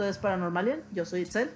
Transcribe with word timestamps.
esto 0.00 0.08
es 0.08 0.16
Paranormalian, 0.16 0.80
yo 0.94 1.04
soy 1.04 1.20
Itzel. 1.20 1.50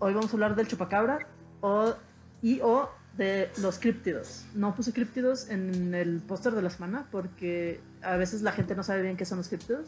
Hoy 0.00 0.12
vamos 0.12 0.30
a 0.30 0.32
hablar 0.32 0.56
del 0.56 0.66
chupacabra 0.66 1.20
o, 1.60 1.94
y 2.42 2.60
o 2.62 2.90
de 3.16 3.48
los 3.58 3.78
críptidos. 3.78 4.44
No 4.54 4.74
puse 4.74 4.92
críptidos 4.92 5.50
en 5.50 5.94
el 5.94 6.20
póster 6.20 6.52
de 6.52 6.62
la 6.62 6.70
semana 6.70 7.06
porque 7.12 7.80
a 8.02 8.16
veces 8.16 8.42
la 8.42 8.50
gente 8.50 8.74
no 8.74 8.82
sabe 8.82 9.02
bien 9.02 9.16
qué 9.16 9.24
son 9.24 9.38
los 9.38 9.48
críptidos. 9.48 9.86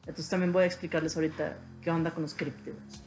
Entonces 0.00 0.28
también 0.28 0.52
voy 0.52 0.64
a 0.64 0.66
explicarles 0.66 1.16
ahorita 1.16 1.56
qué 1.80 1.90
onda 1.90 2.10
con 2.10 2.20
los 2.22 2.34
críptidos. 2.34 3.02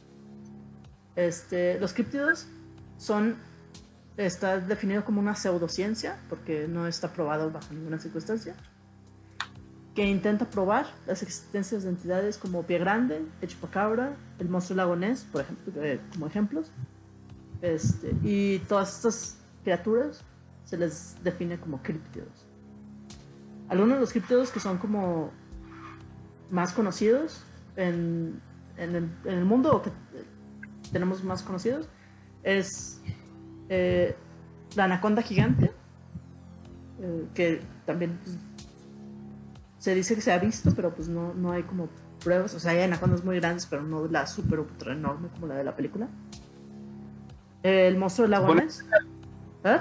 Este, 1.14 1.78
los 1.78 1.92
críptidos 1.92 2.48
son, 2.98 3.36
está 4.16 4.58
definido 4.58 5.04
como 5.04 5.20
una 5.20 5.36
pseudociencia 5.36 6.16
porque 6.28 6.66
no 6.66 6.88
está 6.88 7.12
probado 7.12 7.52
bajo 7.52 7.72
ninguna 7.74 8.00
circunstancia 8.00 8.56
que 9.94 10.04
intenta 10.04 10.44
probar 10.46 10.86
las 11.06 11.22
existencias 11.22 11.84
de 11.84 11.90
entidades 11.90 12.36
como 12.36 12.64
Pie 12.64 12.78
Grande, 12.78 13.24
el 13.40 13.48
Chupacabra, 13.48 14.16
el 14.38 14.48
monstruo 14.48 14.76
lagonés, 14.76 15.24
por 15.30 15.42
ejemplo, 15.42 15.82
eh, 15.82 16.00
como 16.12 16.26
ejemplos. 16.26 16.72
Este, 17.62 18.12
y 18.22 18.58
todas 18.60 18.96
estas 18.96 19.38
criaturas 19.62 20.24
se 20.64 20.76
les 20.76 21.16
define 21.22 21.58
como 21.58 21.80
críptidos. 21.82 22.46
Algunos 23.68 23.94
de 23.94 24.00
los 24.00 24.10
críptidos 24.10 24.50
que 24.50 24.60
son 24.60 24.78
como 24.78 25.30
más 26.50 26.72
conocidos 26.72 27.42
en, 27.76 28.40
el, 28.76 29.44
mundo 29.44 29.76
o 29.76 29.82
que 29.82 29.90
tenemos 30.92 31.22
más 31.22 31.42
conocidos 31.42 31.88
es 32.42 33.00
eh, 33.68 34.14
la 34.74 34.84
anaconda 34.84 35.22
gigante, 35.22 35.72
eh, 37.00 37.26
que 37.34 37.60
también 37.86 38.18
pues, 38.22 38.36
se 39.84 39.94
dice 39.94 40.14
que 40.14 40.22
se 40.22 40.32
ha 40.32 40.38
visto, 40.38 40.72
pero 40.74 40.94
pues 40.94 41.08
no, 41.08 41.34
no 41.34 41.52
hay 41.52 41.62
como 41.62 41.90
pruebas. 42.22 42.54
O 42.54 42.58
sea, 42.58 42.70
hay 42.70 42.80
anacondas 42.80 43.22
muy 43.22 43.36
grandes, 43.36 43.66
pero 43.66 43.82
no 43.82 44.06
la 44.06 44.26
super 44.26 44.60
ultra 44.60 44.94
enorme 44.94 45.28
como 45.28 45.46
la 45.46 45.56
de 45.56 45.64
la 45.64 45.76
película. 45.76 46.08
El 47.62 47.98
monstruo 47.98 48.24
del 48.24 48.30
lago 48.30 48.54
Ness. 48.54 48.82
¿Eh? 49.62 49.78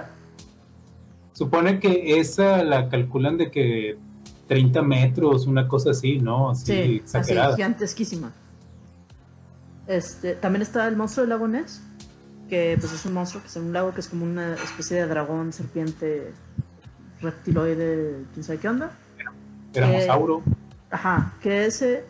Supone 1.32 1.80
que 1.80 2.20
esa 2.20 2.66
la 2.66 2.90
calculan 2.90 3.38
de 3.38 3.50
que 3.50 3.98
30 4.50 4.82
metros, 4.82 5.48
una 5.48 5.70
cosa 5.70 5.92
así, 5.92 6.20
¿no? 6.20 6.50
Así, 6.50 6.66
sí, 6.66 6.96
exagerada. 6.98 7.48
así 7.48 7.56
gigantesquísima. 7.56 8.34
Este, 9.88 10.36
también 10.36 10.64
está 10.64 10.86
el 10.86 10.98
monstruo 10.98 11.22
del 11.22 11.30
lago 11.30 11.48
Ness, 11.48 11.82
que 12.50 12.76
pues 12.78 12.92
es 12.92 13.06
un 13.06 13.14
monstruo 13.14 13.42
que 13.42 13.48
es 13.48 13.56
un 13.56 13.72
lago 13.72 13.94
que 13.94 14.02
es 14.02 14.10
como 14.10 14.26
una 14.26 14.56
especie 14.56 14.98
de 14.98 15.08
dragón, 15.08 15.54
serpiente, 15.54 16.34
reptiloide, 17.22 18.26
quién 18.34 18.44
sabe 18.44 18.60
qué 18.60 18.68
onda. 18.68 18.92
Tiranosaurio. 19.74 20.38
Eh, 20.38 20.54
ajá, 20.92 21.34
que 21.42 21.66
ese 21.66 22.06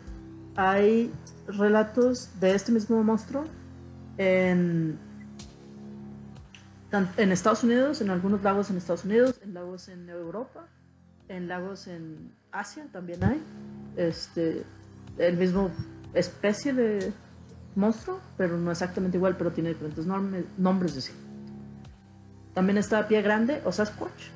hay 0.56 1.10
relatos 1.48 2.30
de 2.40 2.54
este 2.54 2.70
mismo 2.70 3.02
monstruo 3.02 3.44
en, 4.18 4.98
en 7.16 7.32
Estados 7.32 7.64
Unidos, 7.64 8.00
en 8.00 8.10
algunos 8.10 8.42
lagos 8.42 8.70
en 8.70 8.76
Estados 8.76 9.04
Unidos, 9.04 9.40
en 9.42 9.54
lagos 9.54 9.88
en 9.88 10.08
Europa, 10.08 10.68
en 11.28 11.48
lagos 11.48 11.88
en 11.88 12.32
Asia 12.52 12.86
también 12.92 13.24
hay. 13.24 13.42
Este, 13.96 14.64
el 15.18 15.36
mismo 15.36 15.70
especie 16.12 16.72
de 16.72 17.12
monstruo, 17.74 18.20
pero 18.36 18.56
no 18.56 18.70
exactamente 18.70 19.16
igual, 19.16 19.36
pero 19.36 19.52
tiene 19.52 19.70
diferentes 19.70 20.06
nombres 20.06 20.94
de 20.94 21.00
sí. 21.00 21.12
También 22.52 22.78
está 22.78 23.08
Pie 23.08 23.22
Grande 23.22 23.60
o 23.64 23.72
Sasquatch, 23.72 24.28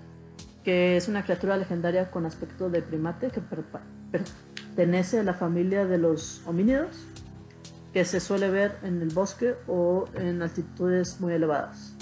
que 0.69 0.99
es 0.99 1.09
una 1.09 1.23
criatura 1.23 1.57
legendaria 1.57 2.11
con 2.11 2.27
aspecto 2.27 2.69
de 2.69 2.83
primate 2.83 3.31
que 3.31 3.41
pertenece 3.41 5.19
a 5.19 5.23
la 5.23 5.33
familia 5.33 5.87
de 5.87 5.97
los 5.97 6.43
homínidos, 6.47 7.07
que 7.95 8.05
se 8.05 8.21
suele 8.21 8.51
ver 8.51 8.77
en 8.83 9.01
el 9.01 9.09
bosque 9.09 9.55
o 9.67 10.05
en 10.13 10.43
altitudes 10.43 11.23
muy 11.23 11.33
elevadas. 11.33 11.95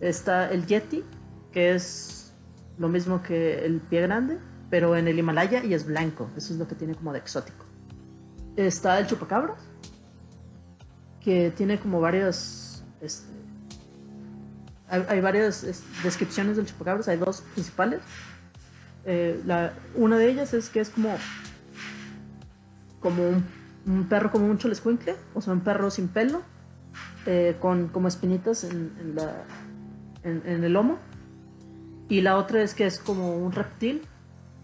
Está 0.00 0.50
el 0.50 0.66
yeti, 0.66 1.04
que 1.52 1.76
es 1.76 2.32
lo 2.76 2.88
mismo 2.88 3.22
que 3.22 3.64
el 3.64 3.80
pie 3.80 4.00
grande, 4.00 4.38
pero 4.68 4.96
en 4.96 5.06
el 5.06 5.16
Himalaya 5.16 5.62
y 5.62 5.74
es 5.74 5.86
blanco. 5.86 6.28
Eso 6.36 6.54
es 6.54 6.58
lo 6.58 6.66
que 6.66 6.74
tiene 6.74 6.96
como 6.96 7.12
de 7.12 7.20
exótico. 7.20 7.66
Está 8.56 8.98
el 8.98 9.06
chupacabras, 9.06 9.62
que 11.20 11.52
tiene 11.52 11.78
como 11.78 12.00
varios 12.00 12.82
este, 13.00 13.29
hay, 14.90 15.20
varias 15.20 15.84
descripciones 16.02 16.56
del 16.56 16.66
chupacabras, 16.66 17.08
hay 17.08 17.16
dos 17.16 17.42
principales. 17.52 18.00
Eh, 19.04 19.40
una 19.94 20.18
de 20.18 20.30
ellas 20.30 20.52
es 20.52 20.68
que 20.68 20.80
es 20.80 20.90
como, 20.90 21.16
un, 23.86 24.08
perro 24.08 24.30
como 24.30 24.46
un 24.46 24.58
cholescuincle, 24.58 25.14
o 25.34 25.40
sea, 25.40 25.52
un 25.52 25.60
perro 25.60 25.90
sin 25.90 26.08
pelo, 26.08 26.42
eh, 27.26 27.56
con 27.60 27.88
como 27.88 28.08
espinitas 28.08 28.64
en, 28.64 28.92
en, 30.24 30.64
el 30.64 30.72
lomo. 30.72 30.98
Y 32.08 32.22
la 32.22 32.36
otra 32.36 32.62
es 32.62 32.74
que 32.74 32.86
es 32.86 32.98
como 32.98 33.36
un 33.36 33.52
reptil 33.52 34.02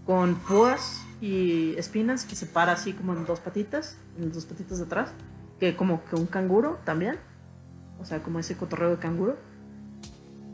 con 0.04 0.34
púas 0.34 1.02
y 1.20 1.74
espinas 1.76 2.24
que 2.24 2.34
se 2.34 2.46
para 2.46 2.72
así 2.72 2.92
como 2.92 3.12
en 3.14 3.24
dos 3.24 3.40
patitas, 3.40 3.96
en 4.18 4.32
dos 4.32 4.44
patitas 4.44 4.78
de 4.78 4.84
atrás, 4.84 5.12
que 5.60 5.76
como 5.76 6.04
que 6.04 6.16
un 6.16 6.26
canguro 6.26 6.78
también, 6.84 7.18
o 8.00 8.04
sea, 8.04 8.22
como 8.22 8.40
ese 8.40 8.56
cotorreo 8.56 8.90
de 8.90 8.96
canguro. 8.96 9.36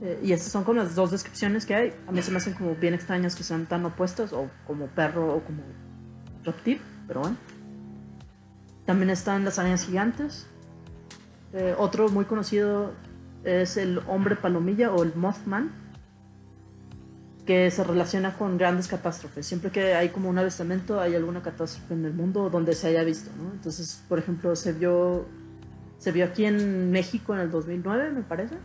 Eh, 0.02 0.18
y 0.20 0.32
estas 0.32 0.50
son 0.50 0.64
como 0.64 0.82
las 0.82 0.96
dos 0.96 1.12
descripciones 1.12 1.64
que 1.64 1.74
hay. 1.74 1.94
A 2.08 2.12
mí 2.12 2.20
se 2.22 2.32
me 2.32 2.38
hacen 2.38 2.54
como 2.54 2.74
bien 2.74 2.92
extrañas 2.92 3.36
que 3.36 3.44
sean 3.44 3.66
tan 3.66 3.86
opuestas, 3.86 4.32
o 4.32 4.50
como 4.66 4.86
perro 4.88 5.36
o 5.36 5.44
como 5.44 5.62
reptil, 6.44 6.80
pero 7.06 7.20
bueno. 7.20 7.36
También 8.84 9.10
están 9.10 9.44
las 9.44 9.60
arañas 9.60 9.86
gigantes. 9.86 10.48
Eh, 11.52 11.74
otro 11.78 12.08
muy 12.08 12.24
conocido 12.24 12.92
es 13.44 13.76
el 13.76 14.00
hombre 14.08 14.34
palomilla 14.34 14.92
o 14.92 15.04
el 15.04 15.14
Mothman, 15.14 15.70
que 17.46 17.70
se 17.70 17.84
relaciona 17.84 18.36
con 18.36 18.58
grandes 18.58 18.88
catástrofes. 18.88 19.46
Siempre 19.46 19.70
que 19.70 19.94
hay 19.94 20.08
como 20.08 20.28
un 20.28 20.38
avistamiento, 20.38 21.00
hay 21.00 21.14
alguna 21.14 21.42
catástrofe 21.42 21.94
en 21.94 22.04
el 22.06 22.12
mundo 22.12 22.50
donde 22.50 22.74
se 22.74 22.88
haya 22.88 23.04
visto. 23.04 23.30
¿no? 23.40 23.52
Entonces, 23.52 24.02
por 24.08 24.18
ejemplo, 24.18 24.56
se 24.56 24.72
vio, 24.72 25.26
se 25.98 26.10
vio 26.10 26.24
aquí 26.24 26.44
en 26.44 26.90
México 26.90 27.34
en 27.34 27.40
el 27.40 27.50
2009, 27.52 28.10
me 28.10 28.22
parece 28.22 28.56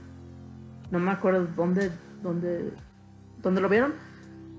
no 0.91 0.99
me 0.99 1.11
acuerdo 1.11 1.47
dónde, 1.55 1.91
dónde, 2.21 2.71
dónde 3.41 3.61
lo 3.61 3.69
vieron, 3.69 3.93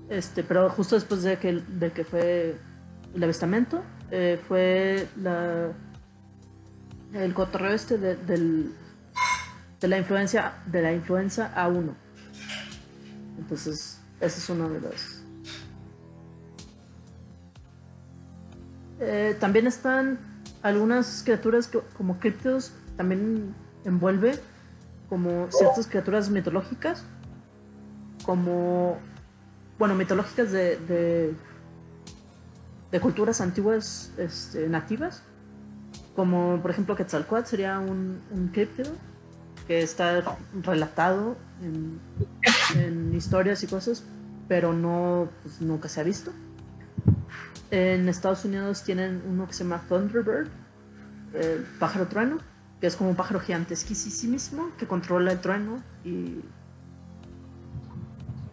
Este, 0.09 0.43
pero 0.43 0.69
justo 0.69 0.95
después 0.95 1.23
de 1.23 1.37
que, 1.37 1.53
de 1.53 1.91
que 1.91 2.03
fue 2.03 2.57
el 3.13 3.23
avistamiento, 3.23 3.83
eh, 4.11 4.39
fue 4.47 5.07
la, 5.17 5.71
el 7.13 7.33
cotorreo 7.33 7.73
este 7.73 7.97
de, 7.97 8.15
del, 8.15 8.73
de 9.79 9.87
la 9.87 9.97
influencia 9.97 10.53
de 10.65 10.81
la 10.81 10.93
influenza 10.93 11.53
A1. 11.55 11.93
Entonces, 13.37 14.01
ese 14.19 14.39
es 14.39 14.49
uno 14.49 14.69
de 14.69 14.81
los. 14.81 15.23
Eh, 18.99 19.37
también 19.39 19.65
están 19.65 20.19
algunas 20.61 21.23
criaturas 21.23 21.67
que, 21.67 21.79
como 21.95 22.19
criptidos, 22.19 22.73
también 22.97 23.55
envuelve 23.85 24.39
como 25.09 25.51
ciertas 25.51 25.87
criaturas 25.87 26.29
mitológicas, 26.29 27.03
como, 28.23 28.97
bueno, 29.79 29.95
mitológicas 29.95 30.51
de, 30.51 31.33
de, 32.91 32.99
culturas 32.99 33.41
antiguas 33.41 34.11
este, 34.17 34.69
nativas, 34.69 35.23
como 36.15 36.61
por 36.61 36.71
ejemplo 36.71 36.95
Quetzalcoatl 36.95 37.47
sería 37.47 37.79
un, 37.79 38.21
un 38.31 38.51
que 39.67 39.81
está 39.81 40.37
relatado 40.61 41.37
en, 41.61 41.99
en, 42.75 43.15
historias 43.15 43.63
y 43.63 43.67
cosas, 43.67 44.03
pero 44.47 44.73
no, 44.73 45.29
pues, 45.43 45.61
nunca 45.61 45.89
se 45.89 46.01
ha 46.01 46.03
visto. 46.03 46.31
En 47.71 48.09
Estados 48.09 48.45
Unidos 48.45 48.83
tienen 48.83 49.21
uno 49.27 49.47
que 49.47 49.53
se 49.53 49.63
llama 49.63 49.81
Thunderbird, 49.87 50.49
el 51.33 51.65
pájaro 51.79 52.07
trueno, 52.07 52.39
que 52.79 52.87
es 52.87 52.95
como 52.95 53.09
un 53.09 53.15
pájaro 53.15 53.39
gigantesquísimo 53.39 54.71
que 54.77 54.87
controla 54.87 55.31
el 55.31 55.39
trueno 55.39 55.83
y. 56.03 56.41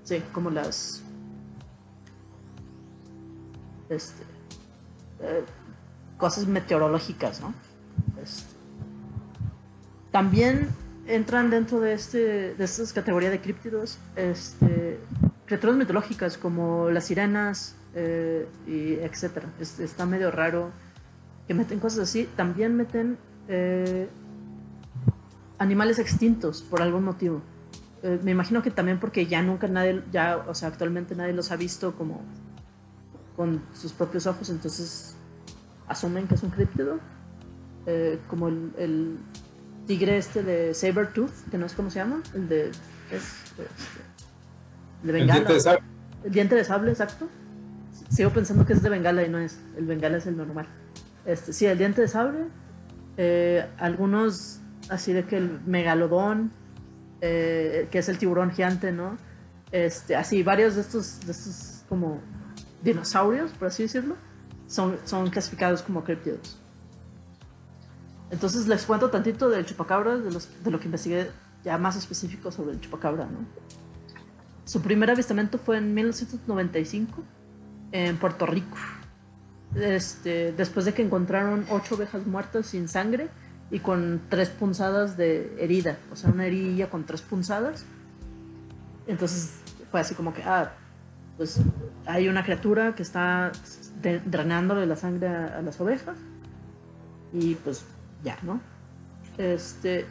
Sí, 0.05 0.23
como 0.32 0.50
las. 0.50 1.02
Este. 3.88 4.23
Eh, 5.20 5.44
cosas 6.19 6.46
meteorológicas, 6.46 7.40
¿no? 7.40 7.55
Este, 8.23 8.55
también 10.11 10.69
entran 11.06 11.50
dentro 11.50 11.81
de 11.81 11.93
este 11.93 12.55
de 12.55 12.64
estas 12.64 12.93
categorías 12.93 13.31
de 13.31 13.40
críptidos 13.40 13.99
este, 14.17 14.99
criaturas 15.46 15.76
mitológicas 15.76 16.37
como 16.37 16.90
las 16.90 17.05
sirenas 17.05 17.76
eh, 17.94 18.49
y 18.67 18.94
etcétera. 18.94 19.49
Este, 19.61 19.84
está 19.84 20.06
medio 20.06 20.31
raro 20.31 20.70
que 21.46 21.55
meten 21.55 21.78
cosas 21.78 22.00
así. 22.00 22.28
También 22.37 22.76
meten 22.76 23.19
eh, 23.49 24.09
animales 25.59 25.99
extintos 25.99 26.63
por 26.63 26.83
algún 26.83 27.05
motivo. 27.05 27.43
Eh, 28.03 28.21
me 28.23 28.31
imagino 28.31 28.63
que 28.63 28.71
también 28.71 29.01
porque 29.01 29.27
ya 29.27 29.43
nunca 29.43 29.69
nadie, 29.69 30.03
ya, 30.13 30.45
o 30.49 30.55
sea, 30.55 30.69
actualmente 30.69 31.15
nadie 31.15 31.33
los 31.33 31.51
ha 31.51 31.57
visto 31.57 31.95
como 31.97 32.23
con 33.37 33.63
sus 33.75 33.93
propios 33.93 34.27
ojos, 34.27 34.49
entonces 34.49 35.17
asumen 35.89 36.27
que 36.27 36.35
es 36.35 36.43
un 36.43 36.51
críptido. 36.51 36.99
Eh, 37.87 38.19
como 38.29 38.49
el, 38.49 38.73
el, 38.79 39.19
tigre 39.87 40.19
este 40.19 40.43
de 40.43 40.75
Sabertooth, 40.75 41.31
que 41.51 41.59
no 41.59 41.67
es 41.67 41.75
como 41.75 41.91
se 41.91 42.01
llama, 42.01 42.21
el 42.35 42.49
de. 42.49 42.69
Es, 42.69 42.75
este, 43.13 43.63
de 45.05 45.13
Bengala. 45.13 45.39
El 45.39 45.45
diente 45.45 45.53
de 45.53 45.61
sable. 45.61 45.83
El 46.25 46.33
diente 46.33 46.55
de 46.57 46.65
sable, 46.65 46.91
exacto. 46.91 47.29
Sigo 48.11 48.31
pensando 48.31 48.67
que 48.67 48.73
es 48.73 48.83
de 48.83 48.89
Bengala 48.89 49.23
y 49.25 49.29
no 49.29 49.39
es. 49.39 49.61
El 49.77 49.87
Bengala 49.87 50.17
es 50.17 50.27
el 50.27 50.37
normal. 50.37 50.67
Este, 51.25 51.53
sí, 51.53 51.67
el 51.67 51.79
diente 51.79 52.01
de 52.01 52.09
sable. 52.09 52.47
Eh, 53.17 53.67
algunos 53.79 54.61
así 54.91 55.13
de 55.13 55.25
que 55.25 55.37
el 55.39 55.61
megalodón, 55.67 56.53
eh, 57.21 57.89
que 57.91 57.99
es 57.99 58.09
el 58.09 58.19
tiburón 58.19 58.51
gigante, 58.51 58.93
¿no? 58.93 59.17
Este, 59.73 60.17
así, 60.17 60.43
varios 60.43 60.75
de 60.75 60.83
estos, 60.83 61.21
de 61.27 61.33
estos 61.33 61.85
como 61.89 62.21
dinosaurios, 62.83 63.53
por 63.53 63.69
así 63.69 63.83
decirlo, 63.83 64.17
son, 64.67 64.99
son 65.05 65.31
clasificados 65.31 65.83
como 65.83 66.05
criptidos. 66.05 66.59
Entonces 68.31 68.67
les 68.67 68.85
cuento 68.85 69.11
tantito 69.11 69.49
del 69.49 69.65
chupacabra, 69.65 70.17
de, 70.17 70.31
los, 70.31 70.49
de 70.62 70.71
lo 70.71 70.79
que 70.81 70.87
investigué 70.87 71.31
ya 71.65 71.79
más 71.79 71.97
específico 71.97 72.51
sobre 72.51 72.73
el 72.73 72.81
chupacabra, 72.81 73.25
¿no? 73.25 73.39
Su 74.65 74.83
primer 74.83 75.11
avistamiento 75.11 75.59
fue 75.59 75.79
en 75.79 75.95
1995 75.95 77.23
en 77.93 78.17
Puerto 78.17 78.47
Rico. 78.47 78.77
Este, 79.75 80.53
después 80.53 80.87
de 80.87 80.95
que 80.95 81.03
encontraron 81.03 81.67
ocho 81.71 81.97
ovejas 81.97 82.27
muertas 82.27 82.67
sin 82.67 82.89
sangre 82.89 83.29
y 83.71 83.81
con 83.81 84.23
tres 84.29 84.49
punzadas 84.49 85.17
de 85.17 85.55
herida, 85.59 85.99
o 86.11 86.17
sea, 86.17 86.31
una 86.31 86.47
herida 86.47 86.89
con 86.89 87.05
tres 87.05 87.23
punzadas. 87.23 87.85
Entonces 89.07 89.61
fue 89.91 90.01
así 90.01 90.15
como 90.15 90.33
que, 90.33 90.43
ah, 90.45 90.73
pues 91.37 91.61
hay 92.07 92.29
una 92.29 92.45
criatura 92.45 92.95
que 92.95 93.03
está 93.03 93.53
drenándole 94.25 94.87
la 94.87 94.97
sangre 94.97 95.29
a, 95.29 95.61
las 95.63 95.81
ovejas 95.81 96.17
y 97.33 97.55
pues 97.57 97.85
ya, 98.25 98.39
¿no? 98.43 98.61
Este, 99.37 100.07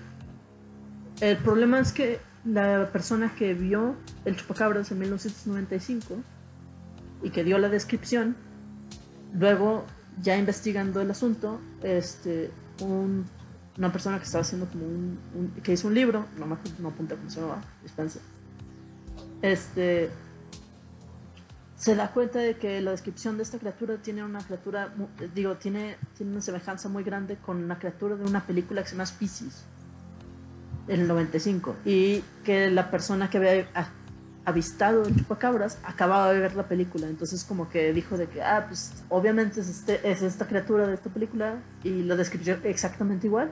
el 1.22 1.38
problema 1.38 1.80
es 1.80 1.92
que 1.92 2.20
la 2.44 2.90
persona 2.92 3.34
que 3.36 3.54
vio 3.54 3.96
el 4.26 4.36
chupacabras 4.36 4.92
en 4.92 5.00
1995 5.00 6.16
y 7.24 7.32
que 7.32 7.44
dio 7.44 7.58
la 7.58 7.70
descripción, 7.70 8.36
luego 9.38 9.86
ya 10.22 10.38
investigando 10.38 11.02
el 11.02 11.12
asunto, 11.12 11.60
este, 11.84 12.52
un 12.82 13.26
una 13.78 13.92
persona 13.92 14.18
que 14.18 14.24
estaba 14.24 14.42
haciendo 14.42 14.68
como 14.68 14.86
un, 14.86 15.54
que 15.62 15.74
hizo 15.74 15.88
un 15.88 15.96
libro, 15.96 16.26
no 16.38 16.46
me 16.46 16.56
no 16.80 16.90
apunté 16.90 17.16
cómo 17.16 17.30
se 17.30 17.42
llamaba, 17.42 17.62
dispensa. 17.84 18.20
Este 19.42 20.10
se 21.76 21.94
da 21.94 22.12
cuenta 22.12 22.40
de 22.40 22.56
que 22.56 22.80
la 22.82 22.92
descripción 22.92 23.36
de 23.36 23.44
esta 23.44 23.60
criatura 23.60 23.98
tiene 23.98 24.24
una 24.24 24.40
criatura, 24.40 24.94
digo, 25.36 25.56
tiene, 25.56 25.98
tiene 26.16 26.32
una 26.32 26.42
semejanza 26.42 26.88
muy 26.88 27.04
grande 27.04 27.36
con 27.36 27.62
una 27.64 27.78
criatura 27.78 28.16
de 28.16 28.24
una 28.24 28.46
película 28.46 28.82
que 28.82 28.88
se 28.88 28.96
llama 28.96 29.06
Species, 29.06 29.66
en 30.88 31.02
el 31.02 31.08
95, 31.08 31.76
y 31.84 32.24
que 32.46 32.72
la 32.72 32.90
persona 32.90 33.30
que 33.30 33.38
había 33.38 33.68
avistado 34.46 35.04
el 35.04 35.16
chupacabras 35.16 35.80
acababa 35.84 36.32
de 36.32 36.40
ver 36.40 36.56
la 36.56 36.68
película, 36.68 37.08
entonces 37.08 37.44
como 37.44 37.68
que 37.68 37.92
dijo 37.94 38.18
de 38.18 38.28
que, 38.28 38.44
ah, 38.44 38.66
pues 38.68 39.04
obviamente 39.10 39.60
es, 39.60 39.70
este, 39.70 40.10
es 40.10 40.22
esta 40.22 40.48
criatura 40.48 40.88
de 40.88 40.94
esta 40.94 41.10
película 41.10 41.56
y 41.84 42.04
la 42.04 42.16
descripción 42.16 42.62
exactamente 42.64 43.28
igual. 43.28 43.52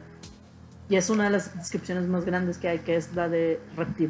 Y 0.90 0.96
es 0.96 1.10
una 1.10 1.24
de 1.24 1.30
las 1.32 1.56
descripciones 1.56 2.08
más 2.08 2.26
grandes 2.26 2.58
que 2.58 2.68
hay, 2.68 2.80
que 2.80 2.96
es 2.96 3.16
la 3.16 3.28
de 3.28 3.60
reptil. 3.76 4.10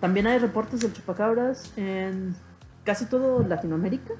También 0.00 0.26
hay 0.26 0.38
reportes 0.38 0.80
del 0.80 0.92
chupacabras 0.92 1.72
en 1.76 2.34
casi 2.84 3.06
todo 3.06 3.42
Latinoamérica, 3.46 4.14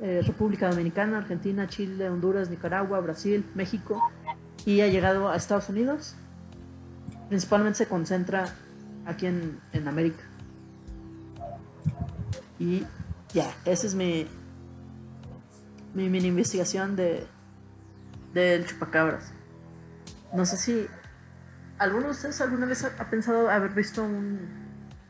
eh, 0.00 0.22
República 0.26 0.68
Dominicana, 0.68 1.18
Argentina, 1.18 1.68
Chile, 1.68 2.08
Honduras, 2.08 2.50
Nicaragua, 2.50 3.00
Brasil, 3.00 3.44
México, 3.54 4.02
y 4.66 4.80
ha 4.80 4.88
llegado 4.88 5.28
a 5.28 5.36
Estados 5.36 5.68
Unidos. 5.68 6.16
Principalmente 7.28 7.78
se 7.78 7.86
concentra 7.86 8.52
aquí 9.06 9.26
en, 9.26 9.60
en 9.72 9.88
América. 9.88 10.22
Y 12.58 12.84
ya, 13.32 13.54
esa 13.64 13.86
es 13.86 13.94
mi, 13.94 14.26
mi 15.94 16.08
mini 16.08 16.28
investigación 16.28 16.96
de 16.96 17.26
del 18.34 18.66
chupacabras. 18.66 19.32
No 20.32 20.44
sé 20.46 20.56
si 20.56 20.86
alguno 21.78 22.06
de 22.06 22.10
ustedes 22.10 22.40
alguna 22.40 22.66
vez 22.66 22.84
ha, 22.84 23.10
pensado 23.10 23.50
haber 23.50 23.72
visto 23.72 24.02
un, 24.02 24.38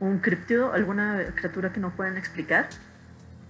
un 0.01 0.19
criptido, 0.19 0.73
alguna 0.73 1.27
criatura 1.35 1.73
que 1.73 1.81
no 1.81 1.95
pueden 1.95 2.17
explicar. 2.17 2.69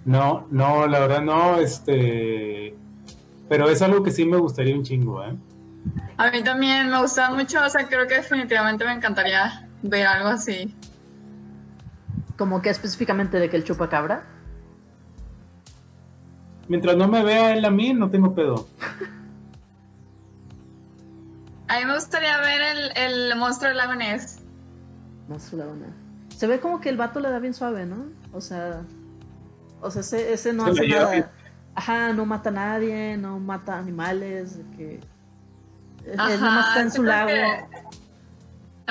No, 0.05 0.49
no, 0.51 0.87
la 0.87 0.99
verdad 1.01 1.21
no, 1.21 1.59
este, 1.59 2.75
pero 3.49 3.69
es 3.69 3.83
algo 3.83 4.03
que 4.03 4.11
sí 4.11 4.25
me 4.25 4.39
gustaría 4.39 4.75
un 4.75 4.83
chingo, 4.83 5.23
¿eh? 5.23 5.37
A 6.17 6.31
mí 6.31 6.43
también 6.43 6.91
me 6.91 7.01
gusta 7.01 7.31
mucho, 7.31 7.63
o 7.65 7.69
sea, 7.71 7.87
creo 7.87 8.07
que 8.07 8.17
definitivamente 8.17 8.85
me 8.85 8.93
encantaría 8.93 9.69
ver 9.83 10.07
algo 10.07 10.29
así. 10.29 10.75
¿Como 12.37 12.63
que 12.63 12.71
específicamente 12.71 13.39
de 13.39 13.51
que 13.51 13.57
el 13.57 13.65
chupacabra? 13.65 14.25
Mientras 16.69 16.97
no 16.97 17.09
me 17.09 17.23
vea 17.23 17.53
él 17.53 17.65
a 17.65 17.71
mí, 17.71 17.93
no 17.93 18.11
tengo 18.11 18.35
pedo. 18.35 18.69
A 21.69 21.79
mí 21.79 21.85
me 21.85 21.95
gustaría 21.95 22.39
ver 22.39 22.61
el, 22.63 22.97
el 22.97 23.37
monstruo 23.37 23.69
del 23.69 23.77
lago 23.77 23.95
Ness. 23.95 24.41
Monstruo 25.29 25.61
del 25.61 25.81
lago 25.81 25.93
Se 26.37 26.47
ve 26.47 26.61
como 26.61 26.81
que 26.81 26.89
el 26.89 26.97
vato 26.97 27.21
le 27.21 27.31
da 27.31 27.39
bien 27.39 27.55
suave, 27.55 27.87
¿no? 27.87 28.07
O 28.33 28.41
sea, 28.41 28.83
o 29.81 29.91
sea, 29.91 30.01
ese, 30.01 30.33
ese 30.33 30.53
no 30.53 30.67
hace 30.67 30.87
nada. 30.89 31.31
Ajá, 31.75 32.13
no 32.13 32.27
mata 32.27 32.51
a 32.51 32.53
nadie, 32.53 33.17
no 33.17 33.39
mata 33.39 33.79
animales, 33.79 34.61
que 34.77 35.01
Ajá, 36.19 36.35
él 36.35 36.41
nomás 36.41 36.69
está 36.69 36.81
en 36.81 36.91
su 36.91 37.03
lago 37.03 37.31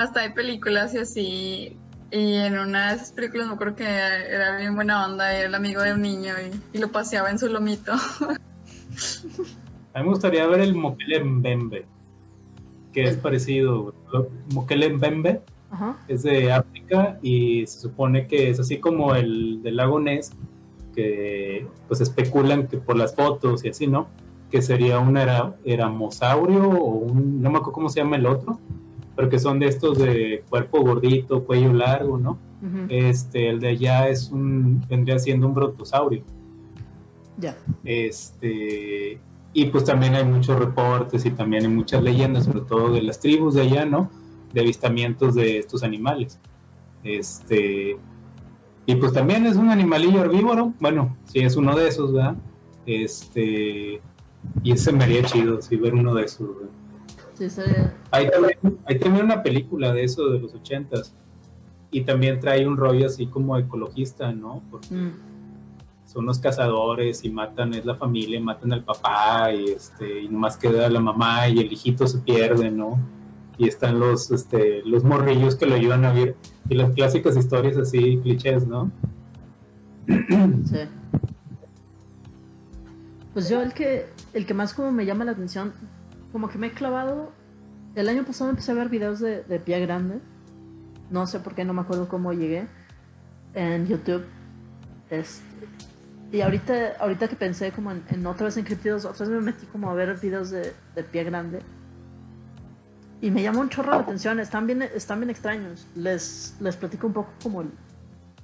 hasta 0.00 0.20
hay 0.20 0.30
películas 0.30 0.94
y 0.94 0.98
así. 0.98 1.76
Y 2.10 2.34
en 2.34 2.58
una 2.58 2.90
de 2.90 2.96
esas 2.96 3.12
películas 3.12 3.46
me 3.46 3.54
acuerdo 3.54 3.76
que 3.76 3.84
era 3.84 4.56
bien 4.56 4.74
buena 4.74 5.06
onda, 5.06 5.32
era 5.32 5.46
el 5.46 5.54
amigo 5.54 5.82
de 5.82 5.92
un 5.92 6.02
niño 6.02 6.34
y, 6.72 6.78
lo 6.78 6.90
paseaba 6.90 7.30
en 7.30 7.38
su 7.38 7.48
lomito. 7.48 7.92
A 9.92 9.98
mí 9.98 10.04
me 10.04 10.10
gustaría 10.10 10.46
ver 10.46 10.60
el 10.60 10.74
Mokele 10.74 11.22
Mbembe, 11.22 11.84
que 12.92 13.04
es 13.04 13.16
parecido. 13.16 13.94
Mokele 14.52 14.88
Mbembe 14.88 15.42
Ajá. 15.70 15.98
es 16.08 16.22
de 16.22 16.52
África 16.52 17.18
y 17.22 17.66
se 17.66 17.80
supone 17.80 18.26
que 18.26 18.50
es 18.50 18.58
así 18.58 18.78
como 18.78 19.14
el 19.14 19.62
del 19.62 19.76
lago 19.76 20.00
Ness, 20.00 20.32
que 20.94 21.66
pues 21.86 22.00
especulan 22.00 22.66
que 22.66 22.78
por 22.78 22.96
las 22.96 23.14
fotos 23.14 23.64
y 23.64 23.68
así, 23.68 23.86
¿no? 23.86 24.08
Que 24.50 24.62
sería 24.62 24.98
un 24.98 25.16
era, 25.16 25.56
eramosaurio 25.64 26.68
o 26.68 26.86
un, 26.86 27.40
no 27.40 27.50
me 27.50 27.58
acuerdo 27.58 27.72
cómo 27.72 27.88
se 27.88 28.00
llama 28.00 28.16
el 28.16 28.26
otro, 28.26 28.58
pero 29.20 29.28
que 29.28 29.38
son 29.38 29.58
de 29.58 29.66
estos 29.66 29.98
de 29.98 30.44
cuerpo 30.48 30.80
gordito, 30.80 31.44
cuello 31.44 31.74
largo, 31.74 32.16
¿no? 32.16 32.38
Este, 32.88 33.50
el 33.50 33.60
de 33.60 33.68
allá 33.68 34.08
es 34.08 34.30
un, 34.30 34.82
vendría 34.88 35.18
siendo 35.18 35.46
un 35.46 35.52
brontosaurio. 35.52 36.22
Ya. 37.36 37.54
Este, 37.84 39.20
y 39.52 39.64
pues 39.66 39.84
también 39.84 40.14
hay 40.14 40.24
muchos 40.24 40.58
reportes 40.58 41.26
y 41.26 41.32
también 41.32 41.64
hay 41.64 41.68
muchas 41.68 42.02
leyendas, 42.02 42.46
sobre 42.46 42.62
todo 42.62 42.94
de 42.94 43.02
las 43.02 43.20
tribus 43.20 43.56
de 43.56 43.60
allá, 43.60 43.84
¿no? 43.84 44.10
De 44.54 44.62
avistamientos 44.62 45.34
de 45.34 45.58
estos 45.58 45.82
animales. 45.82 46.40
Este, 47.04 47.98
y 48.86 48.94
pues 48.94 49.12
también 49.12 49.44
es 49.44 49.56
un 49.56 49.68
animalillo 49.68 50.24
herbívoro, 50.24 50.72
bueno, 50.80 51.14
sí 51.26 51.40
es 51.40 51.56
uno 51.56 51.76
de 51.76 51.88
esos, 51.88 52.14
¿verdad? 52.14 52.36
Este, 52.86 54.00
y 54.62 54.72
ese 54.72 54.92
me 54.92 55.04
haría 55.04 55.22
chido, 55.24 55.60
si 55.60 55.76
ver 55.76 55.92
uno 55.92 56.14
de 56.14 56.24
esos, 56.24 56.48
¿verdad? 56.48 56.79
Sería- 57.48 57.94
Hay 58.10 58.28
también, 58.28 58.58
hay 58.84 58.98
también 58.98 59.24
una 59.24 59.42
película 59.42 59.92
de 59.94 60.04
eso 60.04 60.28
de 60.28 60.40
los 60.40 60.52
ochentas 60.54 61.14
y 61.90 62.02
también 62.02 62.38
trae 62.40 62.66
un 62.66 62.76
rollo 62.76 63.06
así 63.06 63.26
como 63.26 63.56
ecologista, 63.56 64.32
¿no? 64.32 64.62
Porque 64.70 64.94
mm, 64.94 65.12
son 66.06 66.26
los 66.26 66.38
cazadores 66.40 67.24
y 67.24 67.30
matan, 67.30 67.72
es 67.74 67.84
la 67.84 67.94
familia, 67.94 68.40
matan 68.40 68.72
al 68.72 68.84
papá 68.84 69.52
y 69.52 69.66
este, 69.70 70.22
y 70.22 70.28
nomás 70.28 70.56
queda 70.56 70.88
la 70.90 71.00
mamá 71.00 71.48
y 71.48 71.60
el 71.60 71.72
hijito 71.72 72.06
se 72.06 72.18
pierde, 72.18 72.70
¿no? 72.70 72.98
Y 73.58 73.68
están 73.68 73.98
los, 74.00 74.30
este, 74.30 74.82
los 74.84 75.04
morrillos 75.04 75.54
que 75.56 75.66
lo 75.66 75.74
ayudan 75.74 76.04
a 76.04 76.12
vivir 76.12 76.34
y 76.68 76.74
las 76.74 76.92
clásicas 76.92 77.36
historias 77.36 77.76
así, 77.76 78.18
clichés, 78.22 78.66
¿no? 78.66 78.90
sí. 80.08 80.78
Pues 83.32 83.48
yo 83.48 83.62
el 83.62 83.72
que, 83.72 84.06
el 84.34 84.44
que 84.46 84.54
más 84.54 84.74
como 84.74 84.90
me 84.90 85.06
llama 85.06 85.24
la 85.24 85.32
atención, 85.32 85.72
como 86.32 86.48
que 86.48 86.58
me 86.58 86.68
he 86.68 86.72
clavado, 86.72 87.32
el 87.94 88.08
año 88.08 88.24
pasado 88.24 88.50
empecé 88.50 88.72
a 88.72 88.74
ver 88.74 88.88
videos 88.88 89.20
de, 89.20 89.62
Pie 89.64 89.80
Grande, 89.80 90.20
no 91.10 91.26
sé 91.26 91.40
por 91.40 91.54
qué, 91.54 91.64
no 91.64 91.72
me 91.72 91.80
acuerdo 91.80 92.08
cómo 92.08 92.32
llegué, 92.32 92.66
en 93.54 93.86
YouTube. 93.86 94.24
Este, 95.10 95.42
y 96.32 96.40
ahorita, 96.40 96.92
ahorita 97.00 97.26
que 97.26 97.34
pensé 97.34 97.72
como 97.72 97.90
en, 97.90 98.04
en 98.10 98.24
otra 98.26 98.46
vez 98.46 98.56
encriptidos, 98.56 99.04
otra 99.04 99.26
vez 99.26 99.34
me 99.34 99.42
metí 99.42 99.66
como 99.66 99.90
a 99.90 99.94
ver 99.94 100.18
videos 100.20 100.50
de, 100.50 100.72
Pie 101.10 101.24
Grande. 101.24 101.60
Y 103.20 103.30
me 103.30 103.42
llamó 103.42 103.60
un 103.60 103.68
chorro 103.68 103.90
la 103.90 103.98
atención, 103.98 104.38
están 104.40 104.66
bien, 104.66 104.82
están 104.82 105.20
bien 105.20 105.30
extraños. 105.30 105.86
Les, 105.94 106.56
les 106.60 106.76
platico 106.76 107.08
un 107.08 107.12
poco 107.12 107.32
como 107.42 107.62
el, 107.62 107.70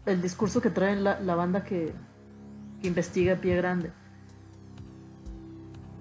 el 0.05 0.21
discurso 0.21 0.61
que 0.61 0.71
trae 0.71 0.97
la, 0.97 1.21
la 1.21 1.35
banda 1.35 1.65
que, 1.65 1.95
que 2.83 2.89
investiga 2.89 3.37
Pie 3.37 3.57
Grande. 3.57 3.93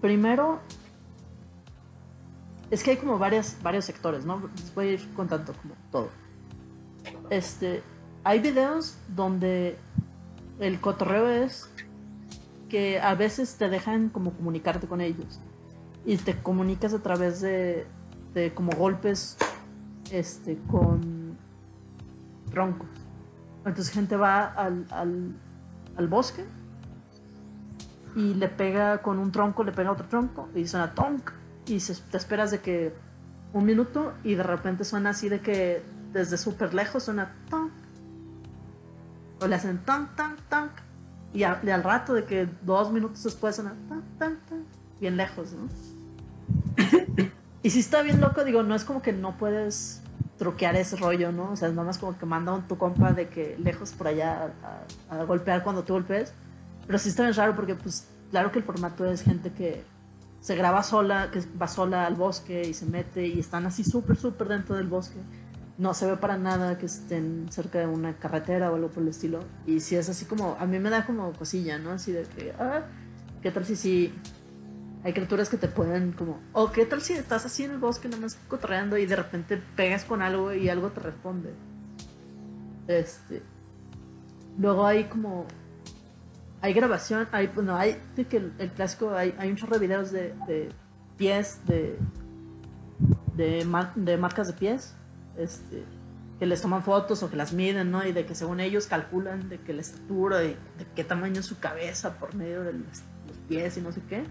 Primero, 0.02 0.62
es 2.76 2.84
que 2.84 2.92
hay 2.92 2.98
como 2.98 3.18
varias, 3.18 3.58
varios 3.64 3.86
sectores, 3.86 4.26
¿no? 4.26 4.50
Les 4.54 4.76
voy 4.76 4.90
a 4.90 4.92
ir 4.92 5.14
contando 5.14 5.54
como 5.54 5.76
todo. 5.92 6.10
Este, 7.30 7.82
hay 8.26 8.40
videos 8.40 8.98
donde 9.08 9.78
el 10.60 10.82
cotorreo 10.82 11.30
es 11.30 11.70
que 12.68 13.00
a 13.00 13.16
veces 13.16 13.56
te 13.56 13.70
dejan 13.70 14.10
como 14.10 14.34
comunicarte 14.34 14.88
con 14.88 15.00
ellos 15.00 15.40
y 16.06 16.18
te 16.18 16.36
comunicas 16.42 16.94
a 16.94 17.00
través 17.02 17.40
de, 17.40 17.88
de 18.34 18.54
como 18.54 18.74
golpes 18.74 19.38
este, 20.12 20.58
con 20.70 21.38
troncos. 22.52 22.90
Entonces 23.60 23.90
gente 23.90 24.18
va 24.18 24.48
al, 24.48 24.86
al, 24.90 25.34
al 25.96 26.08
bosque 26.10 26.44
y 28.18 28.34
le 28.34 28.50
pega 28.50 29.02
con 29.02 29.18
un 29.18 29.32
tronco, 29.32 29.64
le 29.64 29.72
pega 29.72 29.94
otro 29.94 30.08
tronco 30.08 30.50
y 30.54 30.68
suena 30.68 30.94
tonk 30.94 31.32
y 31.68 31.80
se- 31.80 31.96
te 32.12 32.18
esperas 32.18 32.52
de 32.52 32.60
que 32.60 32.94
un 33.54 33.66
minuto 33.66 34.14
y 34.24 34.36
de 34.36 34.44
repente 34.44 34.84
suena 34.84 35.12
así 35.12 35.30
de 35.30 35.40
que 35.42 35.82
desde 36.14 36.38
súper 36.38 36.74
lejos 36.74 37.04
suena 37.04 37.34
tonk 37.50 37.72
o 39.42 39.48
le 39.48 39.56
hacen 39.56 39.80
tonk, 39.80 40.16
tonk, 40.16 40.40
tonk 40.50 40.72
y, 41.34 41.44
a- 41.44 41.60
y 41.64 41.70
al 41.70 41.84
rato 41.84 42.14
de 42.14 42.26
que 42.26 42.48
dos 42.62 42.92
minutos 42.92 43.24
después 43.24 43.56
suena 43.56 43.74
tonk, 43.90 44.04
tonk, 44.20 44.40
tonk 44.50 44.62
bien 45.00 45.18
lejos, 45.18 45.52
¿no? 45.54 45.68
y 47.64 47.70
si 47.70 47.80
está 47.80 48.02
bien 48.02 48.22
loco, 48.22 48.44
digo, 48.44 48.64
no 48.64 48.76
es 48.76 48.84
como 48.86 49.02
que 49.02 49.12
no 49.14 49.38
puedes 49.38 50.02
truquear 50.38 50.76
ese 50.76 50.96
rollo, 50.98 51.32
¿no? 51.32 51.52
O 51.52 51.56
sea, 51.56 51.68
es 51.70 51.74
nada 51.74 51.86
más 51.88 51.98
como 51.98 52.18
que 52.18 52.26
manda 52.26 52.54
un 52.54 52.64
tu 52.68 52.78
compa 52.78 53.14
de 53.14 53.28
que 53.30 53.58
lejos 53.60 53.92
por 53.92 54.08
allá 54.08 54.54
a, 55.10 55.16
a 55.20 55.24
golpear 55.24 55.64
cuando 55.64 55.84
tú 55.84 55.94
golpees. 55.94 56.34
Pero 56.86 57.00
sí 57.00 57.10
está 57.10 57.24
bien 57.24 57.34
raro 57.36 57.56
porque, 57.56 57.76
pues, 57.76 58.06
claro 58.32 58.52
que 58.52 58.60
el 58.60 58.66
formato 58.66 59.06
es 59.06 59.22
gente 59.22 59.52
que 59.52 59.84
se 60.46 60.56
graba 60.56 60.84
sola, 60.84 61.32
que 61.32 61.42
va 61.60 61.68
sola 61.68 62.06
al 62.06 62.14
bosque 62.14 62.62
y 62.70 62.76
se 62.76 62.86
mete 62.86 63.26
y 63.26 63.40
están 63.40 63.66
así 63.66 63.84
súper, 63.84 64.16
súper 64.16 64.48
dentro 64.48 64.76
del 64.76 64.86
bosque. 64.86 65.18
No 65.80 65.96
se 65.96 66.06
ve 66.06 66.18
para 66.18 66.38
nada 66.38 66.78
que 66.78 66.86
estén 66.86 67.48
cerca 67.50 67.80
de 67.80 67.88
una 67.88 68.14
carretera 68.20 68.72
o 68.72 68.76
algo 68.76 68.92
por 68.92 69.02
el 69.02 69.10
estilo. 69.10 69.40
Y 69.66 69.80
si 69.80 69.96
es 69.96 70.08
así 70.08 70.26
como, 70.26 70.56
a 70.60 70.68
mí 70.68 70.78
me 70.78 70.92
da 70.92 71.04
como 71.04 71.34
cosilla, 71.34 71.80
¿no? 71.80 71.90
Así 71.90 72.12
de 72.12 72.26
que, 72.26 72.54
ah, 72.60 72.84
¿qué 73.42 73.50
tal 73.50 73.66
si 73.66 73.76
sí? 73.76 74.14
Hay 75.04 75.14
criaturas 75.14 75.50
que 75.50 75.58
te 75.58 75.68
pueden 75.68 76.12
como, 76.12 76.40
o 76.54 76.72
qué 76.72 76.86
tal 76.86 77.02
si 77.02 77.14
estás 77.14 77.48
así 77.48 77.64
en 77.64 77.72
el 77.72 77.80
bosque 77.80 78.08
nada 78.08 78.22
más 78.22 78.38
cotorreando 78.48 79.00
y 79.00 79.08
de 79.08 79.16
repente 79.16 79.60
pegas 79.76 80.06
con 80.06 80.22
algo 80.22 80.54
y 80.54 80.70
algo 80.70 80.90
te 80.90 81.00
responde. 81.00 81.56
Este. 82.88 83.42
Luego 84.60 84.86
hay 84.86 85.06
como 85.06 85.48
hay 86.66 86.74
grabación, 86.74 87.28
hay, 87.32 87.46
bueno, 87.46 87.76
hay 87.76 88.02
que 88.16 88.38
el, 88.38 88.72
clásico, 88.76 89.14
hay, 89.14 89.36
hay 89.38 89.52
un 89.52 89.56
chorro 89.56 89.74
de 89.76 89.80
videos 89.80 90.12
de, 90.12 90.34
pies, 91.16 91.60
de, 91.68 92.00
de, 93.36 93.64
mar- 93.66 93.94
de 93.94 94.18
marcas 94.18 94.48
de 94.48 94.54
pies, 94.54 94.96
este, 95.38 95.84
que 96.40 96.46
les 96.48 96.64
toman 96.64 96.82
fotos 96.82 97.22
o 97.22 97.30
que 97.30 97.36
las 97.36 97.54
miden, 97.54 97.92
¿no? 97.92 98.04
Y 98.04 98.14
de 98.14 98.26
que 98.26 98.34
según 98.34 98.60
ellos 98.60 98.88
calculan 98.88 99.48
de 99.48 99.60
que 99.60 99.74
la 99.74 99.82
estatura 99.82 100.44
y 100.44 100.48
de 100.80 100.88
qué 100.96 101.04
tamaño 101.04 101.42
es 101.42 101.46
su 101.46 101.60
cabeza 101.60 102.18
por 102.18 102.34
medio 102.34 102.64
de 102.64 102.74
los, 102.74 103.04
los 103.28 103.38
pies 103.48 103.78
y 103.78 103.82
no 103.82 103.92
sé 103.92 104.02
qué. 104.10 104.24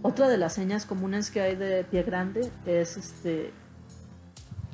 Otra 0.00 0.28
de 0.28 0.38
las 0.38 0.54
señas 0.54 0.86
comunes 0.86 1.30
que 1.30 1.42
hay 1.42 1.56
de 1.56 1.84
pie 1.84 2.04
grande 2.04 2.50
es 2.64 2.96
este 2.96 3.52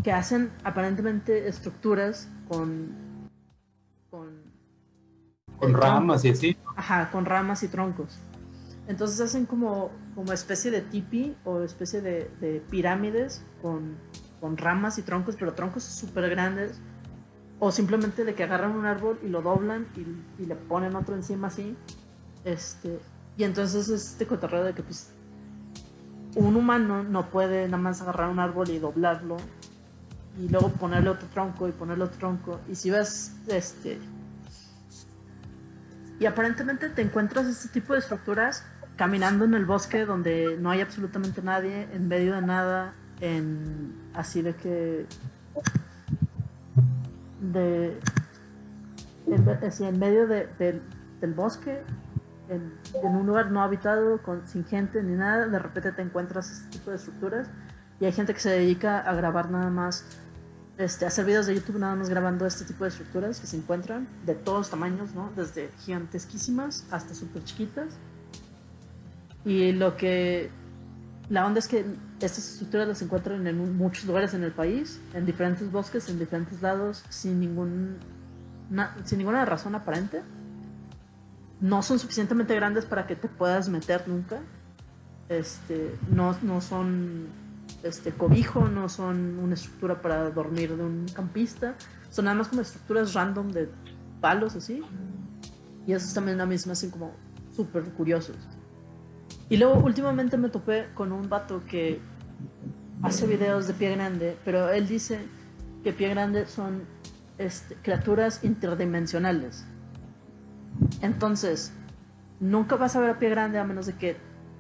que 0.05 0.13
hacen 0.13 0.53
aparentemente 0.63 1.49
estructuras 1.49 2.29
con 2.49 3.02
Con 5.63 5.75
ramas 5.75 6.25
y 6.25 6.31
así. 6.31 6.57
Ajá, 6.75 7.09
con 7.13 7.25
ramas 7.25 7.63
y 7.63 7.69
troncos. 7.69 8.19
Entonces 8.89 9.21
hacen 9.21 9.47
como, 9.47 9.93
como 10.17 10.33
especie 10.33 10.73
de 10.73 10.81
tipi 10.81 11.37
o 11.45 11.61
especie 11.63 12.01
de, 12.01 12.29
de 12.41 12.61
pirámides 12.69 13.45
con, 13.63 13.97
con 14.41 14.57
ramas 14.57 14.99
y 14.99 15.03
troncos, 15.03 15.37
pero 15.39 15.55
troncos 15.55 15.85
súper 15.85 16.29
grandes. 16.31 16.81
O 17.61 17.71
simplemente 17.71 18.25
de 18.25 18.35
que 18.35 18.43
agarran 18.43 18.73
un 18.73 18.87
árbol 18.87 19.21
y 19.23 19.29
lo 19.29 19.41
doblan 19.41 19.87
y, 19.97 20.43
y 20.43 20.47
le 20.47 20.57
ponen 20.57 20.97
otro 20.97 21.15
encima 21.15 21.47
así. 21.47 21.77
Este, 22.45 22.99
y 23.37 23.45
entonces 23.45 23.89
es 23.89 24.11
este 24.11 24.27
cotorreo 24.27 24.65
de 24.65 24.75
que 24.75 24.83
pues 24.83 25.13
un 26.35 26.57
humano 26.57 27.05
no 27.05 27.31
puede 27.31 27.67
nada 27.67 27.81
más 27.81 28.03
agarrar 28.03 28.31
un 28.31 28.41
árbol 28.41 28.69
y 28.69 28.81
doblarlo 28.81 29.37
y 30.41 30.49
luego 30.49 30.71
ponerle 30.71 31.11
otro 31.11 31.29
tronco 31.29 31.69
y 31.69 31.71
ponerle 31.71 32.03
otro 32.03 32.19
tronco. 32.19 32.61
Y 32.69 32.75
si 32.75 32.91
ves 32.91 33.37
este 33.47 34.01
y 36.23 36.27
aparentemente 36.27 36.89
te 36.89 37.03
encuentras 37.03 37.47
este 37.49 37.69
tipo 37.81 37.95
de 37.95 37.99
estructuras 37.99 38.65
caminando 38.95 39.45
en 39.45 39.55
el 39.55 39.67
bosque 39.67 40.05
donde 40.07 40.57
no 40.61 40.71
hay 40.71 40.81
absolutamente 40.81 41.43
nadie, 41.43 41.89
en 41.93 42.07
medio 42.07 42.35
de 42.35 42.43
nada, 42.43 42.93
en 43.21 43.93
así 44.15 44.41
de 44.41 44.55
que 44.55 45.07
de 47.41 47.99
en, 49.27 49.99
medio 49.99 50.29
de- 50.29 50.49
del- 50.61 51.35
bosque, 51.35 51.83
en, 52.49 52.73
un 53.17 53.27
lugar 53.27 53.51
no 53.51 53.61
habitado, 53.63 54.21
sin 54.45 54.65
gente 54.65 55.03
ni 55.03 55.17
nada, 55.17 55.49
de 55.49 55.59
repente 55.59 55.91
te 55.91 56.03
encuentras 56.03 56.53
este 56.53 56.79
tipo 56.79 56.91
de 56.91 56.97
estructuras 56.99 57.49
y 57.99 58.05
hay 58.05 58.13
gente 58.13 58.33
que 58.33 58.41
se 58.41 58.51
dedica 58.51 59.01
a 59.01 59.13
grabar 59.15 59.51
nada 59.51 59.71
más 59.71 60.05
este, 60.79 61.07
hacer 61.07 61.25
videos 61.25 61.47
de 61.47 61.55
YouTube 61.55 61.79
nada 61.79 61.95
más 61.95 62.09
grabando 62.09 62.47
este 62.47 62.65
tipo 62.65 62.85
de 62.85 62.91
estructuras 62.91 63.41
que 63.41 63.47
se 63.47 63.57
encuentran 63.57 64.09
de 64.27 64.35
todos 64.35 64.71
tamaños, 64.71 65.15
¿no? 65.15 65.31
Desde 65.37 65.71
gigantesquísimas 65.81 66.87
hasta 66.91 67.15
súper 67.15 67.45
chiquitas. 67.45 67.95
Y 69.45 69.73
lo 69.73 69.97
que... 69.97 70.51
La 71.29 71.47
onda 71.47 71.61
es 71.61 71.69
que 71.69 71.85
estas 72.21 72.39
estructuras 72.53 72.87
las 72.89 73.01
encuentran 73.01 73.47
en 73.47 73.77
muchos 73.77 74.05
lugares 74.05 74.35
en 74.35 74.43
el 74.45 74.53
país, 74.53 75.01
en 75.15 75.25
diferentes 75.25 75.71
bosques, 75.71 76.09
en 76.09 76.19
diferentes 76.19 76.61
lados, 76.61 77.05
sin, 77.09 77.41
ningún, 77.41 77.97
na- 78.71 78.95
sin 79.05 79.19
ninguna 79.19 79.45
razón 79.45 79.75
aparente. 79.75 80.23
No 81.61 81.83
son 81.83 81.99
suficientemente 81.99 82.55
grandes 82.55 82.85
para 82.85 83.07
que 83.07 83.17
te 83.17 83.29
puedas 83.29 83.69
meter 83.69 84.07
nunca. 84.09 84.41
Este, 85.29 85.97
no, 86.11 86.37
no 86.43 86.61
son 86.61 87.29
este 87.83 88.13
cobijo, 88.13 88.69
no 88.69 88.89
son 88.89 89.39
una 89.39 89.55
estructura 89.55 90.01
para 90.01 90.31
dormir 90.31 90.77
de 90.77 90.85
un 90.85 91.07
campista, 91.13 91.75
son 92.11 92.27
nada 92.27 92.37
más 92.37 92.49
como 92.49 92.63
estructuras 92.63 93.15
random 93.15 93.51
de 93.51 93.69
palos 94.21 94.55
así. 94.57 94.83
Y 95.87 95.93
esos 95.93 96.15
también 96.15 96.41
a 96.41 96.47
mí 96.47 96.57
me 96.65 96.73
hacen 96.73 96.91
como 96.91 97.13
súper 97.55 97.85
curiosos. 97.85 98.37
Y 99.49 99.57
luego 99.57 99.75
últimamente 99.81 100.37
me 100.39 100.49
topé 100.49 100.89
con 100.95 101.13
un 101.13 101.29
vato 101.29 101.63
que 101.67 102.01
hace 103.03 103.27
videos 103.27 103.67
de 103.67 103.75
pie 103.75 103.91
grande, 103.91 104.37
pero 104.45 104.71
él 104.71 104.87
dice 104.87 105.19
que 105.83 105.93
pie 105.93 106.09
grande 106.11 106.47
son 106.47 106.85
este, 107.39 107.75
criaturas 107.77 108.45
interdimensionales. 108.45 109.67
Entonces, 111.01 111.73
nunca 112.41 112.77
vas 112.77 112.97
a 112.97 113.01
ver 113.01 113.11
a 113.11 113.19
pie 113.19 113.31
grande 113.31 113.59
a 113.59 113.65
menos 113.65 113.87
de 113.87 113.95
que 113.95 114.17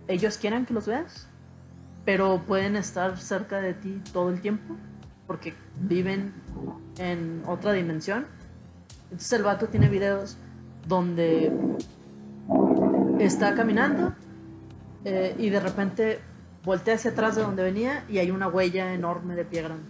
ellos 0.09 0.37
quieran 0.38 0.67
que 0.67 0.75
los 0.75 0.87
veas, 0.87 1.29
pero 2.04 2.42
pueden 2.47 2.76
estar 2.76 3.18
cerca 3.18 3.61
de 3.61 3.75
ti 3.75 4.00
todo 4.12 4.30
el 4.30 4.40
tiempo 4.40 4.76
porque 5.26 5.54
viven 5.80 6.35
en 6.99 7.42
otra 7.47 7.73
dimensión. 7.73 8.26
Entonces 9.04 9.32
el 9.32 9.42
vato 9.42 9.68
tiene 9.68 9.88
videos 9.88 10.37
donde 10.87 11.52
está 13.18 13.54
caminando 13.54 14.14
eh, 15.04 15.35
y 15.38 15.50
de 15.50 15.61
repente 15.61 16.21
voltea 16.64 16.94
hacia 16.94 17.12
atrás 17.12 17.37
de 17.37 17.42
donde 17.42 17.62
venía 17.62 18.04
y 18.09 18.18
hay 18.18 18.30
una 18.30 18.49
huella 18.49 18.92
enorme 18.94 19.35
de 19.35 19.44
pie 19.44 19.62
grande. 19.62 19.85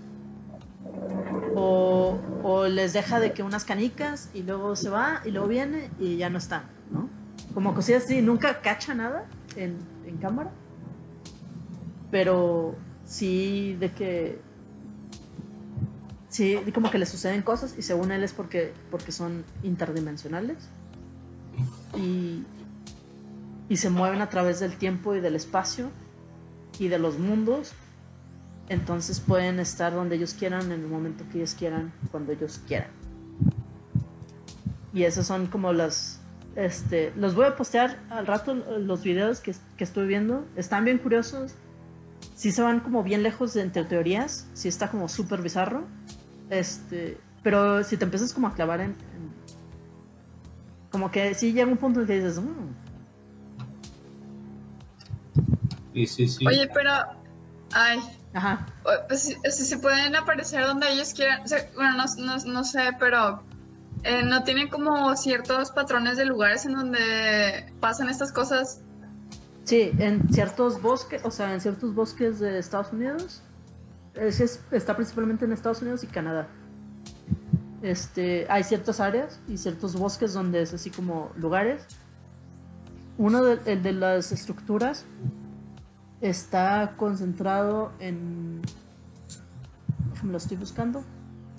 O, 1.54 2.18
o, 2.42 2.66
les 2.66 2.92
deja 2.92 3.20
de 3.20 3.32
que 3.32 3.42
unas 3.42 3.64
canicas 3.64 4.30
y 4.32 4.42
luego 4.42 4.74
se 4.74 4.88
va 4.88 5.20
y 5.24 5.30
luego 5.30 5.48
viene 5.48 5.90
y 5.98 6.16
ya 6.16 6.30
no 6.30 6.38
está, 6.38 6.64
¿no? 6.90 7.08
Como 7.52 7.74
cosillas 7.74 8.04
así, 8.04 8.22
nunca 8.22 8.60
cacha 8.62 8.94
nada 8.94 9.26
en, 9.56 9.76
en 10.06 10.16
cámara, 10.16 10.50
pero 12.12 12.76
sí 13.04 13.76
de 13.80 13.90
que 13.90 14.40
sí 16.28 16.56
como 16.72 16.92
que 16.92 16.98
le 16.98 17.06
suceden 17.06 17.42
cosas 17.42 17.74
y 17.76 17.82
según 17.82 18.12
él 18.12 18.22
es 18.22 18.32
porque 18.32 18.72
porque 18.92 19.10
son 19.10 19.44
interdimensionales 19.64 20.68
y, 21.96 22.44
y 23.68 23.76
se 23.76 23.90
mueven 23.90 24.20
a 24.20 24.28
través 24.28 24.60
del 24.60 24.76
tiempo 24.76 25.16
y 25.16 25.20
del 25.20 25.34
espacio 25.34 25.90
y 26.78 26.86
de 26.86 27.00
los 27.00 27.18
mundos 27.18 27.72
entonces 28.68 29.20
pueden 29.20 29.60
estar 29.60 29.92
donde 29.92 30.16
ellos 30.16 30.34
quieran, 30.34 30.72
en 30.72 30.80
el 30.80 30.88
momento 30.88 31.24
que 31.30 31.38
ellos 31.38 31.54
quieran, 31.54 31.92
cuando 32.10 32.32
ellos 32.32 32.60
quieran. 32.66 32.88
Y 34.94 35.04
esos 35.04 35.26
son 35.26 35.46
como 35.46 35.72
las... 35.72 36.20
Este, 36.54 37.12
los 37.16 37.34
voy 37.34 37.46
a 37.46 37.56
postear 37.56 37.98
al 38.10 38.26
rato 38.26 38.54
los 38.54 39.02
videos 39.02 39.40
que, 39.40 39.54
que 39.76 39.84
estoy 39.84 40.06
viendo. 40.06 40.46
Están 40.56 40.84
bien 40.84 40.98
curiosos. 40.98 41.54
Sí 42.42 42.50
se 42.50 42.60
van 42.60 42.80
como 42.80 43.04
bien 43.04 43.22
lejos 43.22 43.54
de 43.54 43.62
entre 43.62 43.84
teorías. 43.84 44.48
Sí 44.52 44.66
está 44.66 44.90
como 44.90 45.08
súper 45.08 45.42
bizarro. 45.42 45.84
Este, 46.50 47.16
pero 47.44 47.84
si 47.84 47.96
te 47.96 48.02
empiezas 48.02 48.32
como 48.32 48.48
a 48.48 48.52
clavar 48.52 48.80
en... 48.80 48.90
en 48.90 49.32
como 50.90 51.12
que 51.12 51.34
sí 51.34 51.52
llega 51.52 51.70
un 51.70 51.76
punto 51.76 52.00
en 52.00 52.06
que 52.08 52.14
dices... 52.16 52.40
Mmm. 52.40 52.74
Sí, 55.94 56.06
sí, 56.08 56.26
sí. 56.26 56.44
Oye, 56.44 56.68
pero... 56.74 56.90
Ay, 57.74 58.00
Ajá. 58.34 58.66
Pues 59.06 59.36
si 59.44 59.64
se 59.64 59.78
pueden 59.78 60.16
aparecer 60.16 60.66
donde 60.66 60.90
ellos 60.90 61.14
quieran. 61.14 61.42
O 61.42 61.46
sea, 61.46 61.70
bueno, 61.76 61.92
no, 61.96 62.04
no, 62.24 62.44
no, 62.44 62.64
sé, 62.64 62.90
pero 62.98 63.44
eh, 64.02 64.24
no 64.24 64.42
tienen 64.42 64.68
como 64.68 65.14
ciertos 65.14 65.70
patrones 65.70 66.16
de 66.16 66.24
lugares 66.24 66.66
en 66.66 66.72
donde 66.72 67.72
pasan 67.78 68.08
estas 68.08 68.32
cosas. 68.32 68.82
Sí, 69.64 69.92
en 69.98 70.28
ciertos 70.32 70.82
bosques, 70.82 71.24
o 71.24 71.30
sea, 71.30 71.54
en 71.54 71.60
ciertos 71.60 71.94
bosques 71.94 72.40
de 72.40 72.58
Estados 72.58 72.92
Unidos. 72.92 73.42
Es, 74.14 74.40
es, 74.40 74.60
está 74.72 74.96
principalmente 74.96 75.44
en 75.44 75.52
Estados 75.52 75.82
Unidos 75.82 76.02
y 76.04 76.08
Canadá. 76.08 76.48
Este, 77.80 78.46
hay 78.48 78.64
ciertas 78.64 79.00
áreas 79.00 79.40
y 79.48 79.56
ciertos 79.56 79.96
bosques 79.96 80.32
donde 80.32 80.62
es 80.62 80.74
así 80.74 80.90
como 80.90 81.30
lugares. 81.36 81.84
Uno 83.18 83.42
de, 83.42 83.72
el 83.72 83.82
de 83.82 83.92
las 83.92 84.32
estructuras 84.32 85.04
está 86.20 86.94
concentrado 86.96 87.92
en... 87.98 88.62
Me 90.22 90.30
lo 90.30 90.38
estoy 90.38 90.56
buscando. 90.56 91.04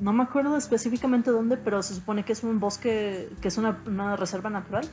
No 0.02 0.14
me 0.14 0.24
acuerdo 0.24 0.58
específicamente 0.58 1.32
dónde, 1.32 1.58
pero 1.58 1.84
se 1.84 1.94
supone 1.96 2.24
que 2.26 2.34
es 2.34 2.44
un 2.44 2.60
bosque, 2.60 3.30
que 3.42 3.48
es 3.48 3.58
una 3.58 4.16
reserva 4.16 4.50
natural. 4.50 4.86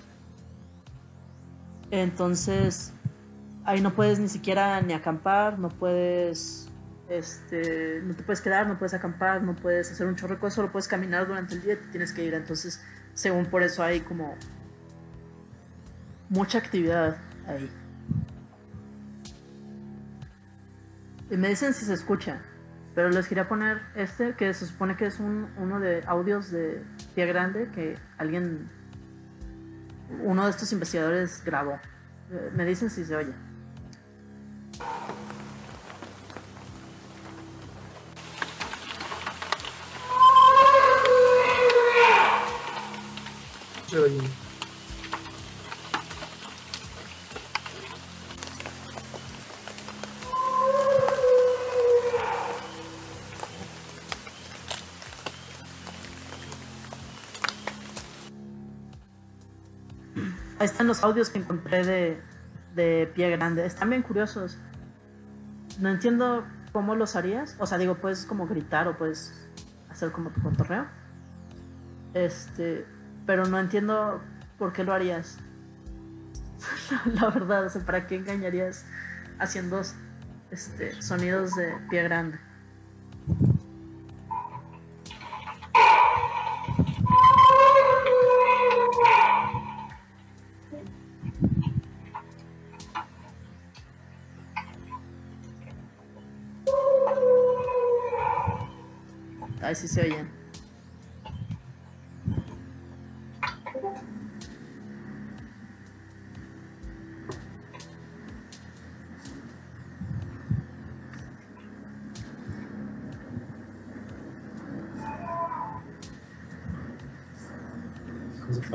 Entonces, 1.90 2.92
ahí 3.70 3.80
no 3.80 3.94
puedes 3.94 4.18
ni 4.18 4.28
siquiera 4.28 4.80
ni 4.80 4.92
acampar, 4.92 5.58
no 5.58 5.68
puedes, 5.68 6.68
este, 7.08 8.02
no 8.04 8.14
te 8.14 8.22
puedes 8.24 8.40
quedar, 8.40 8.66
no 8.66 8.78
puedes 8.78 8.94
acampar, 8.94 9.42
no 9.42 9.54
puedes 9.54 9.90
hacer 9.92 10.06
un 10.06 10.14
cosas, 10.14 10.54
solo 10.54 10.72
puedes 10.72 10.88
caminar 10.88 11.26
durante 11.28 11.54
el 11.54 11.62
día 11.62 11.74
y 11.74 11.76
te 11.76 11.86
tienes 11.88 12.12
que 12.12 12.24
ir. 12.24 12.34
Entonces, 12.34 12.82
según 13.14 13.46
por 13.46 13.62
eso 13.62 13.82
hay 13.82 14.00
como 14.00 14.34
mucha 16.28 16.58
actividad 16.58 17.16
ahí. 17.46 17.70
Y 21.30 21.36
me 21.36 21.48
dicen 21.48 21.72
si 21.72 21.84
se 21.84 21.94
escucha. 21.94 22.40
Pero 22.92 23.08
les 23.10 23.28
quería 23.28 23.48
poner 23.48 23.82
este, 23.94 24.34
que 24.34 24.52
se 24.52 24.66
supone 24.66 24.96
que 24.96 25.06
es 25.06 25.20
un, 25.20 25.48
uno 25.58 25.78
de 25.78 26.02
audios 26.08 26.50
de 26.50 26.82
Pie 27.14 27.24
Grande 27.26 27.70
que 27.72 27.96
alguien, 28.18 28.68
uno 30.24 30.44
de 30.44 30.50
estos 30.50 30.72
investigadores 30.72 31.40
grabó. 31.44 31.78
Me 32.56 32.64
dicen 32.64 32.90
si 32.90 33.04
se 33.04 33.14
oye. 33.14 33.32
Ahí 60.60 60.66
están 60.66 60.86
los 60.86 61.02
audios 61.02 61.30
que 61.30 61.38
encontré 61.38 61.84
de, 61.84 62.22
de 62.74 63.10
Pie 63.14 63.30
Grande. 63.30 63.64
Están 63.64 63.88
bien 63.88 64.02
curiosos. 64.02 64.58
No 65.80 65.88
entiendo 65.88 66.46
cómo 66.72 66.94
los 66.94 67.16
harías. 67.16 67.56
O 67.58 67.66
sea, 67.66 67.78
digo, 67.78 67.96
puedes 67.96 68.24
como 68.26 68.46
gritar 68.46 68.88
o 68.88 68.96
puedes 68.96 69.48
hacer 69.90 70.12
como 70.12 70.30
tu 70.30 70.42
cotorreo. 70.42 70.86
Este, 72.14 72.86
pero 73.26 73.46
no 73.46 73.58
entiendo 73.58 74.20
por 74.58 74.72
qué 74.72 74.84
lo 74.84 74.92
harías. 74.92 75.38
La, 76.90 77.12
la 77.22 77.30
verdad, 77.30 77.66
o 77.66 77.70
sea, 77.70 77.82
¿para 77.82 78.06
qué 78.06 78.16
engañarías 78.16 78.84
haciendo 79.38 79.82
este, 80.50 81.00
sonidos 81.00 81.54
de 81.54 81.72
pie 81.88 82.02
grande? 82.02 82.38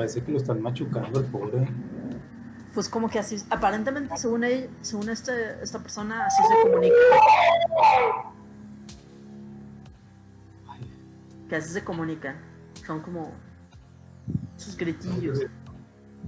Parece 0.06 0.24
que 0.24 0.32
lo 0.32 0.38
están 0.38 0.62
machucando 0.62 1.20
el 1.20 1.26
pobre. 1.26 1.68
Pues 2.76 2.88
como 2.88 3.10
que 3.10 3.18
así, 3.18 3.38
aparentemente 3.50 4.16
según 4.18 4.44
él, 4.44 4.70
según 4.82 5.10
este, 5.10 5.32
esta 5.64 5.80
persona, 5.80 6.28
así 6.28 6.44
se 6.44 6.70
comunica. 6.70 6.96
Que 11.50 11.56
así 11.56 11.74
se 11.74 11.84
comunican. 11.84 12.36
Son 12.86 13.02
como 13.02 13.32
sus 14.58 14.78
gritillos. 14.78 15.40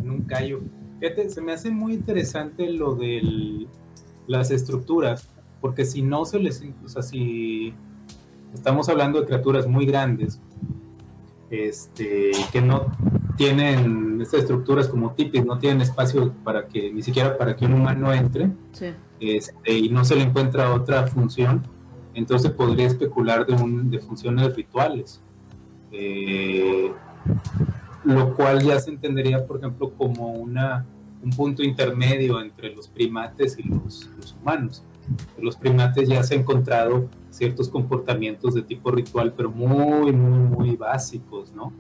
En 0.02 0.10
un 0.10 0.22
callo. 0.24 0.62
Fíjate, 1.00 1.30
se 1.30 1.42
me 1.42 1.54
hace 1.54 1.70
muy 1.70 1.94
interesante 1.94 2.72
lo 2.72 2.96
de 2.96 3.68
las 4.26 4.50
estructuras, 4.50 5.30
porque 5.62 5.86
si 5.86 6.02
no 6.02 6.26
se 6.26 6.40
les, 6.40 6.64
o 6.84 6.88
sea, 6.88 7.04
si 7.04 7.76
estamos 8.56 8.90
hablando 8.90 9.20
de 9.20 9.28
criaturas 9.28 9.68
muy 9.68 9.86
grandes, 9.86 10.42
este, 11.50 12.32
que 12.52 12.62
no 12.62 12.92
tienen 13.38 14.20
estas 14.22 14.42
estructuras 14.42 14.88
como 14.90 15.12
tipis, 15.14 15.46
no 15.46 15.58
tienen 15.60 15.82
espacio 15.82 16.34
para 16.44 16.68
que, 16.68 16.92
ni 16.92 17.02
siquiera 17.02 17.38
para 17.38 17.56
que 17.56 17.66
un 17.66 17.74
humano 17.74 18.12
entre, 18.14 18.50
Sí. 18.74 18.88
este, 19.20 19.78
y 19.78 19.90
no 19.90 20.04
se 20.04 20.16
le 20.16 20.24
encuentra 20.24 20.74
otra 20.74 21.08
función, 21.08 21.64
Entonces 22.14 22.50
podría 22.50 22.88
especular 22.88 23.46
de, 23.46 23.54
un, 23.54 23.92
de 23.92 24.00
funciones 24.00 24.56
rituales. 24.56 25.22
Eh, 25.92 26.92
lo 28.04 28.34
cual 28.36 28.64
ya 28.64 28.80
se 28.80 28.90
entendería, 28.90 29.46
por 29.46 29.58
ejemplo, 29.58 29.92
como 29.92 30.32
una, 30.32 30.84
un 31.24 31.30
punto 31.30 31.62
intermedio 31.62 32.42
entre 32.42 32.74
los 32.76 32.88
primates 32.88 33.60
y 33.60 33.64
los, 33.68 34.10
humanos. 34.42 34.84
los 35.40 35.56
primates 35.58 36.10
ya 36.10 36.24
se 36.24 36.34
han 36.36 36.42
encontrado 36.42 37.08
ciertos 37.30 37.70
comportamientos 37.70 38.56
de 38.56 38.64
tipo 38.64 38.90
ritual, 38.90 39.34
pero 39.38 39.52
muy, 39.52 40.12
muy, 40.12 40.40
muy 40.40 40.76
básicos, 40.76 41.54
¿no? 41.54 41.72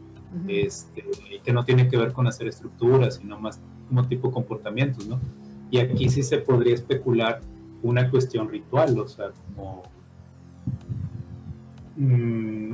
Este, 0.47 1.03
que 1.43 1.53
no 1.53 1.63
tienen 1.65 1.89
que 1.89 1.97
ver 1.97 2.13
con 2.13 2.27
hacer 2.27 2.47
estructuras, 2.47 3.15
sino 3.15 3.39
más 3.39 3.59
como 3.87 4.07
tipo 4.07 4.31
comportamientos, 4.31 5.07
¿no? 5.07 5.19
Y 5.71 5.79
aquí 5.79 6.09
sí 6.09 6.23
se 6.23 6.37
podría 6.37 6.75
especular 6.75 7.41
una 7.83 8.09
cuestión 8.09 8.49
ritual, 8.49 8.97
o 8.99 9.07
sea, 9.07 9.31
como... 9.55 9.83
Mm, 11.95 12.73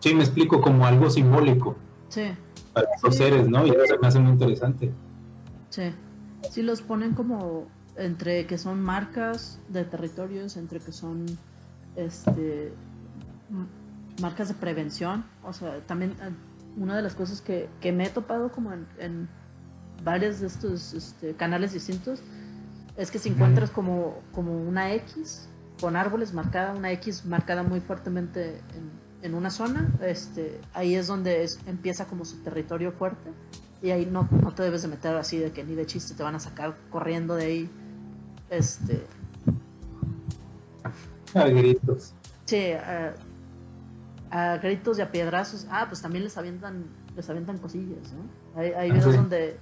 sí, 0.00 0.14
me 0.14 0.22
explico, 0.22 0.60
como 0.60 0.86
algo 0.86 1.10
simbólico. 1.10 1.76
Sí. 2.08 2.32
Para 2.72 2.88
los 3.02 3.16
seres, 3.16 3.48
¿no? 3.48 3.66
Y 3.66 3.70
eso 3.70 3.96
me 4.00 4.08
hace 4.08 4.18
muy 4.18 4.32
interesante. 4.32 4.92
Sí. 5.70 5.92
Sí, 6.50 6.62
los 6.62 6.82
ponen 6.82 7.14
como 7.14 7.66
entre 7.96 8.46
que 8.46 8.58
son 8.58 8.80
marcas 8.82 9.60
de 9.68 9.84
territorios, 9.84 10.56
entre 10.56 10.80
que 10.80 10.92
son 10.92 11.26
este 11.96 12.72
marcas 14.20 14.48
de 14.48 14.54
prevención. 14.54 15.24
O 15.44 15.52
sea, 15.52 15.80
también 15.86 16.12
eh, 16.22 16.30
una 16.76 16.96
de 16.96 17.02
las 17.02 17.14
cosas 17.14 17.40
que, 17.40 17.68
que 17.80 17.92
me 17.92 18.06
he 18.06 18.10
topado 18.10 18.50
como 18.50 18.72
en, 18.72 18.86
en 18.98 19.28
varios 20.04 20.40
de 20.40 20.46
estos 20.46 20.94
este, 20.94 21.34
canales 21.34 21.72
distintos 21.72 22.22
es 22.96 23.10
que 23.10 23.18
si 23.18 23.30
encuentras 23.30 23.70
como, 23.70 24.20
como 24.32 24.56
una 24.56 24.92
X 24.94 25.48
con 25.80 25.96
árboles 25.96 26.34
marcada, 26.34 26.74
una 26.74 26.92
X 26.92 27.24
marcada 27.24 27.62
muy 27.62 27.80
fuertemente 27.80 28.58
en, 28.74 28.90
en 29.22 29.34
una 29.34 29.50
zona, 29.50 29.90
este, 30.02 30.60
ahí 30.74 30.94
es 30.94 31.06
donde 31.06 31.48
empieza 31.66 32.06
como 32.06 32.24
su 32.24 32.42
territorio 32.42 32.92
fuerte 32.92 33.30
y 33.82 33.90
ahí 33.90 34.06
no, 34.06 34.28
no 34.30 34.52
te 34.54 34.62
debes 34.62 34.82
de 34.82 34.88
meter 34.88 35.16
así 35.16 35.38
de 35.38 35.50
que 35.50 35.64
ni 35.64 35.74
de 35.74 35.86
chiste 35.86 36.14
te 36.14 36.22
van 36.22 36.36
a 36.36 36.40
sacar 36.40 36.76
corriendo 36.90 37.34
de 37.34 37.44
ahí. 37.44 37.70
Este. 38.48 39.04
A 41.34 41.48
gritos. 41.48 42.14
Sí, 42.44 42.72
a, 44.32 44.56
gritos 44.56 44.98
y 44.98 45.02
a 45.02 45.12
piedrazos. 45.12 45.66
Ah, 45.70 45.86
pues 45.88 46.00
también 46.00 46.24
les 46.24 46.36
avientan, 46.36 46.86
les 47.14 47.28
avientan 47.28 47.58
cosillas, 47.58 48.12
¿no? 48.12 48.60
Hay, 48.60 48.72
hay 48.72 48.90
ah, 48.90 48.94
videos 48.94 49.14
donde, 49.14 49.58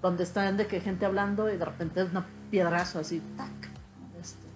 donde 0.00 0.22
están 0.22 0.56
de 0.56 0.66
que 0.66 0.80
gente 0.80 1.04
hablando 1.04 1.52
y 1.52 1.56
de 1.56 1.64
repente 1.64 2.00
es 2.00 2.10
una 2.10 2.26
piedrazo 2.50 3.00
así, 3.00 3.20
tac. 3.36 3.50
Este, 4.20 4.46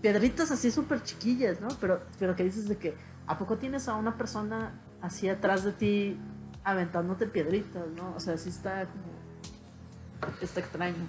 piedritas 0.00 0.50
así 0.50 0.70
súper 0.70 1.02
chiquillas, 1.02 1.60
¿no? 1.60 1.68
Pero, 1.80 2.02
pero 2.18 2.36
que 2.36 2.44
dices 2.44 2.68
de 2.68 2.76
que 2.76 2.94
¿a 3.26 3.36
poco 3.36 3.56
tienes 3.56 3.88
a 3.88 3.94
una 3.94 4.16
persona 4.16 4.72
así 5.02 5.28
atrás 5.28 5.64
de 5.64 5.72
ti 5.72 6.18
aventándote 6.64 7.26
piedritas, 7.26 7.88
¿no? 7.96 8.14
O 8.16 8.20
sea, 8.20 8.36
sí 8.38 8.48
está 8.48 8.86
como... 8.86 10.36
Está 10.40 10.60
extraño. 10.60 11.08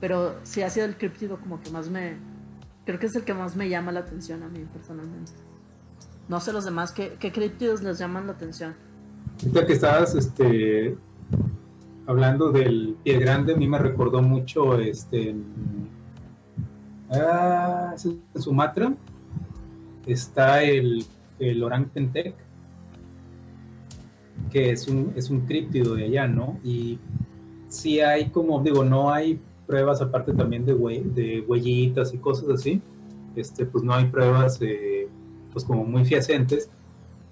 Pero 0.00 0.38
sí 0.42 0.62
ha 0.62 0.70
sido 0.70 0.86
el 0.86 0.96
criptido 0.96 1.38
como 1.38 1.60
que 1.60 1.70
más 1.70 1.88
me... 1.88 2.16
Creo 2.84 2.98
que 2.98 3.06
es 3.06 3.14
el 3.14 3.24
que 3.24 3.34
más 3.34 3.56
me 3.56 3.68
llama 3.68 3.92
la 3.92 4.00
atención 4.00 4.42
a 4.42 4.48
mí 4.48 4.66
personalmente. 4.72 5.32
No 6.30 6.40
sé 6.40 6.52
los 6.52 6.64
demás, 6.64 6.92
¿qué, 6.92 7.16
qué 7.20 7.30
criptidos 7.30 7.82
les 7.82 7.98
llaman 7.98 8.26
la 8.26 8.32
atención? 8.32 8.74
Ahorita 9.42 9.66
que 9.66 9.72
estabas 9.74 10.14
este, 10.14 10.96
hablando 12.06 12.50
del 12.52 12.96
pie 13.04 13.18
grande, 13.18 13.52
a 13.52 13.56
mí 13.56 13.68
me 13.68 13.78
recordó 13.78 14.22
mucho 14.22 14.78
este, 14.78 15.34
ah, 17.10 17.94
en 18.02 18.42
Sumatra 18.42 18.94
está 20.06 20.62
el 20.62 21.04
el 21.40 21.62
Orang 21.62 21.88
Pentec, 21.88 22.34
que 24.52 24.70
es 24.70 24.86
un, 24.88 25.12
es 25.16 25.30
un 25.30 25.40
críptido 25.40 25.94
de 25.94 26.04
allá, 26.04 26.28
¿no? 26.28 26.58
Y 26.62 26.98
sí 27.68 28.00
hay 28.00 28.30
como, 28.30 28.62
digo, 28.62 28.84
no 28.84 29.12
hay 29.12 29.40
pruebas 29.66 30.00
aparte 30.00 30.32
también 30.32 30.64
de, 30.64 30.74
de 30.74 31.44
huellitas 31.46 32.12
y 32.14 32.18
cosas 32.18 32.48
así, 32.50 32.80
este, 33.34 33.64
pues 33.64 33.82
no 33.82 33.94
hay 33.94 34.06
pruebas 34.06 34.60
eh, 34.60 34.99
pues 35.52 35.64
como 35.64 35.84
muy 35.84 36.04
fiacentes, 36.04 36.70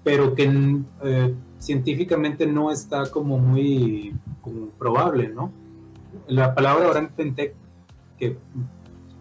pero 0.03 0.35
que 0.35 0.81
eh, 1.03 1.35
científicamente 1.59 2.47
no 2.47 2.71
está 2.71 3.09
como 3.11 3.37
muy 3.37 4.15
probable, 4.77 5.29
¿no? 5.29 5.51
La 6.27 6.55
palabra 6.55 6.89
Orang 6.89 7.09
Pentec, 7.09 7.53
que 8.17 8.37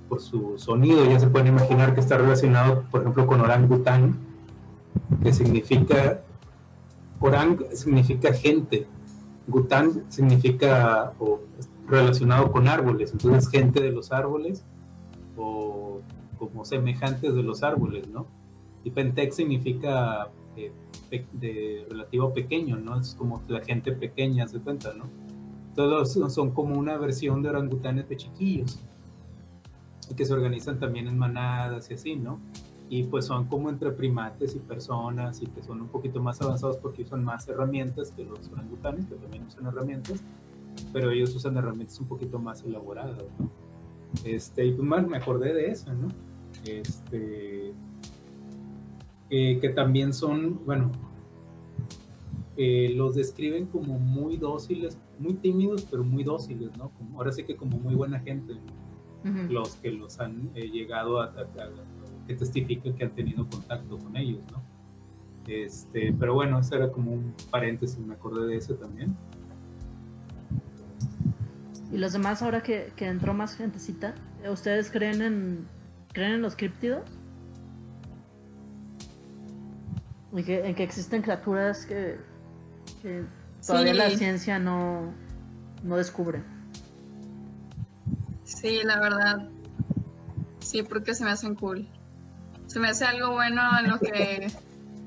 por 0.09 0.21
su 0.21 0.59
sonido 0.59 1.05
ya 1.05 1.21
se 1.21 1.27
pueden 1.27 1.49
imaginar 1.49 1.95
que 1.95 2.01
está 2.01 2.17
relacionado, 2.17 2.85
por 2.91 3.03
ejemplo, 3.03 3.27
con 3.27 3.41
orangután, 3.41 4.19
que 5.23 5.33
significa, 5.33 6.23
Orang 7.21 7.59
significa 7.73 8.33
gente, 8.33 8.87
Gután 9.49 10.05
significa 10.09 11.13
relacionado 11.89 12.53
con 12.53 12.69
árboles, 12.69 13.13
entonces 13.13 13.51
gente 13.51 13.81
de 13.81 13.91
los 13.91 14.13
árboles 14.13 14.65
o 15.37 16.01
como 16.39 16.65
semejantes 16.65 17.35
de 17.35 17.43
los 17.43 17.63
árboles, 17.63 18.07
¿no? 18.09 18.27
Y 18.89 18.91
Pentec 18.91 19.33
significa 19.33 20.31
eh, 20.57 20.73
de 21.35 21.87
relativo 21.91 22.33
pequeño, 22.33 22.77
¿no? 22.77 22.99
Es 22.99 23.15
como 23.15 23.43
la 23.49 23.61
gente 23.61 23.93
pequeña, 23.93 24.49
se 24.49 24.61
cuenta, 24.61 24.95
¿no? 24.95 25.05
Todos 25.75 26.13
son 26.13 26.53
como 26.53 26.79
una 26.79 26.97
versión 26.97 27.43
de 27.43 27.51
orangutanes 27.51 28.09
de 28.09 28.17
chiquillos 28.17 28.81
y 30.11 30.15
que 30.15 30.25
se 30.25 30.33
organizan 30.33 30.79
también 30.79 31.07
en 31.07 31.19
manadas 31.19 31.91
y 31.91 31.95
así, 31.95 32.17
¿no? 32.17 32.41
y 32.91 33.03
pues 33.05 33.27
son 33.27 33.45
como 33.49 33.69
entre 33.69 33.91
primates 33.91 34.57
y 34.57 34.61
personas 34.61 35.43
y 35.43 35.47
que 35.47 35.63
son 35.63 35.83
un 35.83 35.89
poquito 35.89 36.23
más 36.23 36.41
avanzados 36.41 36.79
porque 36.79 37.03
usan 37.03 37.23
más 37.23 37.47
herramientas 37.47 38.13
que 38.13 38.25
los 38.25 38.49
orangutanes, 38.49 39.05
que 39.05 39.17
también 39.17 39.45
usan 39.45 39.67
herramientas, 39.67 40.23
pero 40.95 41.11
ellos 41.11 41.35
usan 41.35 41.59
herramientas 41.59 42.01
un 42.01 42.09
poquito 42.09 42.39
más 42.39 42.63
elaboradas, 42.65 43.23
¿no? 43.39 43.51
Este, 44.25 44.65
y 44.65 44.73
pues 44.73 45.07
me 45.07 45.19
acordé 45.19 45.53
de 45.53 45.71
eso, 45.71 45.93
¿no? 45.93 46.09
Este, 46.65 47.75
eh, 49.31 49.59
que 49.61 49.69
también 49.69 50.13
son, 50.13 50.65
bueno, 50.65 50.91
eh, 52.57 52.93
los 52.97 53.15
describen 53.15 53.67
como 53.67 53.99
muy 53.99 54.37
dóciles, 54.37 54.99
muy 55.19 55.35
tímidos, 55.35 55.87
pero 55.91 56.03
muy 56.03 56.25
dóciles, 56.25 56.77
¿no? 56.77 56.91
Como, 56.91 57.19
ahora 57.19 57.31
sí 57.31 57.45
que 57.45 57.55
como 57.55 57.79
muy 57.79 57.95
buena 57.95 58.19
gente, 58.21 58.55
los 59.51 59.75
que 59.77 59.91
los 59.91 60.19
han 60.21 60.51
eh, 60.55 60.71
llegado 60.71 61.21
a, 61.21 61.33
que 62.27 62.35
testifican 62.35 62.95
que 62.95 63.05
han 63.05 63.15
tenido 63.15 63.47
contacto 63.49 63.99
con 63.99 64.17
ellos, 64.17 64.41
¿no? 64.51 64.63
Este, 65.47 66.15
pero 66.19 66.35
bueno, 66.35 66.59
eso 66.59 66.77
era 66.77 66.91
como 66.91 67.13
un 67.13 67.35
paréntesis, 67.51 67.99
me 67.99 68.15
acordé 68.15 68.47
de 68.47 68.57
eso 68.57 68.75
también. 68.75 69.15
Y 71.93 71.99
los 71.99 72.13
demás, 72.13 72.43
ahora 72.43 72.63
que, 72.63 72.93
que 72.97 73.07
entró 73.07 73.35
más 73.35 73.57
gentecita, 73.57 74.15
¿ustedes 74.51 74.91
creen 74.91 75.23
en, 75.23 75.67
creen 76.13 76.33
en 76.33 76.43
los 76.43 76.57
criptidos? 76.57 77.18
¿En 80.33 80.45
que, 80.45 80.67
en 80.67 80.75
que 80.75 80.83
existen 80.83 81.23
criaturas 81.23 81.87
que, 81.87 82.19
todavía 83.67 83.95
la 83.95 84.11
ciencia 84.11 84.59
no, 84.59 85.13
no 85.83 85.97
descubre? 85.97 86.43
Sí, 88.45 88.81
la 88.85 89.01
verdad. 89.01 89.49
Sí, 90.61 90.83
porque 90.83 91.15
se 91.15 91.25
me 91.25 91.31
hacen 91.31 91.55
cool 91.55 91.89
se 92.69 92.79
me 92.79 92.89
hace 92.89 93.05
algo 93.07 93.33
bueno 93.33 93.63
en 93.81 93.91
lo 93.91 93.99
que 93.99 94.47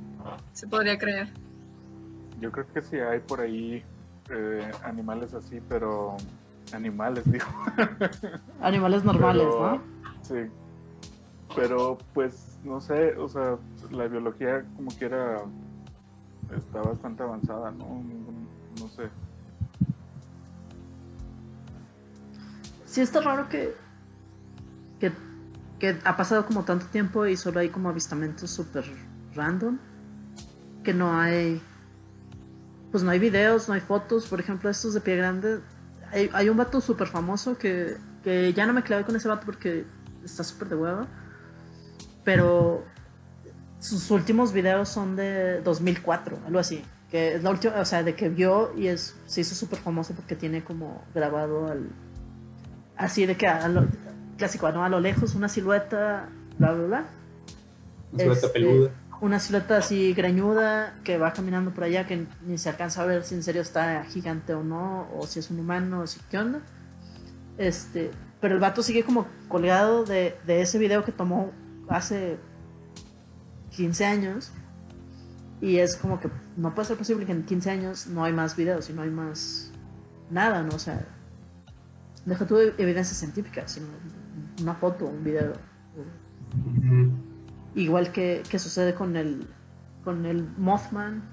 se 0.53 0.67
podría 0.67 0.97
creer. 0.97 1.29
Yo 2.41 2.51
creo 2.51 2.65
que 2.73 2.81
sí 2.81 2.97
hay 2.97 3.19
por 3.19 3.39
ahí 3.39 3.83
eh, 4.29 4.71
animales 4.83 5.33
así, 5.33 5.61
pero 5.69 6.17
animales, 6.73 7.23
digo. 7.31 7.45
Animales 8.61 9.03
normales, 9.03 9.45
¿no? 9.47 9.81
Sí. 10.23 10.49
Pero 11.55 11.99
pues, 12.13 12.50
no 12.63 12.81
sé, 12.81 13.15
o 13.17 13.27
sea, 13.27 13.57
la 13.91 14.07
biología 14.07 14.65
como 14.75 14.91
quiera 14.91 15.41
está 16.55 16.81
bastante 16.81 17.23
avanzada, 17.23 17.71
¿no? 17.71 18.03
No 18.79 18.87
sé. 18.89 19.09
Sí, 22.85 23.01
está 23.01 23.21
raro 23.21 23.47
que, 23.47 23.73
que 24.99 25.11
que 25.81 25.97
ha 26.03 26.15
pasado 26.15 26.45
como 26.45 26.63
tanto 26.63 26.85
tiempo 26.85 27.25
y 27.25 27.35
solo 27.35 27.59
hay 27.59 27.69
como 27.69 27.89
avistamientos 27.89 28.51
súper 28.51 28.85
random, 29.33 29.79
que 30.83 30.93
no 30.93 31.19
hay, 31.19 31.59
pues 32.91 33.03
no 33.03 33.09
hay 33.09 33.17
videos, 33.17 33.67
no 33.67 33.73
hay 33.73 33.81
fotos, 33.81 34.27
por 34.27 34.39
ejemplo, 34.39 34.69
estos 34.69 34.93
de 34.93 35.01
pie 35.01 35.15
grande, 35.15 35.59
hay, 36.11 36.49
un 36.49 36.57
vato 36.57 36.81
súper 36.81 37.07
famoso 37.07 37.57
que, 37.57 37.97
que 38.23 38.53
ya 38.53 38.67
no 38.67 38.73
me 38.73 38.83
clavé 38.83 39.05
con 39.05 39.15
ese 39.15 39.27
vato 39.27 39.43
porque 39.43 39.85
está 40.23 40.43
súper 40.43 40.69
de 40.69 40.75
huevo, 40.75 41.07
pero 42.23 42.83
sus 43.81 44.11
últimos 44.11 44.53
videos 44.53 44.89
son 44.89 45.15
de 45.15 45.61
2004, 45.61 46.39
algo 46.45 46.59
así. 46.59 46.83
Que 47.09 47.35
es 47.35 47.43
la 47.43 47.49
última, 47.49 47.79
o 47.79 47.85
sea, 47.85 48.03
de 48.03 48.15
que 48.15 48.29
vio 48.29 48.73
y 48.77 48.87
es, 48.87 49.15
se 49.25 49.41
hizo 49.41 49.55
súper 49.55 49.79
famoso 49.79 50.13
porque 50.13 50.35
tiene 50.35 50.63
como 50.63 51.03
grabado 51.13 51.67
al. 51.67 51.89
Así 52.95 53.25
de 53.25 53.35
que 53.35 53.47
a, 53.47 53.69
clásico, 54.37 54.71
¿no? 54.71 54.83
A 54.83 54.89
lo 54.89 54.99
lejos 54.99 55.35
una 55.35 55.49
silueta, 55.49 56.29
bla, 56.57 56.71
bla, 56.71 56.85
bla. 56.85 57.05
Una 58.11 58.19
silueta 58.19 58.47
Este, 58.47 58.59
peluda. 58.59 58.91
Una 59.19 59.39
silueta 59.39 59.77
así 59.77 60.13
greñuda 60.13 60.95
que 61.03 61.17
va 61.17 61.33
caminando 61.33 61.71
por 61.71 61.83
allá 61.83 62.07
que 62.07 62.25
ni 62.45 62.57
se 62.57 62.69
alcanza 62.69 63.03
a 63.03 63.05
ver 63.05 63.23
si 63.23 63.35
en 63.35 63.43
serio 63.43 63.61
está 63.61 64.03
gigante 64.05 64.53
o 64.53 64.63
no, 64.63 65.07
o 65.15 65.27
si 65.27 65.39
es 65.39 65.51
un 65.51 65.59
humano, 65.59 66.01
o 66.01 66.07
si 66.07 66.19
qué 66.29 66.37
onda. 66.37 66.61
Este, 67.57 68.11
pero 68.39 68.55
el 68.55 68.59
vato 68.59 68.81
sigue 68.83 69.03
como 69.03 69.27
colgado 69.47 70.05
de, 70.05 70.37
de 70.47 70.61
ese 70.61 70.79
video 70.79 71.03
que 71.03 71.11
tomó 71.11 71.51
hace 71.89 72.37
15 73.71 74.05
años. 74.05 74.51
Y 75.61 75.77
es 75.77 75.95
como 75.95 76.19
que 76.19 76.29
no 76.57 76.73
puede 76.73 76.87
ser 76.87 76.97
posible 76.97 77.25
que 77.25 77.31
en 77.31 77.45
15 77.45 77.69
años 77.69 78.07
no 78.07 78.23
hay 78.23 78.33
más 78.33 78.55
videos 78.55 78.89
y 78.89 78.93
no 78.93 79.03
hay 79.03 79.11
más 79.11 79.71
nada, 80.31 80.63
¿no? 80.63 80.75
O 80.75 80.79
sea, 80.79 81.05
deja 82.25 82.47
tu 82.47 82.57
evidencia 82.57 83.15
científica, 83.15 83.67
sino 83.67 83.87
una 84.61 84.73
foto, 84.73 85.05
un 85.05 85.23
video. 85.23 85.53
Igual 87.75 88.11
que, 88.11 88.43
que 88.49 88.59
sucede 88.59 88.95
con 88.95 89.15
el, 89.15 89.47
con 90.03 90.25
el 90.25 90.43
Mothman, 90.57 91.23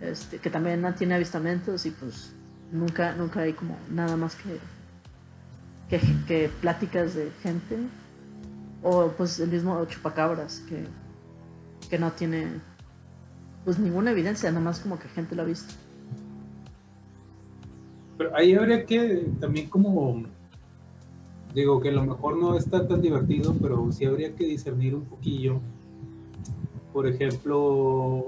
este, 0.00 0.38
que 0.38 0.48
también 0.48 0.80
no 0.80 0.94
tiene 0.94 1.14
avistamientos 1.14 1.84
y 1.86 1.90
pues 1.90 2.32
nunca, 2.72 3.14
nunca 3.14 3.40
hay 3.40 3.52
como 3.52 3.76
nada 3.90 4.16
más 4.16 4.36
que, 4.36 4.58
que, 5.88 6.00
que 6.26 6.50
pláticas 6.60 7.14
de 7.14 7.30
gente. 7.42 7.78
O 8.82 9.08
pues 9.16 9.38
el 9.40 9.50
mismo 9.50 9.84
Chupacabras, 9.86 10.60
que, 10.68 10.84
que 11.88 11.98
no 11.98 12.12
tiene 12.12 12.60
pues 13.64 13.78
ninguna 13.78 14.10
evidencia, 14.10 14.50
nada 14.50 14.64
más 14.64 14.80
como 14.80 14.98
que 14.98 15.08
gente 15.08 15.34
lo 15.34 15.42
ha 15.42 15.44
visto. 15.44 15.74
Pero 18.16 18.36
ahí 18.36 18.54
habría 18.54 18.84
que 18.84 19.26
también 19.38 19.68
como, 19.68 20.24
digo 21.54 21.80
que 21.80 21.90
a 21.90 21.92
lo 21.92 22.04
mejor 22.04 22.36
no 22.36 22.56
está 22.56 22.86
tan 22.86 23.00
divertido, 23.00 23.54
pero 23.60 23.90
sí 23.92 24.04
habría 24.04 24.34
que 24.34 24.44
discernir 24.44 24.94
un 24.94 25.04
poquillo. 25.04 25.60
Por 26.92 27.06
ejemplo, 27.06 28.26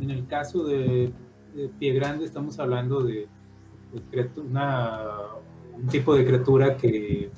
en 0.00 0.10
el 0.10 0.26
caso 0.26 0.64
de, 0.64 1.12
Pie 1.78 1.94
Grande 1.94 2.26
estamos 2.26 2.58
hablando 2.58 3.02
de, 3.02 3.28
de 4.10 4.40
una, 4.40 5.18
un 5.74 5.86
tipo 5.86 6.14
de 6.14 6.26
criatura 6.26 6.76
que 6.76 7.30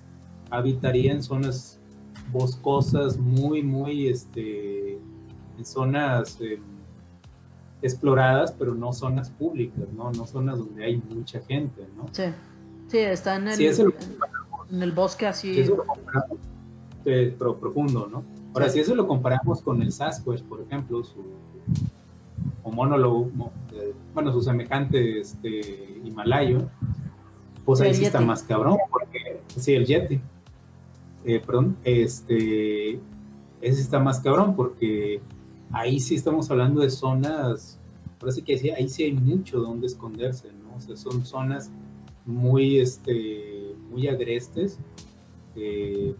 habitaría 0.50 1.12
en 1.12 1.22
zonas 1.22 1.77
boscosas 2.32 3.16
muy, 3.18 3.62
muy, 3.62 4.08
este, 4.08 4.94
en 5.58 5.64
zonas... 5.64 6.38
em, 6.40 6.60
exploradas, 7.80 8.50
pero 8.58 8.74
no 8.74 8.92
zonas 8.92 9.30
públicas, 9.30 9.84
¿no? 9.96 10.10
No 10.10 10.26
zonas 10.26 10.58
donde 10.58 10.84
hay 10.84 10.96
mucha 11.14 11.40
gente, 11.42 11.86
¿no? 11.96 12.06
Sí, 12.10 12.24
sí, 12.88 12.98
está 12.98 13.36
en 13.36 13.46
el, 13.46 13.54
Sí, 13.54 13.66
eso 13.66 13.84
lo- 13.86 13.94
en 14.72 14.82
el 14.82 14.90
bosque 14.90 15.28
así. 15.28 15.54
Si 15.54 15.60
eso 15.60 15.76
lo 15.76 15.84
comparamos, 15.86 16.38
eh, 17.04 17.36
pero 17.38 17.56
profundo, 17.56 18.08
¿no? 18.10 18.24
Ahora, 18.52 18.66
Sí. 18.68 18.74
si 18.74 18.80
eso 18.80 18.96
lo 18.96 19.06
comparamos 19.06 19.62
con 19.62 19.80
el 19.80 19.92
Sasquatch, 19.92 20.42
por 20.42 20.60
ejemplo, 20.60 21.04
su 21.04 21.22
o 22.64 22.72
monólogo, 22.72 23.30
mo- 23.32 23.52
eh, 23.72 23.94
bueno, 24.12 24.32
su 24.32 24.40
semejante 24.42 25.20
este, 25.20 26.00
himalayo, 26.04 26.68
pues 27.64 27.80
ahí 27.80 27.94
sí 27.94 28.04
está 28.06 28.20
más 28.20 28.42
cabrón, 28.42 28.76
porque, 28.90 29.40
sí, 29.56 29.74
el 29.74 29.86
Yeti, 29.86 30.20
Eh, 31.24 31.42
perdón, 31.44 31.76
este, 31.84 33.00
ese 33.60 33.80
está 33.80 33.98
más 33.98 34.20
cabrón, 34.20 34.54
porque 34.54 35.20
ahí 35.72 36.00
sí 36.00 36.14
estamos 36.14 36.50
hablando 36.50 36.80
de 36.80 36.90
zonas, 36.90 37.78
ahora 38.20 38.32
sí 38.32 38.42
que 38.42 38.56
sí, 38.56 38.70
ahí 38.70 38.88
sí 38.88 39.04
hay 39.04 39.12
mucho 39.12 39.60
donde 39.60 39.86
esconderse, 39.86 40.48
¿no? 40.52 40.76
O 40.76 40.80
sea, 40.80 40.96
son 40.96 41.24
zonas 41.24 41.70
muy, 42.24 42.78
este, 42.78 43.74
muy 43.90 44.06
agrestes, 44.06 44.78
eh, 45.56 46.14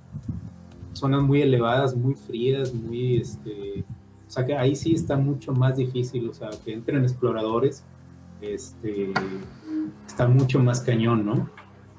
zonas 0.92 1.22
muy 1.22 1.42
elevadas, 1.42 1.96
muy 1.96 2.14
frías, 2.14 2.74
muy, 2.74 3.18
este, 3.18 3.84
o 4.26 4.30
sea 4.30 4.44
que 4.44 4.54
ahí 4.54 4.74
sí 4.74 4.94
está 4.94 5.16
mucho 5.16 5.52
más 5.52 5.76
difícil, 5.76 6.28
o 6.28 6.34
sea, 6.34 6.50
que 6.64 6.72
entren 6.72 7.02
exploradores, 7.02 7.84
este, 8.40 9.12
está 10.06 10.26
mucho 10.26 10.58
más 10.61 10.80
cañón, 10.80 11.24
¿no? 11.24 11.48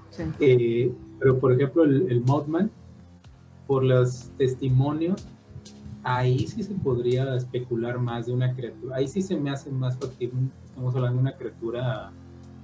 Sí. 0.09 0.23
Eh, 0.39 0.91
pero 1.19 1.39
por 1.39 1.53
ejemplo 1.53 1.83
el, 1.83 2.11
el 2.11 2.21
Mothman, 2.21 2.71
por 3.69 3.83
los 3.83 4.31
testimonios, 4.39 5.27
ahí 6.01 6.47
sí 6.47 6.63
se 6.63 6.73
podría 6.73 7.35
especular 7.35 7.99
más 7.99 8.25
de 8.25 8.33
una 8.33 8.55
criatura, 8.55 8.95
ahí 8.95 9.07
sí 9.07 9.21
se 9.21 9.37
me 9.37 9.51
hace 9.51 9.69
más 9.69 9.95
factible, 9.95 10.39
estamos 10.65 10.95
hablando 10.95 11.17
de 11.17 11.21
una 11.21 11.37
criatura 11.37 12.11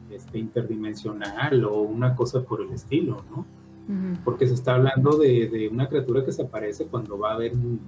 este, 0.10 0.40
interdimensional 0.40 1.64
o 1.64 1.82
una 1.82 2.16
cosa 2.16 2.42
por 2.42 2.60
el 2.62 2.72
estilo, 2.72 3.24
¿no? 3.30 3.42
Ujú. 3.88 4.20
Porque 4.26 4.48
se 4.48 4.56
está 4.56 4.74
hablando 4.74 5.16
de, 5.18 5.48
de 5.48 5.68
una 5.68 5.88
criatura 5.88 6.26
que 6.26 6.32
se 6.32 6.42
aparece 6.42 6.86
cuando 6.88 7.20
va 7.20 7.32
a 7.32 7.34
haber 7.36 7.54
un- 7.54 7.80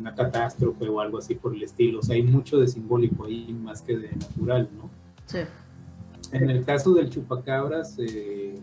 una 0.00 0.14
catástrofe 0.14 0.88
o 0.88 0.98
algo 0.98 1.18
así 1.18 1.34
por 1.34 1.54
el 1.54 1.62
estilo, 1.62 1.98
o 1.98 2.02
sea, 2.02 2.14
hay 2.16 2.22
mucho 2.22 2.58
de 2.58 2.66
simbólico 2.68 3.26
ahí 3.26 3.52
más 3.52 3.82
que 3.82 3.98
de 3.98 4.08
natural, 4.12 4.66
¿no? 4.78 4.88
Sí. 5.26 5.40
En 6.32 6.48
el 6.48 6.64
caso 6.64 6.94
del 6.94 7.10
chupacabras, 7.10 7.98
eh, 7.98 8.54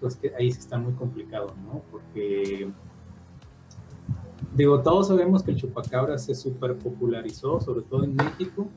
hijo, 0.00 0.08
es 0.08 0.16
que 0.16 0.32
ahí 0.34 0.50
sí 0.50 0.58
está 0.58 0.78
muy 0.78 0.92
complicado, 0.94 1.54
¿no? 1.64 1.82
Porque, 1.90 2.70
digo, 4.54 4.80
todos 4.80 5.08
sabemos 5.08 5.42
que 5.42 5.52
el 5.52 5.56
chupacabras 5.56 6.24
se 6.24 6.34
súper 6.34 6.76
popularizó, 6.76 7.60
sobre 7.60 7.82
todo 7.82 8.04
en 8.04 8.16
México, 8.16 8.68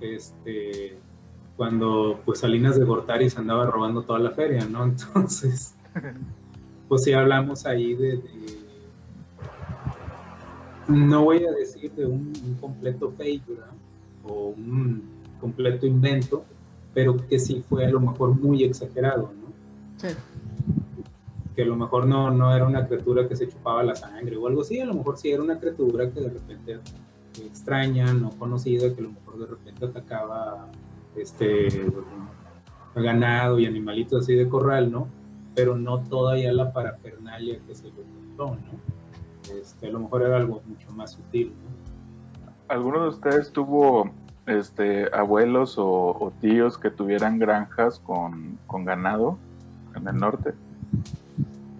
este, 0.00 0.98
cuando 1.56 2.20
pues 2.24 2.40
Salinas 2.40 2.78
de 2.78 2.84
Gortari 2.84 3.30
se 3.30 3.38
andaba 3.38 3.66
robando 3.66 4.02
toda 4.02 4.18
la 4.18 4.30
feria, 4.30 4.66
¿no? 4.66 4.84
Entonces, 4.84 5.74
pues 6.88 7.04
sí 7.04 7.12
hablamos 7.12 7.66
ahí 7.66 7.94
de, 7.94 8.20
no 10.88 11.24
voy 11.24 11.44
a 11.44 11.52
decir 11.52 11.92
de 11.92 12.06
un, 12.06 12.32
un 12.44 12.54
completo 12.60 13.10
fake, 13.10 13.46
¿verdad? 13.48 13.72
O 14.24 14.48
un 14.48 15.02
completo 15.40 15.86
invento, 15.86 16.44
pero 16.92 17.16
que 17.16 17.38
sí 17.38 17.62
fue 17.68 17.84
a 17.86 17.90
lo 17.90 18.00
mejor 18.00 18.34
muy 18.34 18.64
exagerado, 18.64 19.32
¿no? 19.40 19.52
Sí. 19.96 20.14
Que 21.54 21.62
a 21.62 21.66
lo 21.66 21.76
mejor 21.76 22.06
no, 22.06 22.30
no 22.30 22.54
era 22.54 22.66
una 22.66 22.86
criatura 22.86 23.28
que 23.28 23.36
se 23.36 23.48
chupaba 23.48 23.82
la 23.82 23.94
sangre 23.94 24.36
o 24.36 24.46
algo 24.46 24.62
así, 24.62 24.80
a 24.80 24.86
lo 24.86 24.94
mejor 24.94 25.16
sí 25.16 25.30
era 25.30 25.42
una 25.42 25.58
criatura 25.58 26.10
que 26.10 26.20
de 26.20 26.30
repente 26.30 26.80
extraña, 27.42 28.12
no 28.12 28.30
conocida, 28.30 28.94
que 28.94 29.00
a 29.00 29.04
lo 29.04 29.12
mejor 29.12 29.38
de 29.38 29.46
repente 29.46 29.84
atacaba 29.86 30.68
este 31.16 31.68
ganado 32.94 33.58
y 33.58 33.66
animalitos 33.66 34.22
así 34.22 34.34
de 34.34 34.48
corral, 34.48 34.90
¿no? 34.90 35.08
Pero 35.54 35.76
no 35.76 36.00
todavía 36.00 36.52
la 36.52 36.72
parafernalia 36.72 37.58
que 37.66 37.74
se 37.74 37.88
le 37.88 38.02
contó, 38.36 38.56
¿no? 38.56 39.54
Este, 39.54 39.88
a 39.88 39.90
lo 39.90 40.00
mejor 40.00 40.22
era 40.22 40.36
algo 40.36 40.62
mucho 40.66 40.90
más 40.92 41.12
sutil, 41.12 41.48
¿no? 41.48 41.74
¿Alguno 42.68 43.02
de 43.02 43.08
ustedes 43.10 43.52
tuvo 43.52 44.10
este, 44.46 45.08
abuelos 45.14 45.78
o, 45.78 45.86
o 45.86 46.32
tíos 46.40 46.78
que 46.78 46.90
tuvieran 46.90 47.38
granjas 47.38 47.98
con, 48.00 48.58
con 48.66 48.84
ganado 48.84 49.38
en 49.94 50.08
el 50.08 50.16
norte? 50.16 50.54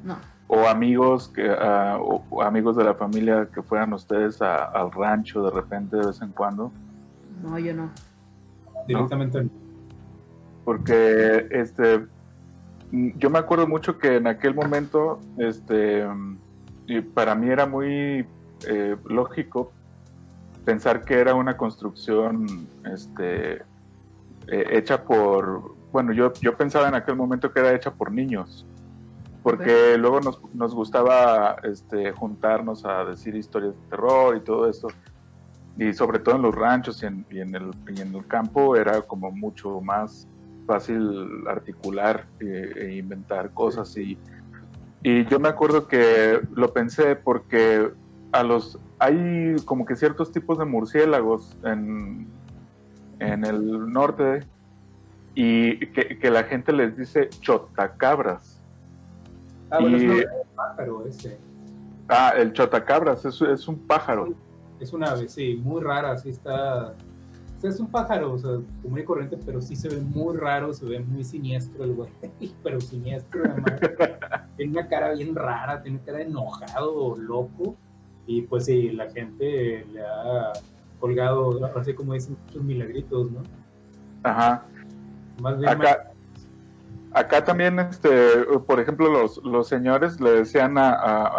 No. 0.05 0.17
¿O 0.47 0.67
amigos, 0.69 1.29
que, 1.29 1.49
ah, 1.51 1.99
o, 2.01 2.43
amigos 2.43 2.77
de 2.77 2.85
la 2.85 2.95
familia 2.95 3.49
que 3.53 3.63
fueran 3.63 3.93
ustedes 3.95 4.41
a- 4.43 4.65
al 4.67 4.93
rancho 4.93 5.43
de 5.43 5.51
repente 5.51 5.97
de 5.97 6.07
vez 6.07 6.21
en 6.23 6.31
cuando? 6.33 6.71
No, 7.43 7.59
yo 7.59 7.75
no. 7.75 7.91
Directamente 8.87 9.43
no. 9.45 9.51
porque 10.65 11.47
este 11.51 12.07
yo 12.93 13.31
me 13.31 13.39
acuerdo 13.39 13.67
mucho 13.67 13.99
que 13.99 14.17
en 14.17 14.27
aquel 14.27 14.55
momento 14.55 15.19
este 15.39 16.07
y 16.87 17.01
para 17.01 17.35
mí 17.35 17.49
era 17.49 17.67
muy 17.67 18.27
eh, 18.69 18.97
lógico 19.07 19.73
pensar 20.65 21.03
que 21.03 21.19
era 21.19 21.35
una 21.35 21.57
construcción 21.57 22.47
este 22.93 23.55
eh, 24.47 24.67
hecha 24.73 25.03
por 25.05 25.75
bueno 25.93 26.13
yo 26.13 26.33
yo 26.35 26.57
pensaba 26.57 26.89
en 26.89 26.95
aquel 26.95 27.17
momento 27.17 27.53
que 27.53 27.61
era 27.61 27.73
hecha 27.75 27.91
por 27.93 28.13
niños 28.13 28.67
porque 29.45 29.99
luego 29.99 30.21
nos, 30.21 30.41
nos 30.55 30.75
gustaba 30.75 31.57
este 31.65 32.13
juntarnos 32.13 32.87
a 32.87 33.05
decir 33.05 33.37
historias 33.37 33.75
de 33.75 33.91
terror 33.91 34.35
y 34.39 34.41
todo 34.41 34.71
eso. 34.71 34.89
Y 35.77 35.93
sobre 35.93 36.19
todo 36.19 36.37
en 36.37 36.43
los 36.43 36.55
ranchos 36.55 37.03
y 37.03 37.07
en, 37.07 37.27
y 37.31 37.41
en 37.41 37.55
el, 37.55 37.71
y 37.95 38.01
en 38.01 38.15
el 38.15 38.27
campo 38.27 38.75
era 38.75 39.03
como 39.03 39.31
mucho 39.31 39.83
más 39.83 40.27
fácil 40.67 41.47
articular 41.47 42.27
eh, 42.41 42.73
e 42.75 42.95
inventar 42.97 43.51
cosas. 43.53 43.95
Y, 43.99 44.17
y 45.03 45.27
yo 45.27 45.39
me 45.39 45.51
acuerdo 45.51 45.89
que 45.89 46.41
lo 46.55 46.73
pensé 46.73 47.15
porque 47.15 47.91
a 48.33 48.43
los 48.43 48.79
hay 48.99 49.57
como 49.67 49.85
que 49.85 49.95
ciertos 49.95 50.33
tipos 50.33 50.57
de 50.57 50.65
murciélagos 50.65 51.55
en, 51.65 52.29
en 53.19 53.45
el 53.45 53.93
norte 53.93 54.41
y 55.35 55.87
que, 55.89 56.19
que 56.19 56.31
la 56.31 56.45
gente 56.45 56.73
les 56.73 56.97
dice 56.97 57.29
chotacabras 57.29 58.54
Ah, 59.75 59.79
bueno, 59.81 59.97
Y- 59.99 60.19
es 60.21 60.27
un 60.27 60.55
pájaro 60.57 61.07
ese. 61.07 61.39
ah 62.09 62.33
el 62.37 62.53
chotacabras 62.53 63.25
es, 63.25 63.41
es 63.43 63.67
un 63.67 63.79
pájaro 63.79 64.35
Es 64.81 64.93
una 64.93 65.11
ave, 65.11 65.29
sí, 65.29 65.61
muy 65.63 65.83
rara, 65.83 66.17
sí 66.17 66.31
está. 66.31 66.89
o 67.57 67.61
sea, 67.61 67.71
es 67.71 67.81
un 67.81 67.89
pájaro, 67.89 68.33
o 68.35 68.39
sea, 68.39 68.51
común 68.83 68.99
y 68.99 69.05
corriente, 69.05 69.39
pero 69.45 69.61
sí 69.61 69.75
se 69.75 69.89
ve 69.89 70.01
muy 70.01 70.37
raro, 70.37 70.73
se 70.75 70.85
ve 70.85 71.01
muy 71.01 71.25
siniestro 71.25 71.85
el 71.85 71.95
güey, 71.95 72.11
pero 72.63 72.81
siniestro 72.81 73.43
además. 73.45 73.81
tiene 74.57 74.73
una 74.73 74.87
cara 74.89 75.13
bien 75.13 75.35
rara, 75.35 75.83
tiene 75.83 75.99
cara 76.05 76.19
de 76.19 76.25
enojado 76.25 77.17
loco. 77.17 77.77
Y 78.27 78.43
pues 78.43 78.65
sí, 78.67 78.91
la 78.91 79.11
gente 79.11 79.85
le 79.93 80.01
ha 80.01 80.53
colgado, 81.01 81.65
así 81.77 81.93
como 81.95 82.15
dicen, 82.15 82.37
muchos 82.47 82.63
milagritos, 82.63 83.31
¿no? 83.31 83.43
Ajá. 84.23 84.65
Más 85.43 85.59
bien 85.59 85.69
Acá, 85.69 86.11
acá 87.15 87.45
también, 87.45 87.79
este, 87.79 88.11
por 88.67 88.81
ejemplo, 88.81 89.09
los, 89.11 89.39
los 89.45 89.69
señores 89.69 90.21
le 90.21 90.31
decían 90.33 90.77
a, 90.79 90.91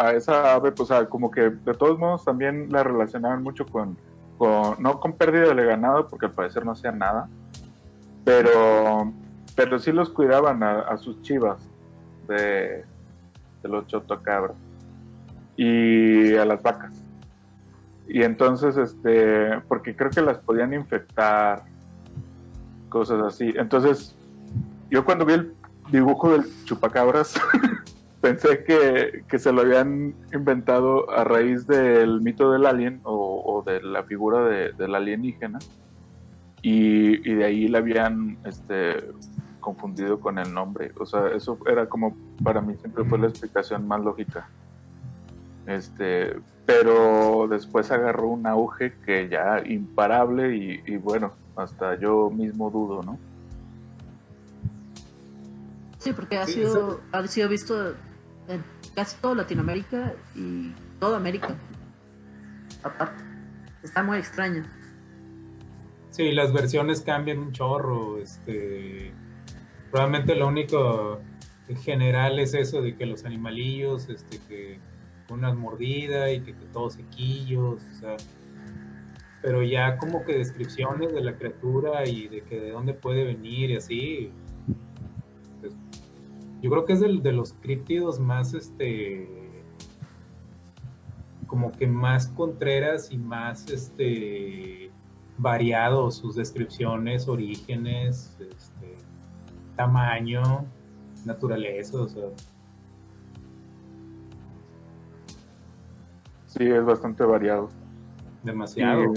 a- 0.07 0.13
esa 0.13 0.53
ave, 0.55 0.71
pues 0.71 0.89
a- 0.91 1.07
como 1.07 1.29
que 1.29 1.49
de 1.49 1.73
todos 1.73 1.99
modos 1.99 2.23
también 2.25 2.71
la 2.71 2.83
relacionaban 2.83 3.43
mucho 3.43 3.65
con, 3.65 3.97
con, 4.37 4.81
no 4.81 4.99
con 4.99 5.13
pérdida 5.13 5.53
de 5.53 5.65
ganado, 5.65 6.07
porque 6.07 6.27
al 6.27 6.31
parecer 6.31 6.65
no 6.65 6.71
hacían 6.71 6.97
nada, 6.97 7.27
pero, 8.23 9.11
pero 9.55 9.77
sí 9.79 9.91
los 9.91 10.09
cuidaban 10.09 10.63
a, 10.63 10.79
a 10.81 10.97
sus 10.97 11.21
chivas 11.21 11.57
de, 12.27 12.83
de 13.61 13.69
los 13.69 13.85
chotocabras 13.87 14.55
y 15.57 16.35
a 16.35 16.45
las 16.45 16.61
vacas. 16.61 16.93
Y 18.07 18.21
entonces, 18.23 18.77
este, 18.77 19.59
porque 19.67 19.95
creo 19.95 20.11
que 20.11 20.21
las 20.21 20.37
podían 20.37 20.73
infectar, 20.73 21.63
cosas 22.89 23.21
así. 23.23 23.51
Entonces, 23.55 24.15
yo 24.91 25.03
cuando 25.03 25.25
vi 25.25 25.33
el 25.33 25.54
dibujo 25.91 26.31
del 26.31 26.43
chupacabras, 26.65 27.39
pensé 28.21 28.63
que, 28.63 29.23
que 29.27 29.39
se 29.39 29.51
lo 29.51 29.61
habían 29.61 30.15
inventado 30.33 31.09
a 31.11 31.23
raíz 31.23 31.67
del 31.67 32.21
mito 32.21 32.51
del 32.51 32.65
alien 32.65 33.01
o, 33.03 33.63
de 33.65 33.81
la 33.81 34.03
figura 34.03 34.43
de- 34.45 34.71
del 34.73 34.95
alienígena. 34.95 35.59
Y, 36.61 37.17
de 37.35 37.45
ahí 37.45 37.67
la 37.67 37.77
habían 37.77 38.39
este, 38.43 39.11
confundido 39.59 40.19
con 40.19 40.39
el 40.39 40.51
nombre. 40.51 40.91
O 40.99 41.05
sea, 41.05 41.27
eso 41.27 41.59
era 41.69 41.87
como, 41.87 42.15
para 42.43 42.61
mí 42.61 42.75
siempre 42.77 43.03
fue 43.03 43.19
la 43.19 43.27
explicación 43.27 43.87
más 43.87 44.01
lógica. 44.01 44.49
Este, 45.67 46.35
pero 46.65 47.47
después 47.47 47.91
agarró 47.91 48.29
un 48.29 48.47
auge 48.47 48.93
que 49.05 49.29
ya 49.29 49.61
imparable 49.65 50.55
y 50.55 50.97
bueno, 50.97 51.33
hasta 51.55 51.95
yo 51.95 52.29
mismo 52.31 52.69
dudo, 52.71 53.01
¿no? 53.03 53.19
Sí, 56.05 56.13
porque 56.13 56.37
ha 56.37 56.45
Sí, 56.45 56.53
sido, 56.53 57.01
ha 57.11 57.25
sido 57.25 57.49
visto 57.49 57.95
en 58.47 58.63
casi 58.93 59.19
toda 59.21 59.33
Latinoamérica 59.33 60.13
y 60.35 60.71
toda 60.99 61.17
América. 61.17 61.55
Aparte. 62.83 63.23
Está 63.81 64.03
muy 64.03 64.19
extraño. 64.19 64.63
Sí, 66.11 66.31
las 66.31 66.53
versiones 66.53 67.01
cambian 67.01 67.39
un 67.39 67.51
chorro. 67.53 68.19
Este, 68.19 69.15
probablemente 69.89 70.35
lo 70.35 70.47
único 70.47 71.21
general 71.83 72.37
es 72.37 72.53
eso 72.53 72.83
de 72.83 72.95
que 72.95 73.07
los 73.07 73.25
animalillos, 73.25 74.07
este, 74.07 74.37
que 74.47 74.79
una 75.29 75.55
mordida 75.55 76.31
y 76.31 76.41
que, 76.41 76.53
que 76.53 76.65
todos 76.67 76.93
sequillos, 76.93 77.81
o 77.83 77.99
sea, 77.99 78.15
pero 79.41 79.63
ya 79.63 79.97
como 79.97 80.23
que 80.23 80.37
descripciones 80.37 81.11
de 81.13 81.21
la 81.21 81.35
criatura 81.35 82.07
y 82.07 82.27
de 82.27 82.41
que 82.41 82.59
de 82.59 82.69
dónde 82.69 82.93
puede 82.93 83.23
venir 83.23 83.71
y 83.71 83.77
así. 83.77 84.31
Yo 86.65 86.71
creo 86.71 86.83
que 86.83 86.93
es 86.93 86.99
de 86.99 87.31
los 87.31 87.53
críptidos 87.53 88.19
más, 88.19 88.55
este, 88.55 89.29
como 91.45 91.71
que 91.71 91.85
más 91.85 92.25
contreras 92.29 93.11
y 93.11 93.19
más, 93.19 93.69
este, 93.69 94.89
variados 95.37 96.15
sus 96.15 96.33
descripciones, 96.33 97.27
orígenes, 97.27 98.35
este, 98.39 98.97
tamaño, 99.75 100.65
naturaleza, 101.23 102.01
o 102.01 102.07
sea, 102.07 102.29
Sí, 106.47 106.63
es 106.63 106.83
bastante 106.83 107.23
variado. 107.25 107.69
demasiado. 108.41 109.13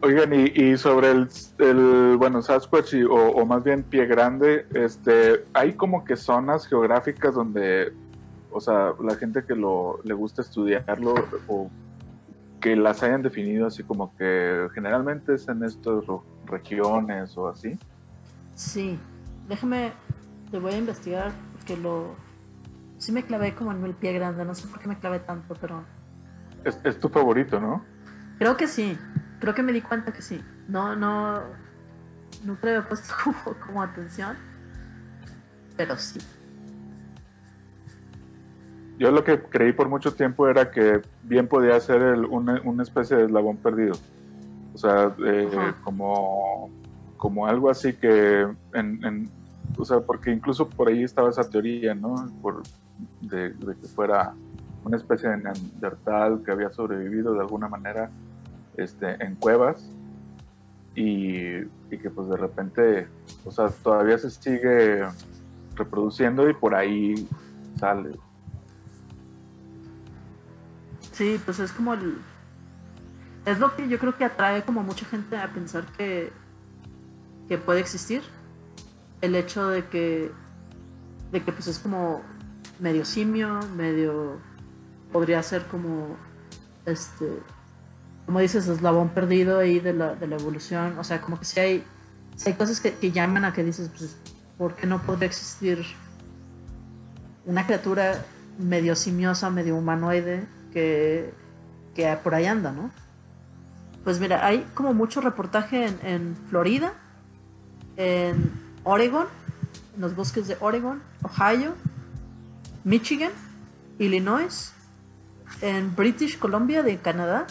Oigan, 0.00 0.32
y, 0.32 0.44
y 0.54 0.76
sobre 0.76 1.10
el, 1.10 1.28
el, 1.58 2.16
bueno, 2.16 2.40
Sasquatch, 2.40 2.94
y- 2.94 3.02
o, 3.02 3.14
o 3.14 3.44
más 3.46 3.64
bien 3.64 3.82
Pie 3.82 4.06
Grande, 4.06 4.66
este, 4.70 5.44
hay 5.52 5.72
como 5.72 6.04
que 6.04 6.16
zonas 6.16 6.66
geográficas 6.68 7.34
donde, 7.34 7.92
o 8.50 8.60
sea, 8.60 8.94
la 9.02 9.16
gente 9.16 9.44
que 9.44 9.56
lo, 9.56 9.98
le 10.04 10.14
gusta 10.14 10.42
estudiarlo, 10.42 11.14
o 11.48 11.68
que 12.60 12.76
las 12.76 13.02
hayan 13.02 13.22
definido 13.22 13.66
así 13.66 13.82
como 13.84 14.14
que 14.16 14.68
generalmente 14.74 15.34
es 15.34 15.48
en 15.48 15.62
estas 15.64 16.04
regiones 16.44 17.36
o 17.36 17.48
así. 17.48 17.78
Sí. 18.54 18.98
Déjame, 19.48 19.92
te 20.50 20.58
voy 20.58 20.74
a 20.74 20.78
investigar 20.78 21.32
porque 21.52 21.76
lo... 21.76 22.14
Sí 22.98 23.12
me 23.12 23.22
clavé 23.22 23.54
como 23.54 23.70
en 23.72 23.84
el 23.84 23.94
pie 23.94 24.12
grande, 24.12 24.44
no 24.44 24.54
sé 24.54 24.66
por 24.66 24.80
qué 24.80 24.88
me 24.88 24.98
clavé 24.98 25.20
tanto, 25.20 25.56
pero 25.60 25.84
Es, 26.64 26.78
es 26.84 26.98
tu 26.98 27.08
favorito, 27.08 27.60
¿no? 27.60 27.84
creo 28.40 28.56
que 28.56 28.66
sí. 28.68 28.96
Creo 29.40 29.54
que 29.54 29.62
me 29.62 29.72
di 29.72 29.80
cuenta 29.82 30.12
que 30.12 30.22
sí. 30.22 30.42
No, 30.66 30.96
no, 30.96 31.44
nunca 32.44 32.66
le 32.66 32.76
había 32.76 32.88
puesto 32.88 33.14
como, 33.24 33.58
como 33.60 33.82
atención, 33.82 34.36
pero 35.76 35.96
sí. 35.96 36.18
Yo 38.98 39.12
lo 39.12 39.22
que 39.22 39.40
creí 39.40 39.72
por 39.72 39.88
mucho 39.88 40.12
tiempo 40.12 40.48
era 40.48 40.70
que 40.72 41.00
bien 41.22 41.46
podía 41.46 41.78
ser 41.78 42.02
el- 42.02 42.24
una, 42.24 42.60
una 42.64 42.82
especie 42.82 43.16
de 43.16 43.24
eslabón 43.26 43.56
perdido. 43.58 43.94
O 44.74 44.78
sea, 44.78 45.14
eh, 45.24 45.72
como, 45.84 46.70
como 47.16 47.46
algo 47.46 47.70
así 47.70 47.92
que, 47.92 48.40
en, 48.72 49.04
en- 49.04 49.30
o 49.76 49.84
sea, 49.84 50.00
porque 50.00 50.32
incluso 50.32 50.68
por 50.68 50.88
ahí 50.88 51.04
estaba 51.04 51.30
esa 51.30 51.48
teoría, 51.48 51.94
¿no? 51.94 52.14
Por, 52.42 52.62
de, 53.20 53.50
de 53.50 53.76
que 53.76 53.86
fuera 53.86 54.34
una 54.84 54.96
especie 54.96 55.28
de 55.28 55.36
neandertal 55.38 56.42
que 56.44 56.50
había 56.50 56.70
sobrevivido 56.70 57.34
de 57.34 57.40
alguna 57.40 57.68
manera 57.68 58.10
este, 58.78 59.22
en 59.22 59.34
cuevas 59.34 59.90
y, 60.94 61.58
y 61.90 61.98
que 62.00 62.10
pues 62.10 62.28
de 62.28 62.36
repente, 62.36 63.08
o 63.44 63.50
sea, 63.50 63.68
todavía 63.68 64.18
se 64.18 64.30
sigue 64.30 65.04
reproduciendo 65.74 66.48
y 66.48 66.54
por 66.54 66.74
ahí 66.74 67.28
sale. 67.78 68.18
Sí, 71.12 71.40
pues 71.44 71.58
es 71.58 71.72
como 71.72 71.94
el... 71.94 72.18
Es 73.44 73.58
lo 73.58 73.74
que 73.74 73.88
yo 73.88 73.98
creo 73.98 74.16
que 74.16 74.24
atrae 74.24 74.62
como 74.62 74.82
mucha 74.82 75.04
gente 75.06 75.36
a 75.36 75.52
pensar 75.52 75.84
que, 75.96 76.30
que 77.48 77.58
puede 77.58 77.80
existir. 77.80 78.22
El 79.20 79.34
hecho 79.34 79.68
de 79.68 79.86
que, 79.86 80.30
de 81.32 81.42
que 81.42 81.52
pues 81.52 81.66
es 81.66 81.78
como 81.78 82.22
medio 82.78 83.04
simio, 83.04 83.60
medio... 83.76 84.38
Podría 85.12 85.42
ser 85.42 85.64
como, 85.68 86.16
este, 86.84 87.40
como 88.28 88.40
dices, 88.40 88.68
eslabón 88.68 89.08
perdido 89.08 89.58
ahí 89.58 89.80
de 89.80 89.94
la, 89.94 90.14
de 90.14 90.26
la 90.26 90.36
evolución. 90.36 90.98
O 90.98 91.02
sea, 91.02 91.22
como 91.22 91.38
que 91.38 91.46
si 91.46 91.60
hay, 91.60 91.84
si 92.36 92.50
hay 92.50 92.56
cosas 92.56 92.78
que, 92.78 92.92
que 92.92 93.10
llaman 93.10 93.46
a 93.46 93.54
que 93.54 93.64
dices, 93.64 93.90
pues, 93.96 94.18
¿por 94.58 94.74
qué 94.74 94.86
no 94.86 95.00
podría 95.00 95.26
existir 95.26 95.82
una 97.46 97.64
criatura 97.64 98.22
medio 98.58 98.94
simiosa, 98.96 99.48
medio 99.48 99.76
humanoide 99.76 100.46
que, 100.74 101.32
que 101.94 102.18
por 102.22 102.34
ahí 102.34 102.44
anda, 102.44 102.70
¿no? 102.70 102.90
Pues 104.04 104.20
mira, 104.20 104.44
hay 104.44 104.66
como 104.74 104.92
mucho 104.92 105.22
reportaje 105.22 105.86
en, 105.86 105.98
en 106.02 106.36
Florida, 106.50 106.92
en 107.96 108.52
Oregon, 108.84 109.26
en 109.94 110.02
los 110.02 110.14
bosques 110.14 110.46
de 110.48 110.58
Oregon, 110.60 111.00
Ohio, 111.22 111.72
Michigan, 112.84 113.32
Illinois, 113.98 114.70
en 115.62 115.96
British 115.96 116.38
Columbia 116.38 116.82
de 116.82 116.98
Canadá. 116.98 117.46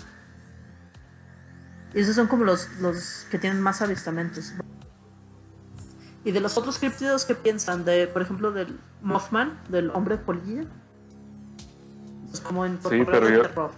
Y 1.98 2.02
esos 2.02 2.16
son 2.16 2.28
como 2.28 2.44
los, 2.44 2.70
los 2.80 3.26
que 3.32 3.40
tienen 3.40 3.60
más 3.60 3.82
avistamientos. 3.82 4.54
Y 6.24 6.32
de 6.32 6.40
los 6.40 6.56
otros 6.56 6.78
criptidos 6.78 7.26
que 7.26 7.34
piensan, 7.34 7.86
de 7.86 8.06
por 8.06 8.22
ejemplo 8.22 8.52
del 8.52 8.80
Mothman, 9.02 9.60
del 9.70 9.90
hombre 9.90 10.18
polilla. 10.18 10.64
Pues 12.30 12.40
como 12.42 12.68
en 12.68 12.74
Sí, 12.74 12.84
Cotorreo 12.84 13.06
pero 13.08 13.26
del 13.26 13.36
yo- 13.38 13.42
terror. 13.42 13.72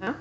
¿eh? 0.00 0.12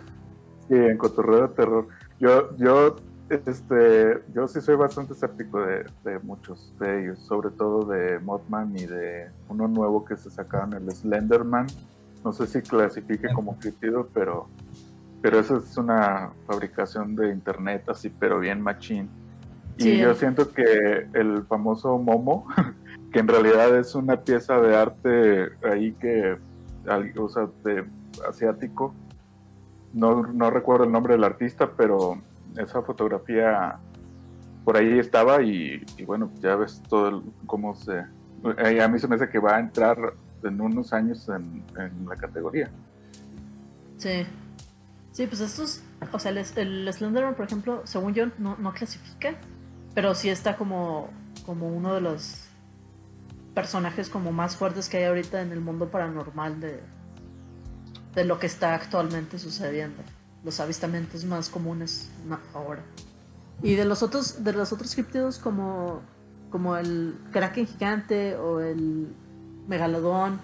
Sí, 0.68 0.74
en 0.76 0.98
Cotorreo 0.98 1.48
de 1.48 1.54
Terror. 1.54 1.88
Yo, 2.20 2.58
yo, 2.58 2.98
este, 3.30 4.22
yo 4.34 4.50
sí 4.50 4.60
soy 4.60 4.76
bastante 4.76 5.14
escéptico 5.14 5.62
de, 5.62 5.86
de 6.04 6.20
muchos 6.20 6.74
de 6.78 7.04
ellos, 7.04 7.20
sobre 7.26 7.52
todo 7.52 7.86
de 7.86 8.20
Mothman 8.20 8.76
y 8.78 8.86
de 8.86 9.32
uno 9.48 9.70
nuevo 9.70 10.04
que 10.04 10.18
se 10.18 10.30
sacaron, 10.30 10.74
el 10.74 10.92
Slenderman. 10.94 11.68
No 12.26 12.34
sé 12.34 12.48
si 12.48 12.62
clasifique 12.62 13.32
como 13.34 13.58
criptido, 13.60 14.10
pero, 14.14 14.50
pero 15.26 15.40
esa 15.40 15.58
es 15.58 15.76
una 15.76 16.30
fabricación 16.46 17.16
de 17.16 17.32
internet 17.32 17.90
así, 17.90 18.12
pero 18.12 18.40
bien 18.40 18.62
machín. 18.62 19.10
Y 19.76 19.98
yo 19.98 20.14
siento 20.14 20.52
que 20.54 21.08
el 21.14 21.44
famoso 21.48 21.98
Momo, 21.98 22.46
que 23.12 23.22
en 23.22 23.28
realidad 23.28 23.76
es 23.76 23.96
una 23.96 24.18
pieza 24.22 24.62
de 24.62 24.76
arte 24.76 25.48
ahí 25.68 25.94
que, 25.94 26.38
o 27.18 27.28
sea, 27.28 27.48
de 27.64 27.86
asiático, 28.30 28.94
no, 29.94 30.28
no 30.28 30.52
recuerdo 30.52 30.84
el 30.84 30.92
nombre 30.92 31.14
del 31.16 31.24
artista, 31.24 31.72
pero 31.76 32.22
esa 32.56 32.84
fotografía 32.84 33.78
por 34.64 34.78
ahí 34.78 35.00
estaba 35.00 35.42
y, 35.42 35.84
y 35.98 36.06
bueno, 36.06 36.30
ya 36.40 36.56
ves 36.56 36.84
todo 36.88 37.08
el- 37.10 37.22
cómo 37.48 37.76
se... 37.76 37.98
eh, 38.64 38.80
A 38.80 38.88
mí 38.88 39.00
se 39.00 39.08
me 39.08 39.16
hace 39.16 39.28
que 39.28 39.40
va 39.40 39.56
a 39.56 39.60
entrar 39.60 39.98
en 40.44 40.62
unos 40.62 40.94
años 40.94 41.28
en, 41.30 41.64
en 41.80 42.08
la 42.08 42.16
categoría. 42.16 42.70
Sí. 43.98 44.24
Sí, 45.16 45.28
pues 45.28 45.40
estos, 45.40 45.80
o 46.12 46.20
sea, 46.20 46.32
el, 46.32 46.94
Slenderman, 46.94 47.36
por 47.36 47.46
ejemplo, 47.46 47.84
según 47.86 48.14
yo, 48.14 48.26
no, 48.38 48.58
no 48.58 48.74
clasifica, 48.74 49.36
pero 49.94 50.14
sí 50.14 50.28
está 50.28 50.58
como, 50.58 51.10
como 51.46 51.70
uno 51.70 51.94
de 51.94 52.02
los 52.02 52.42
personajes 53.54 54.10
como 54.10 54.34
más 54.34 54.58
fuertes 54.58 54.90
que 54.90 54.98
hay 54.98 55.06
ahorita 55.06 55.42
en 55.42 55.54
el 55.54 55.62
mundo 55.62 55.90
paranormal 55.90 56.60
de, 56.60 56.82
de 58.14 58.26
lo 58.26 58.40
que 58.40 58.48
está 58.48 58.74
actualmente 58.74 59.40
sucediendo. 59.40 60.04
Los 60.44 60.60
avistamientos 60.60 61.24
más 61.24 61.48
comunes 61.48 62.10
ahora. 62.54 62.84
Y 63.64 63.76
de 63.76 63.86
los 63.86 64.04
otros, 64.04 64.44
de 64.44 64.52
los 64.52 64.74
otros 64.74 64.96
criptidos 64.96 65.40
como, 65.40 66.02
como 66.50 66.76
el 66.76 67.16
Kraken 67.32 67.68
gigante 67.68 68.36
o 68.36 68.60
el 68.60 69.16
Megalodón 69.70 70.42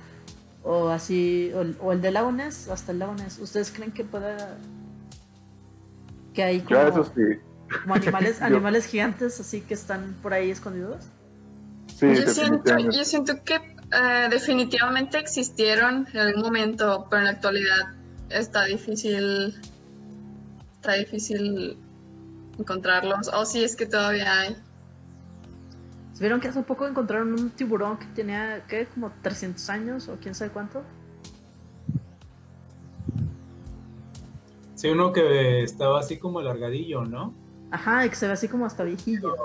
o 0.63 0.89
así, 0.89 1.51
o 1.81 1.91
el, 1.91 2.01
de 2.01 2.11
Lago 2.11 2.33
hasta 2.71 2.91
el 2.91 2.99
Lago 2.99 3.15
¿ustedes 3.41 3.71
creen 3.71 3.91
que 3.91 4.03
pueda 4.03 4.57
que 6.33 6.43
hay 6.43 6.61
como, 6.61 7.93
animales, 7.93 8.41
animales 8.41 8.85
gigantes 8.85 9.39
así 9.39 9.61
que 9.61 9.73
están 9.73 10.15
por 10.21 10.33
ahí 10.33 10.51
escondidos? 10.51 11.05
yo, 11.99 12.27
siento, 12.27 12.77
yo 12.77 13.05
siento 13.05 13.43
que 13.43 13.55
eh, 13.55 14.27
definitivamente 14.29 15.17
existieron 15.17 16.07
en 16.13 16.19
algún 16.19 16.43
momento, 16.43 17.07
pero 17.09 17.19
en 17.19 17.25
la 17.25 17.31
actualidad 17.31 17.93
está 18.29 18.65
difícil, 18.65 19.59
está 20.75 20.93
difícil 20.93 21.77
encontrarlos, 22.57 23.27
o 23.33 23.45
si 23.45 23.63
es 23.63 23.75
que 23.75 23.85
todavía 23.85 24.39
hay. 24.39 24.57
¿Vieron 26.21 26.39
que 26.39 26.49
hace 26.49 26.61
poco 26.61 26.87
encontraron 26.87 27.33
un 27.33 27.49
tiburón 27.49 27.97
que 27.97 28.05
tenía, 28.05 28.63
¿qué? 28.67 28.85
Como 28.85 29.11
300 29.23 29.67
años 29.71 30.07
o 30.07 30.17
quién 30.21 30.35
sabe 30.35 30.51
cuánto? 30.51 30.83
Sí, 34.75 34.89
uno 34.89 35.11
que 35.11 35.63
estaba 35.63 35.99
así 35.99 36.17
como 36.17 36.37
alargadillo, 36.37 37.05
¿no? 37.05 37.33
Ajá, 37.71 38.05
y 38.05 38.09
que 38.09 38.15
se 38.15 38.27
ve 38.27 38.33
así 38.33 38.47
como 38.47 38.67
hasta 38.67 38.83
viejillo. 38.83 39.35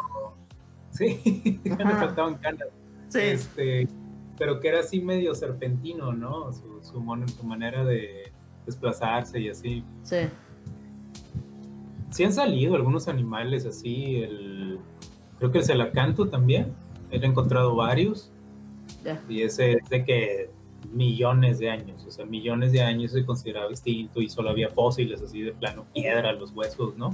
Sí, 0.90 1.60
ya 1.64 1.76
me 1.76 1.94
faltaban 1.94 2.34
canas. 2.34 2.68
Sí. 3.08 3.20
Este, 3.20 3.88
pero 4.36 4.60
que 4.60 4.68
era 4.68 4.80
así 4.80 5.00
medio 5.00 5.34
serpentino, 5.34 6.12
¿no? 6.12 6.52
Su, 6.52 6.82
su, 6.82 7.26
su 7.38 7.46
manera 7.46 7.86
de 7.86 8.30
desplazarse 8.66 9.40
y 9.40 9.48
así. 9.48 9.82
Sí. 10.02 10.28
Sí 12.10 12.24
han 12.24 12.34
salido 12.34 12.74
algunos 12.74 13.08
animales 13.08 13.64
así, 13.64 14.16
el 14.16 14.65
creo 15.38 15.50
que 15.50 15.58
el 15.58 15.64
celacanto 15.64 16.28
también, 16.28 16.74
he 17.10 17.24
encontrado 17.24 17.74
varios. 17.74 18.32
Y 19.28 19.42
ese 19.42 19.72
es 19.72 19.88
de 19.88 20.04
que 20.04 20.50
millones 20.92 21.58
de 21.58 21.70
años, 21.70 22.04
o 22.06 22.10
sea, 22.10 22.24
millones 22.24 22.72
de 22.72 22.82
años 22.82 23.12
se 23.12 23.24
consideraba 23.24 23.70
extinto 23.70 24.20
y 24.20 24.28
solo 24.28 24.50
había 24.50 24.68
fósiles 24.68 25.20
así 25.22 25.42
de 25.42 25.52
plano 25.52 25.84
piedra, 25.92 26.32
los 26.32 26.52
huesos, 26.52 26.96
¿no? 26.96 27.10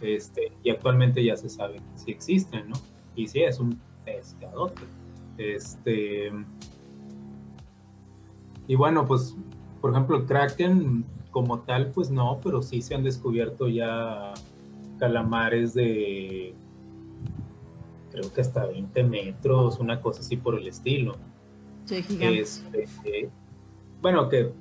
este, 0.00 0.52
y 0.62 0.70
actualmente 0.70 1.24
ya 1.24 1.36
se 1.36 1.48
sabe 1.48 1.76
que 1.76 1.98
sí 1.98 2.10
existen, 2.10 2.68
¿no? 2.70 2.76
Y 3.14 3.28
sí, 3.28 3.42
es 3.42 3.58
un 3.58 3.80
pescadote. 4.04 4.82
Este. 5.38 6.32
Y 8.66 8.74
bueno, 8.74 9.06
pues, 9.06 9.36
por 9.80 9.90
ejemplo, 9.92 10.16
el 10.16 10.26
Kraken 10.26 11.04
como 11.30 11.60
tal, 11.60 11.90
pues 11.92 12.10
no, 12.10 12.40
pero 12.42 12.62
sí 12.62 12.82
se 12.82 12.94
han 12.94 13.04
descubierto 13.04 13.68
ya 13.68 14.34
calamares 14.98 15.74
de 15.74 16.54
creo 18.10 18.32
que 18.32 18.40
hasta 18.40 18.66
20 18.66 19.04
metros, 19.04 19.78
una 19.78 20.00
cosa 20.00 20.20
así 20.20 20.36
por 20.36 20.58
el 20.58 20.66
estilo. 20.66 21.16
Sí, 21.84 22.04
este, 22.20 23.30
bueno, 24.00 24.28
que 24.28 24.52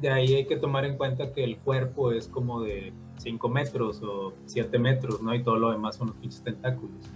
de 0.00 0.10
ahí 0.10 0.34
hay 0.34 0.46
que 0.46 0.56
tomar 0.56 0.84
en 0.84 0.96
cuenta 0.96 1.32
que 1.32 1.44
el 1.44 1.58
cuerpo 1.58 2.12
es 2.12 2.28
como 2.28 2.62
de 2.62 2.92
5 3.18 3.48
metros 3.48 4.02
o 4.02 4.32
7 4.46 4.78
metros, 4.78 5.22
¿no? 5.22 5.34
Y 5.34 5.42
todo 5.42 5.56
lo 5.56 5.70
demás 5.70 5.96
son 5.96 6.08
los 6.08 6.16
pinches 6.16 6.42
tentáculos. 6.42 7.10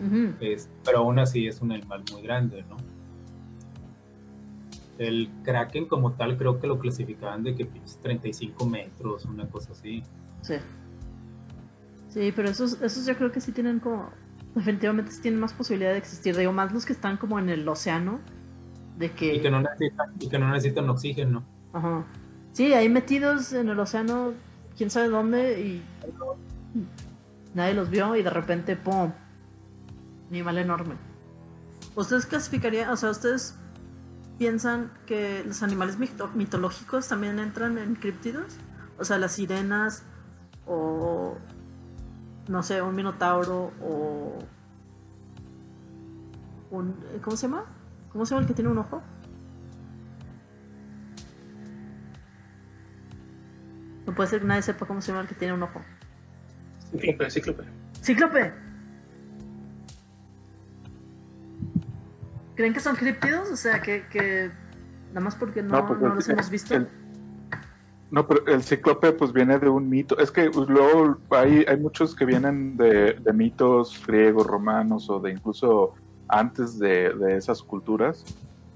pero 0.84 0.98
aún 0.98 1.18
así 1.18 1.46
es 1.46 1.60
un 1.60 1.72
animal 1.72 2.02
muy 2.12 2.22
grande, 2.22 2.64
¿no? 2.68 2.76
El 4.98 5.28
kraken 5.42 5.86
como 5.86 6.12
tal 6.12 6.36
creo 6.36 6.60
que 6.60 6.66
lo 6.66 6.78
clasificaban 6.78 7.42
de 7.42 7.54
que 7.54 7.66
pinches 7.66 7.98
35 7.98 8.66
metros, 8.66 9.24
una 9.24 9.48
cosa 9.48 9.72
así. 9.72 10.02
Sí. 10.42 10.54
Sí, 12.08 12.32
pero 12.36 12.50
esos, 12.50 12.80
esos 12.80 13.06
yo 13.06 13.16
creo 13.16 13.32
que 13.32 13.40
sí 13.40 13.50
tienen 13.50 13.80
como 13.80 14.10
definitivamente 14.54 15.12
tienen 15.20 15.40
más 15.40 15.52
posibilidad 15.52 15.92
de 15.92 15.98
existir. 15.98 16.36
Digo, 16.36 16.52
más 16.52 16.72
los 16.72 16.84
que 16.86 16.92
están 16.92 17.16
como 17.16 17.38
en 17.38 17.48
el 17.48 17.68
océano. 17.68 18.20
De 18.96 19.10
que... 19.12 19.34
Y 19.34 19.40
que 19.40 19.50
no 19.50 19.60
necesitan, 19.60 20.12
y 20.20 20.28
que 20.28 20.38
no 20.38 20.48
necesitan 20.50 20.88
oxígeno. 20.88 21.44
Ajá. 21.72 22.04
Sí, 22.52 22.72
ahí 22.72 22.88
metidos 22.88 23.52
en 23.52 23.68
el 23.68 23.80
océano, 23.80 24.32
quién 24.76 24.90
sabe 24.90 25.08
dónde, 25.08 25.60
y 25.60 25.82
nadie 27.52 27.74
los 27.74 27.90
vio, 27.90 28.14
y 28.14 28.22
de 28.22 28.30
repente, 28.30 28.76
¡pum! 28.76 29.10
Animal 30.30 30.58
enorme. 30.58 30.94
¿Ustedes 31.96 32.26
clasificarían, 32.26 32.90
o 32.90 32.96
sea, 32.96 33.10
ustedes 33.10 33.56
piensan 34.38 34.92
que 35.06 35.42
los 35.44 35.64
animales 35.64 35.98
mitológicos 35.98 37.08
también 37.08 37.40
entran 37.40 37.78
en 37.78 37.96
criptidos? 37.96 38.56
O 38.98 39.04
sea, 39.04 39.18
las 39.18 39.32
sirenas 39.32 40.04
o 40.66 41.36
no 42.48 42.62
sé, 42.62 42.82
un 42.82 42.94
minotauro 42.94 43.72
o 43.82 44.38
un 46.70 46.94
¿cómo 47.22 47.36
se 47.36 47.46
llama? 47.46 47.64
¿Cómo 48.12 48.26
se 48.26 48.30
llama 48.34 48.42
el 48.42 48.48
que 48.48 48.54
tiene 48.54 48.70
un 48.70 48.78
ojo? 48.78 49.02
No 54.06 54.14
puede 54.14 54.28
ser 54.28 54.40
que 54.40 54.46
nadie 54.46 54.62
sepa 54.62 54.86
cómo 54.86 55.00
se 55.00 55.08
llama 55.08 55.22
el 55.22 55.28
que 55.28 55.34
tiene 55.34 55.54
un 55.54 55.62
ojo. 55.62 55.80
Cíclope, 56.90 57.30
cíclope. 57.30 57.64
¡Cíclope! 58.02 58.52
¿Creen 62.54 62.72
que 62.72 62.80
son 62.80 62.94
criptidos? 62.96 63.50
O 63.50 63.56
sea, 63.56 63.80
que, 63.80 64.06
que 64.08 64.50
nada 65.08 65.20
más 65.20 65.34
porque 65.34 65.62
no, 65.62 65.96
no, 65.96 66.14
los 66.14 66.28
hemos 66.28 66.50
visto. 66.50 66.86
No, 68.14 68.28
pero 68.28 68.46
el 68.46 68.62
cíclope 68.62 69.10
pues 69.10 69.32
viene 69.32 69.58
de 69.58 69.68
un 69.68 69.88
mito. 69.88 70.16
Es 70.18 70.30
que 70.30 70.48
pues, 70.48 70.68
luego 70.68 71.18
hay, 71.30 71.64
hay 71.66 71.76
muchos 71.76 72.14
que 72.14 72.24
vienen 72.24 72.76
de, 72.76 73.16
mitos 73.34 74.00
griegos, 74.06 74.46
romanos 74.46 75.10
o 75.10 75.18
de 75.18 75.32
incluso 75.32 75.94
antes 76.28 76.78
de, 76.78 77.12
esas 77.36 77.60
culturas 77.60 78.24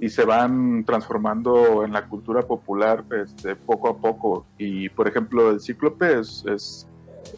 y 0.01 0.09
se 0.09 0.25
van 0.25 0.85
transformando 0.85 1.85
en 1.85 1.93
la 1.93 2.09
cultura 2.09 2.43
popular 2.43 3.05
este, 3.25 3.55
poco 3.55 3.89
a 3.91 3.99
poco. 3.99 4.45
Y 4.59 4.89
por 4.89 5.07
ejemplo, 5.07 5.51
el 5.51 5.61
cíclope 5.61 6.19
es, 6.19 6.45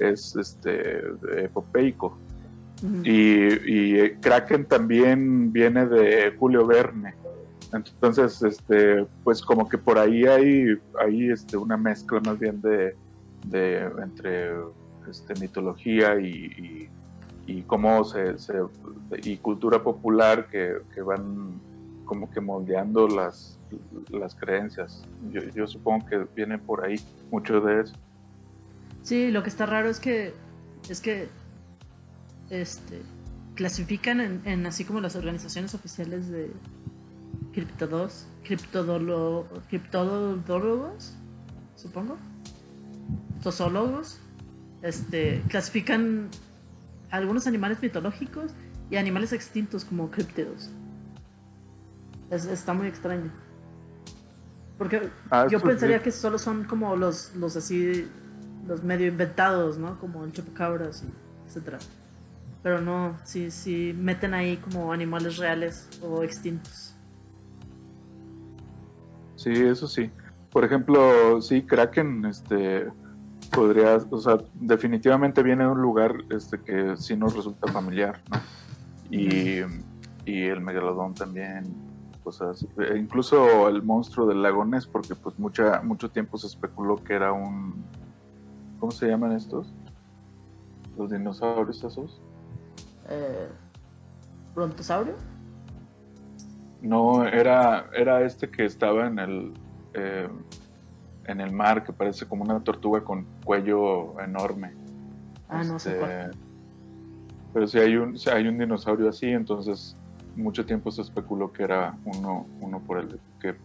es, 0.01 0.37
este, 0.37 1.03
epopeico. 1.37 2.17
y, 3.05 3.99
y 4.01 4.11
Kraken 4.23 4.65
también 4.65 5.53
viene 5.53 5.85
de 5.85 6.35
Julio 6.39 6.67
Verne. 6.67 7.20
Entonces, 7.73 8.43
este, 8.43 9.07
pues 9.23 9.43
como 9.43 9.69
que 9.69 9.79
por 9.79 9.99
ahí 9.99 10.25
hay, 10.25 10.79
hay 11.01 11.31
este, 11.31 11.57
una 11.57 11.77
mezcla 11.77 12.21
más 12.21 12.39
bien 12.39 12.61
de, 12.61 12.97
de 13.47 13.79
entre 14.03 14.53
este, 15.09 15.35
mitología 15.41 16.19
y, 16.21 16.89
y, 17.47 17.63
cómo 17.63 18.05
se, 18.05 18.35
y 19.23 19.37
cultura 19.39 19.83
popular 19.83 20.49
que, 20.49 20.79
que, 20.95 21.03
van 21.03 21.61
como 22.05 22.31
que 22.31 22.41
moldeando 22.41 23.07
las, 23.07 23.59
las 24.11 24.35
creencias. 24.35 25.05
Yo, 25.31 25.43
yo 25.55 25.67
supongo 25.67 26.07
que 26.07 26.27
viene 26.35 26.59
por 26.59 26.85
ahí 26.85 26.97
mucho 27.31 27.61
de 27.61 27.83
eso. 27.83 27.95
Sí, 29.03 29.31
lo 29.31 29.43
que 29.43 29.49
está 29.49 29.67
raro 29.67 29.89
es 29.89 30.01
que 30.01 30.35
es 30.89 31.01
que 31.01 31.29
este 32.51 33.03
clasifican 33.55 34.21
en, 34.21 34.43
en 34.45 34.67
así 34.67 34.85
como 34.85 35.01
las 35.01 35.17
organizaciones 35.17 35.75
oficiales 35.75 36.29
de, 36.29 36.51
criptodos, 37.53 38.27
criptodolo, 38.45 39.47
criptodólogos, 39.69 41.15
supongo, 41.77 42.17
tosólogos, 43.43 44.21
este, 44.83 45.43
clasifican 45.49 46.29
algunos 47.11 47.47
animales 47.47 47.83
mitológicos 47.83 48.53
y 48.91 48.97
animales 48.97 49.33
extintos 49.33 49.85
como 49.85 50.11
criptidos. 50.11 50.71
está 52.31 52.73
muy 52.73 52.87
extraño. 52.87 53.31
Porque 54.79 55.11
ah, 55.31 55.47
yo 55.51 55.61
pensaría 55.61 56.03
que 56.03 56.11
solo 56.11 56.39
son 56.39 56.65
como 56.65 56.97
los, 56.97 57.35
los 57.37 57.55
así, 57.57 58.09
los 58.67 58.83
medio 58.83 59.09
inventados, 59.09 59.77
¿no? 59.77 59.99
Como 60.01 60.25
el 60.25 60.33
chupacabras, 60.33 61.05
etcétera. 61.47 61.79
Pero 62.63 62.81
no, 62.81 63.19
sí, 63.25 63.51
sí 63.51 63.95
meten 63.97 64.33
ahí 64.33 64.57
como 64.57 64.93
animales 64.93 65.37
reales 65.37 65.89
o 66.03 66.23
extintos. 66.23 66.90
Sí, 69.41 69.53
eso 69.53 69.89
sí. 69.89 70.11
Por 70.53 70.67
ejemplo, 70.67 71.41
sí, 71.41 71.63
Kraken, 71.63 72.27
este, 72.27 72.89
podría, 73.51 73.97
o 74.11 74.19
sea, 74.19 74.37
definitivamente 74.53 75.43
viene 75.43 75.65
de 75.65 75.71
un 75.71 75.81
lugar 75.81 76.15
este, 76.29 76.61
que 76.61 76.95
sí 76.99 77.17
nos 77.17 77.35
resulta 77.35 77.73
familiar, 77.73 78.21
¿no? 78.31 78.39
Y, 79.11 79.63
el 80.27 80.61
megalodón 80.61 81.15
también. 81.15 81.65
cosas. 82.23 82.67
E 82.77 82.99
incluso 82.99 83.67
el 83.67 83.83
monstruo 83.83 84.27
del 84.27 84.43
lago 84.43 84.63
Ness, 84.67 84.87
porque 84.87 85.15
pues 85.15 85.39
mucha, 85.39 85.81
mucho 85.81 86.11
tiempo 86.11 86.37
se 86.37 86.47
especuló 86.47 86.97
que 86.97 87.15
era 87.15 87.33
un... 87.33 87.83
¿Cómo 88.79 88.93
se 88.93 89.09
llaman 89.09 89.33
estos? 89.33 89.73
Los 90.99 91.11
dinosaurios 91.11 91.83
esos. 91.83 92.21
Eh, 93.09 93.49
¿Brontosaurio? 94.55 95.15
No, 96.83 97.27
era, 97.27 97.91
era 97.95 98.23
este 98.23 98.51
que 98.51 98.65
estaba 98.65 99.07
en 99.07 99.19
el, 99.19 99.53
eh, 99.95 100.29
en 101.27 101.41
el 101.41 101.53
mar, 101.53 101.85
que 101.85 101.93
parece 101.93 102.27
como 102.27 102.45
una 102.45 102.61
tortuga 102.61 103.03
con 103.03 103.27
cuello 103.45 104.19
enorme. 104.21 104.73
Ah, 105.49 105.63
no 105.65 105.79
sé. 105.79 105.93
Este, 105.93 106.31
pero 107.53 107.67
si 107.67 107.79
hay 107.79 107.97
un, 107.97 108.19
si 108.19 108.31
hay 108.31 108.47
un 108.47 108.59
dinosaurio 108.59 109.09
así, 109.09 109.27
entonces 109.27 109.97
mucho 110.37 110.65
tiempo 110.65 110.91
se 110.91 111.03
especuló 111.03 111.53
que 111.53 111.65
era 111.65 111.97
uno, 112.05 112.47
uno 112.61 112.81
por 112.81 112.99
el 112.99 113.21
que 113.41 113.57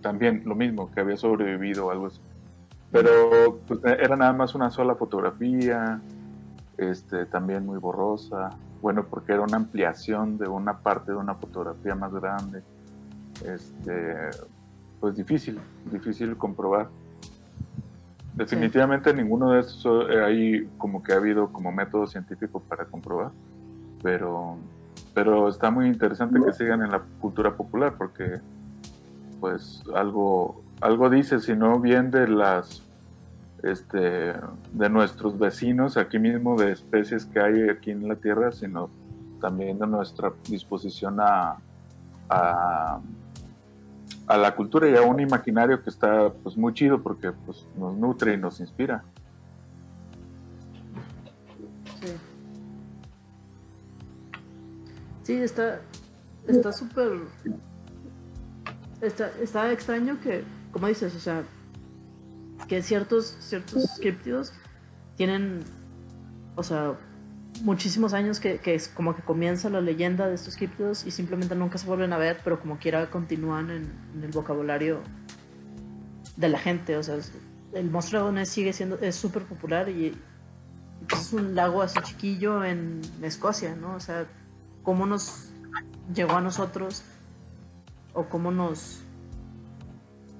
también 0.00 0.42
lo 0.44 0.54
mismo, 0.54 0.90
que 0.90 1.00
había 1.00 1.16
sobrevivido 1.16 1.86
o 1.86 1.90
algo 1.90 2.06
así. 2.06 2.20
Pero 2.92 3.58
pues, 3.66 3.80
era 3.84 4.16
nada 4.16 4.32
más 4.32 4.54
una 4.54 4.70
sola 4.70 4.94
fotografía, 4.94 6.00
este, 6.76 7.26
también 7.26 7.64
muy 7.64 7.78
borrosa. 7.78 8.50
Bueno, 8.84 9.06
porque 9.08 9.32
era 9.32 9.40
una 9.40 9.56
ampliación 9.56 10.36
de 10.36 10.46
una 10.46 10.80
parte 10.80 11.12
de 11.12 11.16
una 11.16 11.34
fotografía 11.36 11.94
más 11.94 12.12
grande. 12.12 12.62
Este, 13.42 14.14
pues 15.00 15.16
difícil, 15.16 15.58
difícil 15.90 16.36
comprobar. 16.36 16.88
Definitivamente 18.34 19.14
ninguno 19.14 19.52
de 19.52 19.60
estos 19.60 20.10
eh, 20.10 20.22
hay 20.22 20.68
como 20.76 21.02
que 21.02 21.14
ha 21.14 21.16
habido 21.16 21.50
como 21.50 21.72
método 21.72 22.06
científico 22.06 22.60
para 22.60 22.84
comprobar, 22.84 23.30
pero, 24.02 24.58
pero 25.14 25.48
está 25.48 25.70
muy 25.70 25.86
interesante 25.86 26.38
que 26.44 26.52
sigan 26.52 26.82
en 26.82 26.90
la 26.90 27.00
cultura 27.22 27.56
popular 27.56 27.94
porque 27.96 28.38
pues 29.40 29.82
algo, 29.94 30.62
algo 30.82 31.08
dice, 31.08 31.40
si 31.40 31.56
no 31.56 31.80
bien 31.80 32.10
de 32.10 32.28
las 32.28 32.83
este, 33.72 34.34
de 34.72 34.90
nuestros 34.90 35.38
vecinos 35.38 35.96
aquí 35.96 36.18
mismo, 36.18 36.58
de 36.58 36.72
especies 36.72 37.24
que 37.26 37.40
hay 37.40 37.68
aquí 37.68 37.90
en 37.90 38.08
la 38.08 38.16
Tierra, 38.16 38.52
sino 38.52 38.90
también 39.40 39.78
de 39.78 39.86
nuestra 39.86 40.32
disposición 40.48 41.18
a, 41.20 41.56
a 42.28 43.00
a 44.26 44.38
la 44.38 44.54
cultura 44.54 44.88
y 44.88 44.96
a 44.96 45.02
un 45.02 45.20
imaginario 45.20 45.82
que 45.82 45.90
está 45.90 46.32
pues 46.32 46.56
muy 46.56 46.72
chido 46.72 47.02
porque 47.02 47.32
pues 47.32 47.66
nos 47.76 47.96
nutre 47.96 48.34
y 48.34 48.36
nos 48.36 48.60
inspira. 48.60 49.04
Sí. 52.00 52.08
Sí, 55.22 55.32
está 55.34 55.80
está 56.46 56.72
súper 56.72 57.20
está, 59.00 59.30
está 59.40 59.72
extraño 59.72 60.20
que 60.20 60.44
como 60.72 60.88
dices, 60.88 61.14
o 61.14 61.20
sea, 61.20 61.44
que 62.68 62.82
ciertos 62.82 63.36
ciertos 63.40 63.98
criptidos 64.00 64.52
tienen 65.16 65.64
o 66.56 66.62
sea, 66.62 66.94
muchísimos 67.62 68.12
años 68.14 68.40
que, 68.40 68.60
es 68.64 68.88
como 68.88 69.14
que 69.14 69.22
comienza 69.22 69.68
la 69.70 69.80
leyenda 69.80 70.28
de 70.28 70.34
estos 70.34 70.56
criptidos 70.56 71.06
y 71.06 71.10
simplemente 71.10 71.54
nunca 71.54 71.78
se 71.78 71.86
vuelven 71.86 72.12
a 72.12 72.18
ver, 72.18 72.40
pero 72.44 72.60
como 72.60 72.78
quiera 72.78 73.10
continúan 73.10 73.70
en, 73.70 74.22
el 74.22 74.30
vocabulario 74.30 75.00
de 76.36 76.48
la 76.48 76.58
gente. 76.58 76.96
O 76.96 77.02
sea, 77.02 77.16
el 77.72 77.90
monstruo 77.90 78.30
de 78.32 78.46
sigue 78.46 78.72
siendo, 78.72 78.98
es 78.98 79.16
súper 79.16 79.44
popular 79.44 79.88
y, 79.88 80.16
es 81.12 81.32
un 81.34 81.54
lago 81.54 81.82
así 81.82 81.98
chiquillo 82.02 82.64
en 82.64 83.02
Escocia, 83.20 83.76
¿no? 83.76 83.94
O 83.94 84.00
sea, 84.00 84.26
cómo 84.82 85.04
nos 85.04 85.50
llegó 86.14 86.36
a 86.36 86.40
nosotros 86.40 87.02
o 88.14 88.24
cómo 88.24 88.50
nos... 88.50 89.00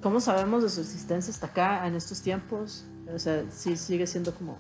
¿Cómo 0.05 0.21
sabemos 0.21 0.63
de 0.63 0.69
su 0.69 0.83
existencia 0.83 1.33
hasta 1.33 1.47
acá 1.47 1.87
en 1.87 1.95
estos 1.95 2.21
tiempos? 2.21 2.85
O 3.11 3.19
sea, 3.19 3.43
sí 3.51 3.75
sigue 3.75 4.07
siendo 4.07 4.35
como 4.35 4.59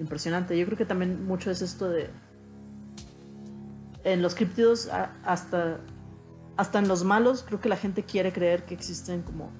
impresionante. 0.00 0.58
Yo 0.58 0.66
creo 0.66 0.76
que 0.76 0.84
también 0.84 1.24
mucho 1.28 1.48
es 1.52 1.62
esto 1.62 1.88
de. 1.88 2.10
En 4.02 4.20
los 4.20 4.34
criptidos, 4.34 4.90
hasta, 5.24 5.78
hasta 6.56 6.80
en 6.80 6.88
los 6.88 7.04
malos, 7.04 7.44
creo 7.46 7.60
que 7.60 7.68
la 7.68 7.76
gente 7.76 8.02
quiere 8.02 8.32
creer 8.32 8.64
que 8.64 8.74
existen 8.74 9.22
como 9.22 9.52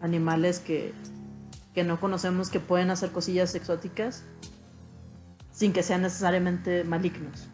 animales 0.00 0.58
que, 0.58 0.92
que 1.72 1.84
no 1.84 2.00
conocemos 2.00 2.50
que 2.50 2.58
pueden 2.58 2.90
hacer 2.90 3.12
cosillas 3.12 3.54
exóticas 3.54 4.24
sin 5.52 5.72
que 5.72 5.84
sean 5.84 6.02
necesariamente 6.02 6.82
malignos. 6.82 7.48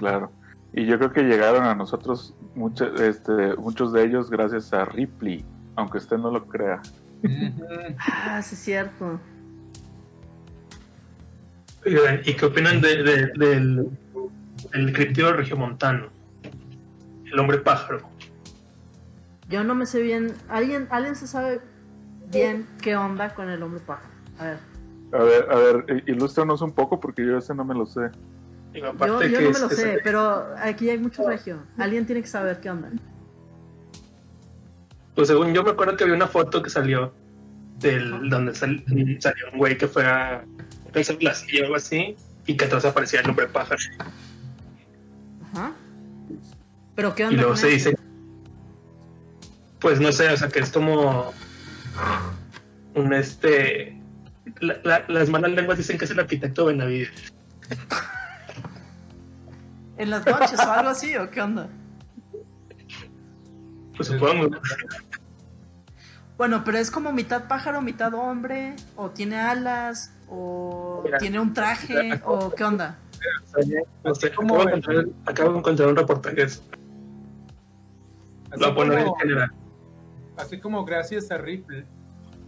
Claro. 0.00 0.32
Y 0.72 0.84
yo 0.86 0.98
creo 0.98 1.12
que 1.12 1.22
llegaron 1.22 1.62
a 1.62 1.76
nosotros 1.76 2.34
muchos, 2.54 3.00
este, 3.00 3.56
muchos 3.56 3.92
de 3.92 4.04
ellos 4.04 4.30
gracias 4.30 4.72
a 4.72 4.84
Ripley, 4.84 5.44
aunque 5.76 5.98
usted 5.98 6.16
no 6.18 6.30
lo 6.30 6.46
crea. 6.46 6.80
ah, 7.98 8.42
sí 8.42 8.54
es 8.54 8.60
cierto. 8.60 9.20
¿Y 12.24 12.34
qué 12.34 12.46
opinan 12.46 12.80
del, 12.80 13.32
del 13.34 14.92
criptido 14.92 15.32
regiomontano? 15.32 16.08
El 17.30 17.38
hombre 17.38 17.58
pájaro. 17.58 18.08
Yo 19.48 19.64
no 19.64 19.74
me 19.74 19.86
sé 19.86 20.00
bien. 20.00 20.32
¿Alguien, 20.48 20.88
¿Alguien 20.90 21.16
se 21.16 21.26
sabe 21.26 21.60
bien 22.30 22.66
qué 22.80 22.96
onda 22.96 23.34
con 23.34 23.50
el 23.50 23.62
hombre 23.62 23.80
pájaro? 23.80 24.08
A 24.38 24.44
ver. 24.44 24.58
A 25.12 25.22
ver, 25.22 25.50
a 25.50 25.54
ver, 25.56 26.04
ilústranos 26.06 26.62
un 26.62 26.72
poco 26.72 26.98
porque 26.98 27.24
yo 27.24 27.36
ese 27.38 27.54
no 27.54 27.64
me 27.64 27.74
lo 27.74 27.86
sé. 27.86 28.10
Yo, 28.74 28.92
no 28.92 29.18
me 29.18 29.58
lo 29.58 29.68
sé, 29.68 30.00
pero 30.02 30.54
aquí 30.58 30.90
hay 30.90 30.98
mucho 30.98 31.26
regio. 31.28 31.62
Alguien 31.78 32.06
tiene 32.06 32.22
que 32.22 32.28
saber 32.28 32.60
qué 32.60 32.70
onda. 32.70 32.90
Pues 35.14 35.28
según 35.28 35.54
yo 35.54 35.62
me 35.62 35.70
acuerdo 35.70 35.96
que 35.96 36.04
había 36.04 36.16
una 36.16 36.26
foto 36.26 36.62
que 36.62 36.70
salió 36.70 37.14
del 37.78 38.28
donde 38.28 38.54
salió 38.54 38.82
un 39.52 39.58
güey 39.58 39.78
que 39.78 39.86
fue 39.86 40.04
a 40.04 40.44
y 41.48 41.60
algo 41.60 41.74
así, 41.74 42.16
y 42.46 42.56
que 42.56 42.64
atrás 42.64 42.84
aparecía 42.84 43.20
el 43.20 43.26
nombre 43.26 43.46
pájaro. 43.46 43.80
Ajá. 45.52 45.72
¿Pero 46.94 47.14
qué 47.14 47.24
onda? 47.24 47.34
Y 47.34 47.38
luego 47.38 47.56
se 47.56 47.68
dice. 47.68 47.96
Pues 49.80 50.00
no 50.00 50.12
sé, 50.12 50.28
o 50.28 50.36
sea, 50.36 50.48
que 50.48 50.60
es 50.60 50.70
como. 50.70 51.32
Un 52.94 53.12
este. 53.12 54.00
las 54.60 55.28
malas 55.28 55.50
lenguas 55.50 55.78
dicen 55.78 55.98
que 55.98 56.04
es 56.04 56.10
el 56.12 56.20
arquitecto 56.20 56.66
Benavides. 56.66 57.32
¿En 59.96 60.10
las 60.10 60.26
noches 60.26 60.58
o 60.58 60.70
algo 60.70 60.90
así 60.90 61.16
o 61.16 61.30
qué 61.30 61.40
onda? 61.40 61.68
Pues 63.96 64.08
supongo. 64.08 64.48
Bueno, 66.36 66.62
pero 66.64 66.78
es 66.78 66.90
como 66.90 67.12
mitad 67.12 67.46
pájaro, 67.46 67.80
mitad 67.80 68.12
hombre, 68.14 68.74
o 68.96 69.10
tiene 69.10 69.38
alas, 69.38 70.12
o 70.28 71.04
tiene 71.20 71.38
un 71.38 71.52
traje, 71.52 72.20
o 72.24 72.50
qué 72.50 72.64
onda. 72.64 72.98
acabo, 75.26 75.52
de 75.52 75.58
encontrar, 75.58 75.88
un 75.88 75.96
reportaje. 75.96 76.42
Así 76.42 76.60
Lo 78.56 78.74
como, 78.74 78.92
en 78.92 79.14
general. 79.14 79.52
Así 80.36 80.58
como 80.58 80.84
gracias 80.84 81.30
a 81.30 81.38
Ripple 81.38 81.86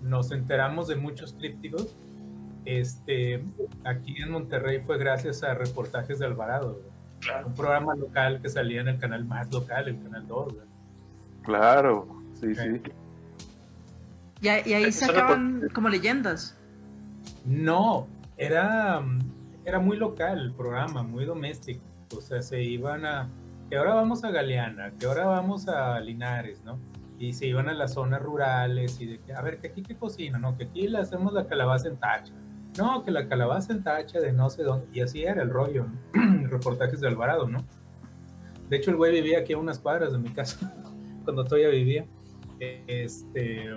nos 0.03 0.33
enteramos 0.33 0.89
de 0.89 0.97
muchos 0.97 1.33
crípticos, 1.35 1.97
este, 2.65 3.45
aquí 3.85 4.17
en 4.21 4.33
Monterrey 4.33 4.81
fue 4.81 4.99
gracias 4.99 5.43
a 5.43 5.55
reportajes 5.55 6.19
de 6.19 6.27
Alvarado, 6.27 6.81
un 7.45 7.55
programa 7.55 7.95
local 7.95 8.41
que 8.41 8.49
salía 8.49 8.81
en 8.81 8.89
el 8.89 8.99
canal 8.99 9.25
más 9.25 9.51
local, 9.53 9.89
el 9.89 10.03
canal 10.03 10.27
2. 10.27 10.55
Claro, 11.43 12.09
sí, 12.35 12.55
sí. 12.55 12.83
Y, 14.41 14.49
ahí 14.49 14.93
sacaban 14.93 15.69
como 15.73 15.89
leyendas. 15.89 16.57
No, 17.45 18.07
era, 18.37 19.03
era 19.65 19.79
muy 19.79 19.97
local 19.97 20.39
el 20.41 20.53
programa, 20.53 21.03
muy 21.03 21.25
doméstico. 21.25 21.81
O 22.17 22.21
sea, 22.21 22.43
se 22.43 22.63
iban 22.63 23.07
a, 23.07 23.29
que 23.71 23.77
ahora 23.77 23.95
vamos 23.95 24.25
a 24.25 24.31
Galeana, 24.31 24.93
que 24.99 25.07
ahora 25.07 25.27
vamos 25.27 25.69
a 25.69 25.99
Linares, 26.01 26.63
¿no? 26.65 26.79
Y 27.19 27.33
se 27.33 27.47
iban 27.47 27.69
a 27.69 27.75
las 27.75 27.95
zonas 27.95 28.21
rurales 28.21 29.01
y 29.01 29.07
de 29.07 29.19
que, 29.19 29.33
a 29.33 29.41
ver, 29.41 29.59
que 29.59 29.69
aquí 29.69 29.83
qué 29.83 29.97
cocina, 29.97 30.39
¿no? 30.39 30.57
Que 30.57 30.65
aquí 30.65 30.87
le 30.87 30.99
hacemos 30.99 31.33
la 31.33 31.47
calabaza 31.47 31.89
en 31.89 31.97
tacha. 31.97 32.35
No, 32.79 33.05
que 33.05 33.11
la 33.11 33.29
calabaza 33.29 33.73
en 33.73 33.83
tacha 33.83 34.21
de 34.21 34.33
no 34.33 34.51
sé 34.51 34.63
dónde. 34.63 34.87
Y 34.93 35.01
así 35.01 35.23
era 35.25 35.43
el 35.43 35.51
rollo, 35.51 35.87
¿no? 36.13 36.49
Reportajes 36.49 37.01
de 37.01 37.09
Alvarado, 37.09 37.49
¿no? 37.49 37.65
De 38.69 38.77
hecho, 38.77 38.91
el 38.91 38.97
güey 38.97 39.13
vivía 39.13 39.39
aquí 39.39 39.53
a 39.53 39.59
unas 39.59 39.79
cuadras 39.79 40.13
de 40.13 40.19
mi 40.19 40.31
casa, 40.31 40.75
cuando 41.25 41.45
todavía 41.45 41.69
vivía. 41.69 42.07
Este, 42.59 43.71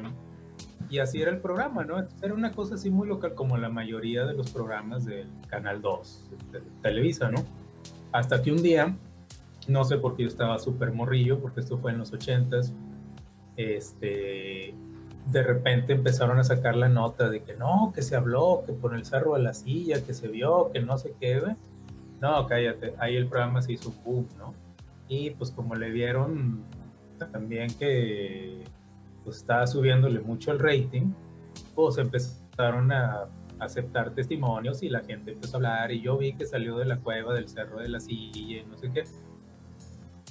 y 0.90 1.00
así 1.00 1.22
era 1.22 1.32
el 1.32 1.40
programa, 1.40 1.84
¿no? 1.84 2.04
era 2.22 2.34
una 2.34 2.52
cosa 2.52 2.76
así 2.76 2.90
muy 2.90 3.08
local 3.08 3.36
como 3.36 3.58
la 3.58 3.70
mayoría 3.70 4.26
de 4.26 4.34
los 4.34 4.52
programas 4.52 5.06
del 5.06 5.28
Canal 5.48 5.82
2 5.82 6.32
de 6.52 6.62
Televisa, 6.82 7.30
¿no? 7.30 7.44
Hasta 8.12 8.42
que 8.42 8.52
un 8.52 8.64
día, 8.64 8.98
no 9.68 9.84
sé 9.84 9.98
por 9.98 10.16
qué 10.16 10.24
yo 10.24 10.30
estaba 10.30 10.58
súper 10.58 10.92
morrillo, 10.92 11.40
porque 11.40 11.60
esto 11.60 11.78
fue 11.78 11.92
en 11.92 12.00
los 12.00 12.12
80s, 12.12 12.74
este, 13.56 14.74
de 15.32 15.44
repente 15.44 15.94
empezaron 15.94 16.40
a 16.40 16.44
sacar 16.44 16.76
la 16.76 16.90
nota 16.90 17.30
de 17.30 17.44
que 17.44 17.56
no, 17.56 17.92
que 17.94 18.02
se 18.02 18.16
habló, 18.16 18.64
que 18.66 18.74
por 18.74 18.96
el 18.96 19.06
cerro 19.06 19.36
de 19.36 19.44
la 19.44 19.54
silla, 19.54 20.04
que 20.04 20.14
se 20.14 20.28
vio, 20.28 20.72
que 20.72 20.82
no 20.82 20.98
sé 20.98 21.14
qué, 21.20 21.40
¿ve? 21.40 21.56
No, 22.22 22.48
cállate, 22.48 22.94
ahí 22.98 23.16
el 23.16 23.28
programa 23.28 23.62
se 23.62 23.74
hizo 23.74 23.94
boom, 24.04 24.28
¿no? 24.38 24.54
Y 25.08 25.32
pues 25.32 25.52
como 25.52 25.76
le 25.76 25.90
vieron 25.90 26.64
también 27.32 27.74
que 27.78 28.64
pues, 29.24 29.38
estaba 29.38 29.68
subiéndole 29.68 30.20
mucho 30.20 30.52
el 30.52 30.60
rating, 30.60 31.12
pues 31.76 31.98
empezaron 31.98 32.92
a 32.92 33.28
aceptar 33.60 34.12
testimonios 34.12 34.84
y 34.84 34.90
la 34.90 35.02
gente 35.02 35.34
empezó 35.34 35.56
a 35.56 35.58
hablar 35.58 35.92
y 35.92 36.02
yo 36.02 36.18
vi 36.18 36.34
que 36.34 36.46
salió 36.46 36.78
de 36.78 36.86
la 36.86 36.98
cueva 36.98 37.34
del 37.34 37.50
cerro 37.50 37.80
de 37.80 37.90
la 37.90 38.00
silla 38.00 38.62
y 38.62 38.66
no 38.66 38.78
sé 38.78 38.92
qué. 38.92 39.04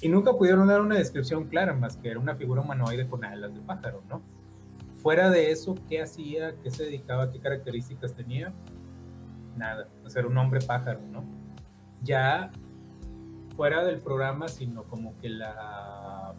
Y 0.00 0.08
nunca 0.08 0.32
pudieron 0.32 0.68
dar 0.68 0.80
una 0.80 0.96
descripción 0.96 1.44
clara 1.44 1.74
más 1.74 1.96
que 1.96 2.10
era 2.10 2.20
una 2.20 2.36
figura 2.36 2.62
humanoide 2.62 3.08
con 3.08 3.24
alas 3.24 3.54
de 3.54 3.60
pájaro, 3.60 4.02
¿no? 4.08 4.22
Fuera 4.98 5.30
de 5.30 5.50
eso, 5.50 5.76
¿qué 5.88 6.02
hacía? 6.02 6.54
¿Qué 6.62 6.70
se 6.70 6.84
dedicaba? 6.84 7.30
¿Qué 7.30 7.38
características 7.38 8.14
tenía? 8.14 8.52
Nada, 9.56 9.88
sea, 10.06 10.20
era 10.20 10.28
un 10.28 10.36
hombre 10.36 10.60
pájaro, 10.60 11.00
¿no? 11.12 11.24
Ya 12.02 12.50
fuera 13.56 13.84
del 13.84 13.98
programa, 13.98 14.48
sino 14.48 14.84
como 14.84 15.16
que 15.20 15.28
la 15.28 16.34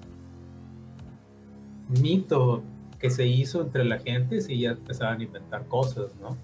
mito 2.01 2.64
que 2.99 3.10
se 3.10 3.28
hizo 3.28 3.62
entre 3.62 3.86
la 3.86 3.99
gente, 3.99 4.41
sí 4.41 4.60
ya 4.60 4.72
empezaban 4.72 5.20
a 5.20 5.24
inventar 5.24 5.66
cosas, 5.68 6.16
¿no? 6.22 6.38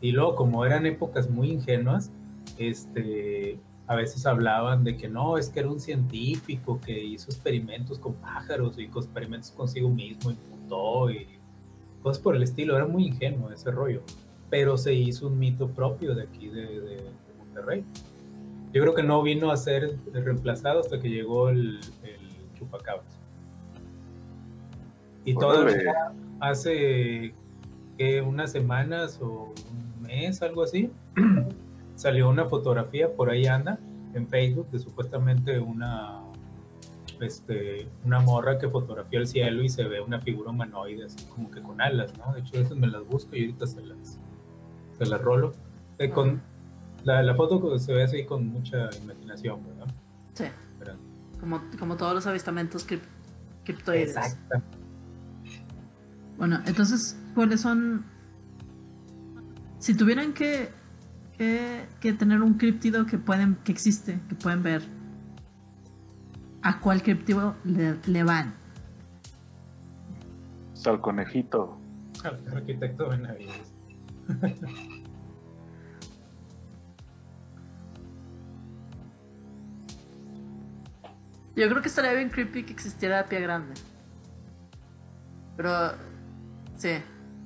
Y 0.00 0.12
luego, 0.12 0.36
como 0.36 0.64
eran 0.64 0.86
épocas 0.86 1.30
muy 1.30 1.50
ingenuas, 1.50 2.10
este, 2.58 3.58
a 3.86 3.94
veces 3.94 4.26
hablaban 4.26 4.84
de 4.84 4.96
que 4.96 5.08
no, 5.08 5.38
es 5.38 5.48
que 5.48 5.60
era 5.60 5.70
un 5.70 5.80
científico 5.80 6.80
que 6.84 7.04
hizo 7.04 7.30
experimentos 7.30 7.98
con 7.98 8.14
pájaros 8.14 8.78
y 8.78 8.88
con 8.88 9.02
experimentos 9.02 9.50
consigo 9.50 9.88
mismo, 9.88 10.32
imputó 10.66 11.10
y 11.10 11.26
cosas 12.02 12.22
por 12.22 12.36
el 12.36 12.42
estilo. 12.42 12.76
Era 12.76 12.86
muy 12.86 13.06
ingenuo 13.06 13.50
ese 13.50 13.70
rollo. 13.70 14.02
Pero 14.50 14.76
se 14.76 14.94
hizo 14.94 15.26
un 15.26 15.38
mito 15.38 15.68
propio 15.68 16.14
de 16.14 16.24
aquí, 16.24 16.48
de, 16.48 17.00
Monterrey. 17.38 17.84
Yo 18.72 18.82
creo 18.82 18.94
que 18.94 19.02
no 19.02 19.22
vino 19.22 19.50
a 19.50 19.56
ser 19.56 19.96
reemplazado 20.12 20.80
hasta 20.80 21.00
que 21.00 21.08
llegó 21.08 21.48
el, 21.48 21.80
el 22.02 22.54
chupacabras. 22.58 23.18
Y 25.24 25.34
todavía 25.34 26.12
hace 26.40 27.34
que 27.98 28.20
unas 28.20 28.52
semanas 28.52 29.18
o 29.20 29.52
mes, 30.00 30.42
algo 30.42 30.62
así, 30.62 30.90
salió 31.96 32.28
una 32.28 32.44
fotografía, 32.44 33.12
por 33.12 33.30
ahí 33.30 33.46
anda, 33.46 33.80
en 34.14 34.28
Facebook, 34.28 34.70
de 34.70 34.78
supuestamente 34.78 35.58
una, 35.58 36.20
este, 37.20 37.88
una 38.04 38.20
morra 38.20 38.58
que 38.58 38.68
fotografía 38.68 39.20
el 39.20 39.26
cielo 39.26 39.62
y 39.62 39.68
se 39.68 39.84
ve 39.84 40.00
una 40.00 40.20
figura 40.20 40.50
humanoide, 40.50 41.04
así 41.04 41.24
como 41.26 41.50
que 41.50 41.62
con 41.62 41.80
alas, 41.80 42.12
¿no? 42.18 42.32
De 42.34 42.40
hecho, 42.40 42.58
esas 42.58 42.76
me 42.76 42.86
las 42.86 43.06
busco 43.06 43.34
y 43.36 43.40
ahorita 43.40 43.66
se 43.66 43.84
las, 43.84 44.18
se 44.98 45.06
las 45.06 45.20
rolo. 45.20 45.52
Eh, 45.98 46.10
con, 46.10 46.42
la, 47.04 47.22
la, 47.22 47.34
foto 47.34 47.78
se 47.78 47.94
ve 47.94 48.02
así 48.02 48.24
con 48.24 48.46
mucha 48.46 48.90
imaginación, 49.02 49.64
¿verdad? 49.66 49.94
Sí. 50.34 50.44
Como, 51.40 51.62
como 51.78 51.96
todos 51.96 52.14
los 52.14 52.26
avistamientos 52.26 52.84
crip 52.84 53.02
criptoides. 53.64 54.16
Exacto. 54.16 54.62
Bueno, 56.38 56.60
entonces, 56.66 57.18
¿cuáles 57.34 57.60
son 57.60 58.04
si 59.78 59.94
tuvieran 59.94 60.32
que, 60.32 60.70
que, 61.38 62.12
tener 62.12 62.42
un 62.42 62.54
criptido 62.54 63.06
que 63.06 63.18
pueden, 63.18 63.56
que 63.62 63.72
existe, 63.72 64.18
que 64.28 64.34
pueden 64.34 64.62
ver, 64.62 64.82
¿a 66.66 66.80
cuál 66.80 67.00
criptido 67.00 67.54
le, 67.64 68.24
van? 68.24 68.54
Al 70.84 71.00
conejito. 71.00 71.78
Al 72.24 72.42
arquitecto 72.56 73.08
Benavides. 73.08 73.72
Yo 81.54 81.68
creo 81.68 81.80
que 81.80 81.88
estaría 81.88 82.12
bien 82.12 82.30
creepy 82.30 82.64
que 82.64 82.72
existiera 82.72 83.24
pie 83.26 83.40
grande. 83.40 83.74
Pero 85.56 85.92
sí, 86.76 86.90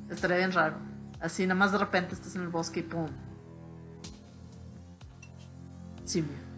estaría 0.09 0.39
bien 0.39 0.53
raro. 0.53 0.79
Así, 1.21 1.47
nada 1.47 1.59
más 1.59 1.73
de 1.73 1.79
repente 1.79 2.15
estás 2.15 2.35
en 2.37 2.43
el 2.43 2.49
bosque 2.49 2.81
y 2.81 2.85
pum. 2.85 3.07
Simio. 6.05 6.50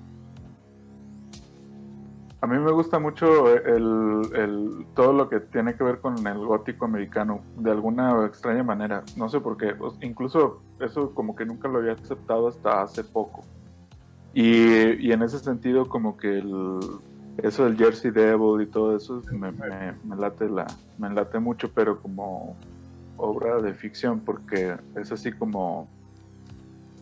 A 2.43 2.49
mí 2.49 2.59
me 2.59 2.73
gusta 2.73 2.99
mucho 2.99 3.55
el, 3.55 4.85
todo 4.97 5.13
lo 5.13 5.29
que 5.29 5.39
tiene 5.39 5.77
que 5.77 5.85
ver 5.85 6.01
con 6.01 6.27
el 6.27 6.39
gótico 6.39 6.87
americano, 6.87 7.41
de 7.57 7.71
alguna 7.71 8.27
extraña 8.27 8.65
manera. 8.65 9.05
No 9.17 9.29
sé 9.29 9.39
por 9.39 9.57
qué. 9.57 9.77
Incluso 10.01 10.61
eso 10.81 11.15
como 11.15 11.37
que 11.37 11.47
nunca 11.47 11.69
lo 11.69 11.79
había 11.79 11.93
aceptado 11.93 12.49
hasta 12.49 12.83
hace 12.83 13.05
poco. 13.05 13.45
Y, 14.35 15.13
en 15.13 15.23
ese 15.23 15.39
sentido 15.39 15.89
como 15.89 16.17
que 16.17 16.39
el, 16.39 16.81
eso 17.37 17.65
del 17.65 17.77
Jersey 17.77 18.11
Devil 18.11 18.61
y 18.61 18.67
todo 18.67 18.97
eso 18.97 19.23
me, 19.31 19.53
me, 19.53 20.17
late 20.17 20.51
la, 20.51 20.67
me 20.99 21.11
late 21.11 21.39
mucho, 21.39 21.71
pero 21.73 22.03
como 22.03 22.57
obra 23.19 23.63
de 23.63 23.73
ficción 23.73 24.19
porque 24.19 24.75
es 24.97 25.13
así 25.13 25.31
como, 25.31 25.87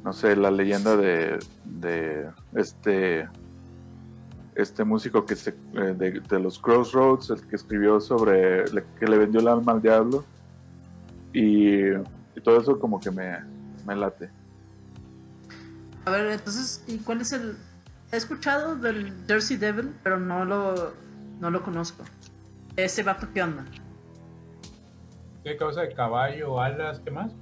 no 0.05 0.13
sé, 0.13 0.37
la 0.37 0.51
leyenda 0.51 0.99
de, 0.99 1.39
de 1.65 2.29
este 2.55 3.27
este 4.61 4.85
músico 4.85 5.25
que 5.25 5.37
se, 5.37 5.51
eh, 5.51 5.95
de, 6.29 6.39
los 6.39 6.59
Crossroads, 6.59 7.31
el 7.31 7.47
que 7.47 7.57
escribió 7.57 8.01
sobre 8.01 8.65
que 8.99 9.07
le 9.07 9.19
vendió 9.19 9.41
el 9.41 9.49
alma 9.49 9.73
al 9.73 9.83
diablo 9.83 10.25
y, 11.33 11.91
todo 12.43 12.59
eso 12.59 12.79
como 12.79 12.99
que 12.99 13.11
me, 13.11 13.39
me, 13.87 13.95
late. 13.95 14.31
A 16.07 16.11
ver, 16.11 16.27
entonces, 16.29 16.83
¿y 16.87 16.97
cuál 16.99 17.21
es 17.21 17.33
el...? 17.33 17.59
He 18.11 18.17
escuchado 18.17 18.77
del 18.77 19.13
Jersey 19.27 19.59
Devil, 19.59 19.95
pero 20.03 20.19
no 20.19 20.47
lo, 20.47 20.95
no 21.39 21.51
lo 21.51 21.63
conozco. 21.63 22.03
Ese 22.77 23.03
vato, 23.03 23.29
¿qué 23.35 23.43
onda? 23.43 23.67
¿Qué 25.45 25.57
causa 25.57 25.83
de 25.83 25.93
caballo, 25.93 26.61
alas, 26.61 27.01
qué 27.01 27.11
más? 27.11 27.33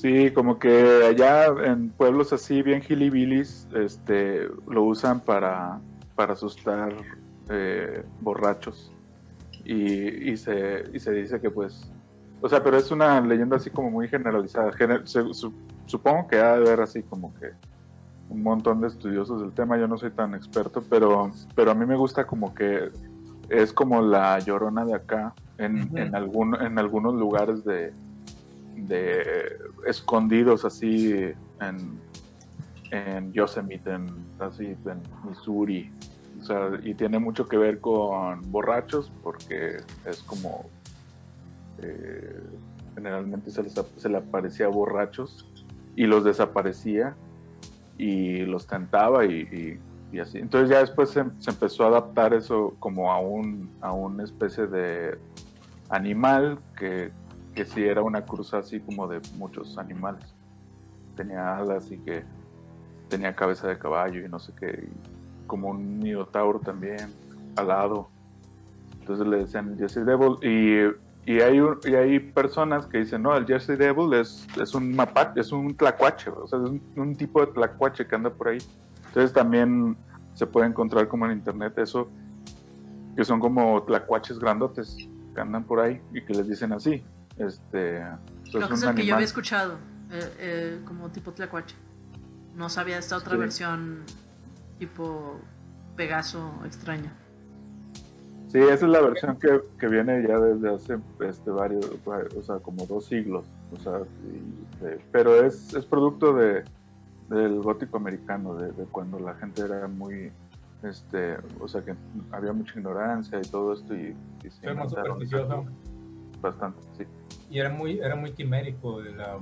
Sí, 0.00 0.30
como 0.30 0.58
que 0.58 1.04
allá 1.06 1.48
en 1.62 1.90
pueblos 1.90 2.32
así 2.32 2.62
bien 2.62 2.80
gilibilis, 2.80 3.68
este, 3.74 4.48
lo 4.66 4.84
usan 4.84 5.20
para, 5.20 5.78
para 6.14 6.32
asustar 6.32 6.94
eh, 7.50 8.02
borrachos. 8.22 8.90
Y, 9.62 10.38
se, 10.38 10.84
y 10.94 10.98
se 10.98 11.12
dice 11.12 11.38
que 11.38 11.50
pues, 11.50 11.92
o 12.40 12.48
sea, 12.48 12.64
pero 12.64 12.78
es 12.78 12.90
una 12.90 13.20
leyenda 13.20 13.56
así 13.56 13.68
como 13.68 13.90
muy 13.90 14.08
generalizada. 14.08 14.72
supongo 15.84 16.26
que 16.28 16.38
ha 16.38 16.56
de 16.56 16.66
haber 16.66 16.80
así 16.80 17.02
como 17.02 17.34
que 17.34 17.50
un 18.30 18.42
montón 18.42 18.80
de 18.80 18.88
estudiosos 18.88 19.42
del 19.42 19.52
tema, 19.52 19.76
yo 19.76 19.86
no 19.86 19.98
soy 19.98 20.12
tan 20.12 20.34
experto, 20.34 20.82
pero, 20.88 21.30
pero 21.54 21.72
a 21.72 21.74
mí 21.74 21.84
me 21.84 21.96
gusta 21.96 22.26
como 22.26 22.54
que 22.54 22.90
es 23.50 23.72
como 23.74 24.00
la 24.00 24.38
llorona 24.38 24.86
de 24.86 24.94
acá, 24.94 25.34
en, 25.58 25.94
en, 25.94 26.14
algún, 26.14 26.54
en 26.54 26.78
algunos 26.78 27.14
lugares 27.14 27.64
de, 27.64 27.92
de 28.86 29.58
escondidos 29.86 30.64
así 30.64 31.12
en, 31.60 32.00
en 32.90 33.32
Yosemite, 33.32 33.92
en, 33.92 34.06
así, 34.38 34.66
en 34.66 35.02
Missouri. 35.28 35.90
O 36.40 36.44
sea, 36.44 36.70
y 36.82 36.94
tiene 36.94 37.18
mucho 37.18 37.46
que 37.46 37.56
ver 37.56 37.80
con 37.80 38.40
borrachos, 38.50 39.12
porque 39.22 39.76
es 40.06 40.22
como 40.22 40.66
eh, 41.78 42.40
generalmente 42.94 43.50
se, 43.50 43.62
les, 43.62 43.74
se 43.96 44.08
le 44.08 44.18
aparecía 44.18 44.68
borrachos 44.68 45.46
y 45.96 46.06
los 46.06 46.24
desaparecía 46.24 47.14
y 47.98 48.46
los 48.46 48.66
tentaba 48.66 49.26
y 49.26 49.78
y 50.12 50.18
así. 50.18 50.38
Entonces 50.38 50.70
ya 50.70 50.80
después 50.80 51.10
se, 51.10 51.20
empezó 51.20 51.84
a 51.84 51.88
adaptar 51.88 52.34
eso 52.34 52.74
como 52.78 53.12
a 53.12 53.20
un 53.20 53.70
a 53.80 53.92
una 53.92 54.24
especie 54.24 54.66
de 54.66 55.18
animal 55.88 56.58
que, 56.76 57.12
que 57.60 57.66
sí 57.66 57.84
era 57.84 58.00
una 58.00 58.24
cruz 58.24 58.54
así 58.54 58.80
como 58.80 59.06
de 59.06 59.20
muchos 59.36 59.76
animales. 59.76 60.34
Tenía 61.14 61.58
alas 61.58 61.92
y 61.92 61.98
que 61.98 62.24
tenía 63.10 63.36
cabeza 63.36 63.68
de 63.68 63.78
caballo 63.78 64.24
y 64.24 64.30
no 64.30 64.38
sé 64.38 64.54
qué, 64.58 64.88
como 65.46 65.68
un 65.68 65.98
minotauro 65.98 66.58
también, 66.58 67.12
alado. 67.56 68.08
Entonces 68.98 69.26
le 69.26 69.40
decían 69.40 69.76
Jersey 69.76 70.04
Devil 70.04 70.36
y, 70.40 71.30
y 71.30 71.40
hay, 71.42 71.60
y 71.84 71.94
hay 71.96 72.18
personas 72.18 72.86
que 72.86 72.96
dicen, 72.96 73.24
no, 73.24 73.36
el 73.36 73.44
Jersey 73.44 73.76
Devil 73.76 74.14
es, 74.14 74.46
es 74.58 74.74
un 74.74 74.96
mapache, 74.96 75.38
es 75.38 75.52
un 75.52 75.76
tlacuache, 75.76 76.30
o 76.30 76.46
sea, 76.46 76.60
es 76.60 76.80
un 76.96 77.14
tipo 77.14 77.44
de 77.44 77.52
tlacuache 77.52 78.06
que 78.06 78.14
anda 78.14 78.30
por 78.30 78.48
ahí. 78.48 78.58
Entonces 79.08 79.34
también 79.34 79.98
se 80.32 80.46
puede 80.46 80.66
encontrar 80.66 81.08
como 81.08 81.26
en 81.26 81.32
internet 81.32 81.76
eso, 81.76 82.08
que 83.14 83.22
son 83.22 83.38
como 83.38 83.82
tlacuaches 83.82 84.38
grandotes 84.38 84.96
que 85.34 85.40
andan 85.42 85.64
por 85.64 85.80
ahí 85.80 86.00
y 86.14 86.22
que 86.24 86.32
les 86.32 86.48
dicen 86.48 86.72
así. 86.72 87.04
Este, 87.36 88.04
Creo 88.50 88.68
que 88.68 88.74
es 88.74 88.82
el 88.82 88.94
que 88.94 89.06
yo 89.06 89.14
había 89.14 89.26
escuchado, 89.26 89.74
eh, 90.10 90.34
eh, 90.38 90.80
como 90.84 91.10
tipo 91.10 91.32
tlacuache. 91.32 91.76
No 92.54 92.68
sabía 92.68 92.98
esta 92.98 93.16
otra 93.16 93.36
versión 93.36 94.04
tipo 94.78 95.40
Pegaso 95.96 96.60
extraña. 96.64 97.12
Sí, 98.48 98.58
esa 98.58 98.74
es 98.86 98.90
la 98.90 99.00
versión 99.00 99.38
que, 99.38 99.60
que, 99.78 99.86
viene 99.86 100.26
ya 100.26 100.36
desde 100.40 100.74
hace 100.74 100.98
este, 101.20 101.50
varios, 101.50 101.86
o 102.04 102.42
sea, 102.42 102.56
como 102.58 102.84
dos 102.86 103.06
siglos. 103.06 103.44
O 103.70 103.78
sea, 103.78 104.00
pero 105.12 105.44
es, 105.44 105.72
es 105.72 105.86
producto 105.86 106.32
de, 106.32 106.64
del 107.28 107.60
gótico 107.60 107.96
americano, 107.96 108.54
de, 108.56 108.72
cuando 108.86 109.20
la 109.20 109.34
gente 109.34 109.62
era 109.62 109.86
muy, 109.86 110.32
este, 110.82 111.36
o 111.60 111.68
sea 111.68 111.82
que 111.82 111.94
había 112.32 112.52
mucha 112.52 112.76
ignorancia 112.76 113.38
y 113.38 113.48
todo 113.48 113.74
esto 113.74 113.94
y, 113.94 114.16
y 114.42 114.74
más 114.74 114.90
supersticioso. 114.90 115.66
Bastante, 116.40 116.80
sí. 116.98 117.04
Y 117.50 117.58
era 117.58 117.70
muy, 117.70 117.98
era 117.98 118.16
muy 118.16 118.32
quimérico 118.32 119.00
la, 119.00 119.38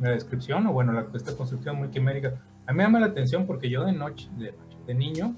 la 0.00 0.10
descripción, 0.10 0.66
o 0.66 0.72
bueno, 0.72 0.92
la, 0.92 1.06
esta 1.14 1.36
construcción 1.36 1.76
muy 1.76 1.88
quimérica. 1.88 2.34
A 2.66 2.72
mí 2.72 2.78
me 2.78 2.84
llama 2.84 3.00
la 3.00 3.06
atención 3.06 3.46
porque 3.46 3.68
yo 3.68 3.84
de 3.84 3.92
noche, 3.92 4.28
de, 4.38 4.54
de 4.86 4.94
niño, 4.94 5.34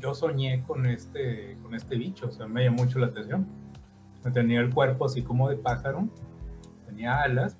yo 0.00 0.14
soñé 0.14 0.62
con 0.66 0.86
este, 0.86 1.56
con 1.62 1.74
este 1.74 1.96
bicho, 1.96 2.26
o 2.26 2.30
sea, 2.30 2.46
me 2.46 2.64
llamó 2.64 2.84
mucho 2.84 2.98
la 2.98 3.06
atención. 3.06 3.46
Tenía 4.32 4.60
el 4.60 4.74
cuerpo 4.74 5.04
así 5.04 5.22
como 5.22 5.48
de 5.48 5.56
pájaro, 5.56 6.08
tenía 6.86 7.22
alas, 7.22 7.56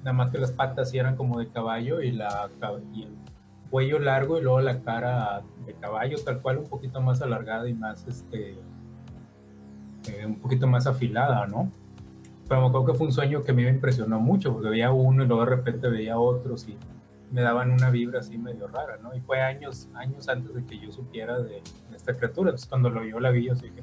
nada 0.00 0.12
más 0.12 0.30
que 0.30 0.38
las 0.38 0.52
patas 0.52 0.90
sí 0.90 0.98
eran 0.98 1.16
como 1.16 1.38
de 1.38 1.48
caballo 1.48 2.02
y, 2.02 2.12
la, 2.12 2.50
el 2.94 3.08
cuello 3.70 3.98
largo 3.98 4.38
y 4.38 4.42
luego 4.42 4.60
la 4.60 4.80
cara 4.82 5.42
de 5.64 5.72
caballo, 5.74 6.18
tal 6.22 6.42
cual, 6.42 6.58
un 6.58 6.66
poquito 6.66 7.00
más 7.00 7.22
alargada 7.22 7.68
y 7.68 7.74
más, 7.74 8.06
este, 8.06 8.58
eh, 10.08 10.26
un 10.26 10.36
poquito 10.36 10.66
más 10.66 10.86
afilada, 10.86 11.46
¿no? 11.46 11.72
Pero 12.48 12.60
me 12.60 12.66
acuerdo 12.68 12.86
que 12.86 12.94
fue 12.94 13.06
un 13.06 13.12
sueño 13.12 13.42
que 13.42 13.52
a 13.52 13.54
mí 13.54 13.62
me 13.62 13.70
impresionó 13.70 14.20
mucho, 14.20 14.52
porque 14.52 14.68
veía 14.68 14.92
uno 14.92 15.24
y 15.24 15.26
luego 15.26 15.44
de 15.44 15.50
repente 15.50 15.88
veía 15.88 16.18
otros 16.18 16.68
y 16.68 16.76
me 17.30 17.40
daban 17.42 17.70
una 17.70 17.90
vibra 17.90 18.20
así 18.20 18.38
medio 18.38 18.68
rara, 18.68 18.98
¿no? 19.02 19.14
Y 19.14 19.20
fue 19.20 19.40
años, 19.40 19.88
años 19.94 20.28
antes 20.28 20.54
de 20.54 20.64
que 20.64 20.78
yo 20.78 20.92
supiera 20.92 21.38
de, 21.40 21.62
esta 21.94 22.14
criatura. 22.14 22.50
Entonces 22.50 22.68
cuando 22.68 22.90
lo 22.90 23.04
yo 23.04 23.18
la 23.18 23.30
vi, 23.30 23.46
yo 23.46 23.54
dije, 23.54 23.82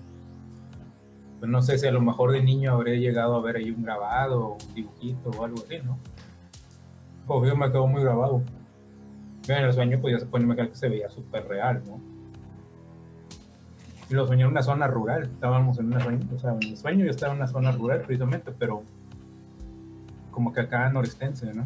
pues 1.40 1.52
no 1.52 1.62
sé 1.62 1.78
si 1.78 1.88
a 1.88 1.92
lo 1.92 2.02
mejor 2.02 2.32
de 2.32 2.44
niño 2.44 2.72
habré 2.72 3.00
llegado 3.00 3.36
a 3.36 3.42
ver 3.42 3.58
ahí 3.58 3.72
un 3.72 3.84
grabado, 3.84 4.58
un 4.68 4.74
dibujito 4.76 5.32
o 5.32 5.44
algo 5.44 5.58
así, 5.64 5.80
¿no? 5.84 5.98
Obvio 7.28 7.56
me 7.56 7.72
quedó 7.72 7.88
muy 7.88 8.04
grabado. 8.04 8.44
en 9.48 9.64
el 9.66 9.74
sueño 9.74 10.00
pues 10.00 10.14
ya 10.14 10.20
se 10.20 10.28
pone 10.28 10.56
que 10.56 10.76
se 10.76 10.88
veía 10.88 11.10
súper 11.10 11.48
real, 11.48 11.82
¿no? 11.86 12.11
Y 14.12 14.14
lo 14.14 14.28
soñé 14.28 14.42
en 14.44 14.50
una 14.50 14.62
zona 14.62 14.88
rural, 14.88 15.24
estábamos 15.24 15.80
en 15.80 15.86
una 15.86 16.06
o 16.36 16.38
sea, 16.38 16.52
en 16.52 16.64
el 16.64 16.76
sueño 16.76 17.06
yo 17.06 17.12
estaba 17.12 17.32
en 17.32 17.40
una 17.40 17.48
zona 17.48 17.72
rural 17.72 18.02
precisamente, 18.02 18.52
pero 18.52 18.84
como 20.32 20.52
que 20.52 20.60
acá 20.60 20.90
noristense, 20.90 21.54
¿no? 21.54 21.66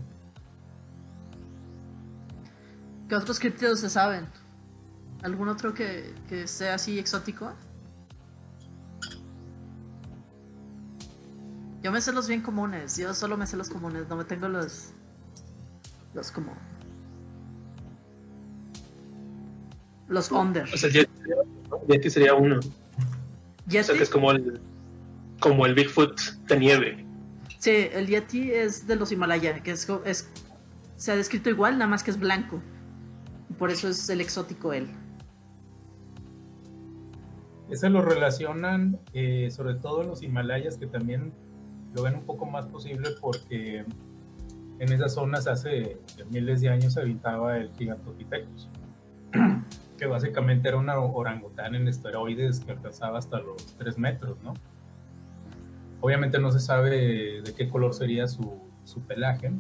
¿Qué 3.10 3.16
otros 3.16 3.40
criptidos 3.40 3.80
se 3.80 3.90
saben? 3.90 4.28
¿Algún 5.24 5.50
otro 5.50 5.74
que, 5.74 6.14
que 6.30 6.46
sea 6.46 6.76
así 6.76 7.00
exótico? 7.00 7.52
Yo 11.82 11.92
me 11.92 12.00
sé 12.00 12.14
los 12.14 12.28
bien 12.28 12.44
comunes, 12.44 12.96
yo 12.96 13.12
solo 13.16 13.38
me 13.38 13.48
sé 13.48 13.58
los 13.58 13.70
comunes, 13.70 14.08
no 14.08 14.18
me 14.18 14.24
tengo 14.24 14.48
los. 14.50 14.92
Los 16.14 16.32
como. 16.32 16.54
Los 20.08 20.32
under. 20.32 20.72
O 20.72 20.78
sea, 20.78 20.92
Yeti 21.88 22.10
sería, 22.10 22.34
uno. 22.34 22.60
¿Yeti? 23.68 23.80
O 23.80 23.84
sea, 23.84 23.96
que 23.96 24.04
es 24.04 24.10
como 24.10 24.32
el, 24.32 24.60
como 25.40 25.66
el 25.66 25.74
Bigfoot 25.74 26.20
de 26.48 26.60
nieve. 26.60 27.06
Sí, 27.60 27.88
el 27.92 28.08
Yeti 28.08 28.52
es 28.52 28.88
de 28.88 28.96
los 28.96 29.12
Himalaya, 29.12 29.62
que 29.62 29.72
es, 29.72 29.88
es 30.06 30.30
se 30.96 31.12
ha 31.12 31.16
descrito 31.16 31.50
igual, 31.50 31.78
nada 31.78 31.90
más 31.90 32.04
que 32.04 32.12
es 32.12 32.20
blanco. 32.20 32.62
Por 33.58 33.72
eso 33.72 33.88
es 33.88 34.10
el 34.10 34.22
exótico 34.22 34.74
él. 34.74 34.90
Ese 37.70 37.90
lo 37.90 38.02
relacionan 38.02 39.00
eh, 39.14 39.50
sobre 39.50 39.76
todo 39.76 40.04
en 40.04 40.10
los 40.10 40.22
Himalayas, 40.22 40.78
que 40.78 40.88
también 40.88 41.34
lo 41.94 42.04
ven 42.04 42.16
un 42.16 42.26
poco 42.26 42.46
más 42.46 42.68
posible 42.68 43.10
porque 43.20 43.86
en 44.80 44.92
esas 44.92 45.14
zonas 45.14 45.48
hace 45.48 45.98
miles 46.30 46.62
de 46.62 46.70
años 46.70 46.98
habitaba 46.98 47.58
el 47.58 47.72
Gigantopithecus, 47.78 48.70
que 49.98 50.06
básicamente 50.06 50.68
era 50.68 50.78
un 50.78 50.90
orangután 50.90 51.76
en 51.76 51.88
esteroides 51.88 52.60
que 52.60 52.72
alcanzaba 52.72 53.18
hasta 53.18 53.40
los 53.40 53.66
3 53.78 53.98
metros, 53.98 54.38
¿no? 54.44 54.54
Obviamente 56.02 56.40
no 56.40 56.52
se 56.52 56.60
sabe 56.60 57.42
de 57.42 57.54
qué 57.56 57.70
color 57.70 57.94
sería 57.94 58.28
su, 58.28 58.62
su 58.84 59.02
pelaje, 59.02 59.52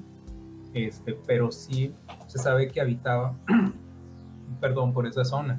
este, 0.73 1.17
pero 1.25 1.51
sí 1.51 1.93
se 2.27 2.37
sabe 2.37 2.67
que 2.67 2.81
habitaba, 2.81 3.35
perdón, 4.61 4.93
por 4.93 5.07
esa 5.07 5.25
zona. 5.25 5.57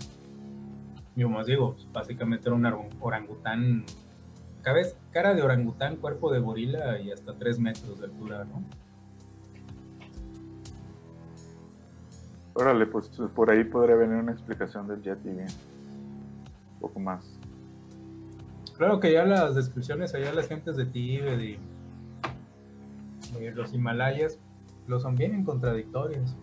Yo 1.17 1.29
más 1.29 1.47
digo, 1.47 1.77
básicamente 1.93 2.49
era 2.49 2.55
un 2.55 2.67
orangután, 3.01 3.85
cabeza, 4.63 4.97
cara 5.11 5.35
de 5.35 5.43
orangután, 5.43 5.97
cuerpo 5.97 6.31
de 6.31 6.41
gorila 6.41 7.01
y 7.01 7.11
hasta 7.11 7.35
3 7.35 7.59
metros 7.59 8.01
de 8.01 8.07
altura, 8.07 8.45
¿no? 8.45 8.63
Órale, 12.59 12.87
pues 12.87 13.09
por 13.35 13.51
ahí 13.51 13.65
podría 13.65 13.97
venir 13.97 14.17
una 14.17 14.33
explicación 14.33 14.89
del 14.89 15.03
Yeti 15.03 15.29
bien. 15.29 15.47
Un 15.47 16.81
poco 16.81 16.99
más. 16.99 17.39
Claro 18.79 18.99
que 18.99 19.13
ya 19.13 19.27
las 19.27 19.55
descripciones 19.55 20.15
allá 20.15 20.33
las 20.33 20.49
gentes 20.49 20.77
de 20.77 20.87
Tíbet 20.87 21.39
y 21.41 21.59
los 23.55 23.75
Himalayas 23.75 24.39
lo 24.87 24.99
son 25.01 25.17
bien 25.17 25.45
contradictorios. 25.45 26.35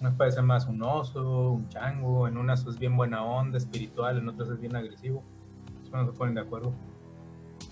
Unas 0.00 0.14
parece 0.16 0.42
más 0.42 0.66
un 0.66 0.82
oso, 0.82 1.52
un 1.52 1.66
chango, 1.70 2.28
en 2.28 2.36
unas 2.36 2.66
es 2.66 2.78
bien 2.78 2.94
buena 2.94 3.24
onda, 3.24 3.56
espiritual, 3.56 4.18
en 4.18 4.28
otras 4.28 4.50
es 4.50 4.60
bien 4.60 4.76
agresivo. 4.76 5.22
Eso 5.82 5.96
no 5.96 6.04
se 6.04 6.12
ponen 6.12 6.34
de 6.34 6.42
acuerdo. 6.42 6.74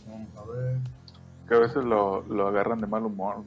Vamos 0.09 0.29
a 0.37 0.51
ver. 0.51 0.79
Que 1.47 1.55
a 1.57 1.59
veces 1.59 1.85
lo, 1.85 2.23
lo 2.23 2.49
agarran 2.49 2.81
de 2.81 2.87
mal 2.87 3.05
humor. 3.05 3.43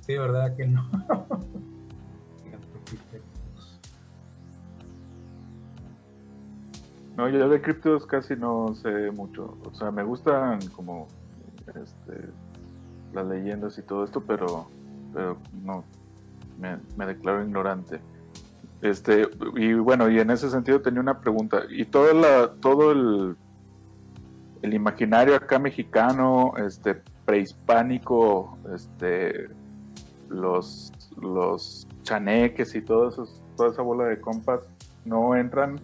Sí, 0.00 0.18
¿verdad 0.18 0.54
que 0.54 0.66
no? 0.66 0.86
No, 7.16 7.28
yo 7.28 7.48
de 7.48 7.62
criptos 7.62 8.06
casi 8.06 8.34
no 8.34 8.74
sé 8.74 9.10
mucho. 9.12 9.56
O 9.64 9.74
sea, 9.74 9.90
me 9.90 10.02
gustan 10.02 10.58
como 10.68 11.06
este, 11.68 12.28
las 13.12 13.26
leyendas 13.26 13.78
y 13.78 13.82
todo 13.82 14.04
esto, 14.04 14.20
pero 14.20 14.66
pero 15.14 15.38
no, 15.62 15.84
me, 16.58 17.06
declaro 17.06 17.42
ignorante. 17.44 18.00
Este, 18.82 19.28
y 19.54 19.72
bueno, 19.74 20.10
y 20.10 20.18
en 20.18 20.30
ese 20.30 20.50
sentido 20.50 20.82
tenía 20.82 21.00
una 21.00 21.20
pregunta. 21.20 21.62
¿Y 21.70 21.86
toda 21.86 22.12
la, 22.12 22.52
todo 22.60 22.90
el, 22.92 23.36
el 24.60 24.74
imaginario 24.74 25.36
acá 25.36 25.58
mexicano, 25.58 26.52
este, 26.58 27.00
prehispánico, 27.24 28.58
este, 28.74 29.48
los, 30.28 30.92
los 31.16 31.86
chaneques 32.04 32.74
y 32.76 32.80
todo 32.80 33.08
eso, 33.08 33.28
toda 33.56 33.72
esa 33.72 33.82
bola 33.82 34.04
de 34.04 34.20
compas, 34.20 34.60
no 35.04 35.34
entran? 35.34 35.80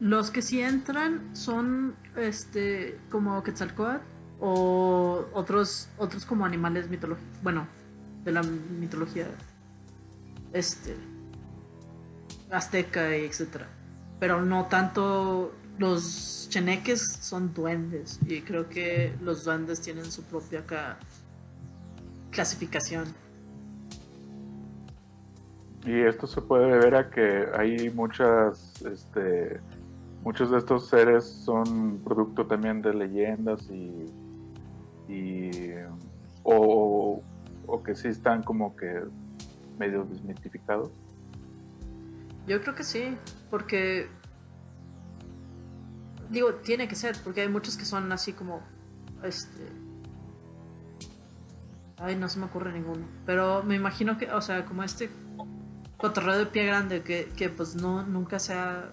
Los 0.00 0.30
que 0.30 0.40
sí 0.40 0.62
entran 0.62 1.36
son 1.36 1.94
este 2.16 2.98
como 3.10 3.42
Quetzalcoatl 3.42 4.02
o 4.40 5.26
otros 5.34 5.90
otros 5.98 6.24
como 6.24 6.46
animales 6.46 6.88
mitológicos. 6.88 7.42
Bueno, 7.42 7.66
de 8.24 8.32
la 8.32 8.42
mitología 8.42 9.26
este 10.52 10.96
azteca 12.50 13.16
y 13.16 13.24
etcétera 13.24 13.66
pero 14.22 14.42
no 14.42 14.66
tanto 14.66 15.52
los 15.78 16.46
cheneques 16.48 17.00
son 17.20 17.52
duendes 17.54 18.20
y 18.26 18.42
creo 18.42 18.68
que 18.68 19.14
los 19.20 19.44
duendes 19.44 19.80
tienen 19.80 20.10
su 20.12 20.22
propia 20.22 20.64
clasificación 22.30 23.06
y 25.84 26.00
esto 26.00 26.26
se 26.26 26.40
puede 26.40 26.78
ver 26.78 26.94
a 26.94 27.10
que 27.10 27.48
hay 27.56 27.90
muchas 27.90 28.82
este 28.82 29.60
muchos 30.22 30.50
de 30.50 30.58
estos 30.58 30.88
seres 30.88 31.24
son 31.24 31.98
producto 32.04 32.46
también 32.46 32.82
de 32.82 32.94
leyendas 32.94 33.68
y 33.70 34.06
y 35.08 35.50
o 36.44 37.20
o 37.66 37.82
que 37.82 37.94
sí 37.94 38.08
están 38.08 38.42
como 38.42 38.76
que 38.76 39.02
medio 39.78 40.04
desmitificados? 40.04 40.90
Yo 42.46 42.60
creo 42.60 42.74
que 42.74 42.84
sí, 42.84 43.16
porque 43.50 44.08
digo, 46.30 46.54
tiene 46.54 46.88
que 46.88 46.96
ser, 46.96 47.16
porque 47.22 47.42
hay 47.42 47.48
muchos 47.48 47.76
que 47.76 47.84
son 47.84 48.10
así 48.12 48.32
como 48.32 48.60
este 49.22 49.66
Ay, 51.98 52.16
no 52.16 52.28
se 52.28 52.40
me 52.40 52.46
ocurre 52.46 52.72
ninguno, 52.72 53.06
pero 53.24 53.62
me 53.62 53.76
imagino 53.76 54.18
que, 54.18 54.30
o 54.32 54.40
sea, 54.40 54.64
como 54.64 54.82
este 54.82 55.08
cotorreo 56.02 56.38
de 56.38 56.46
pie 56.46 56.66
grande 56.66 57.02
que, 57.02 57.32
que 57.34 57.48
pues 57.48 57.74
no 57.74 58.04
nunca 58.04 58.38
sea 58.38 58.90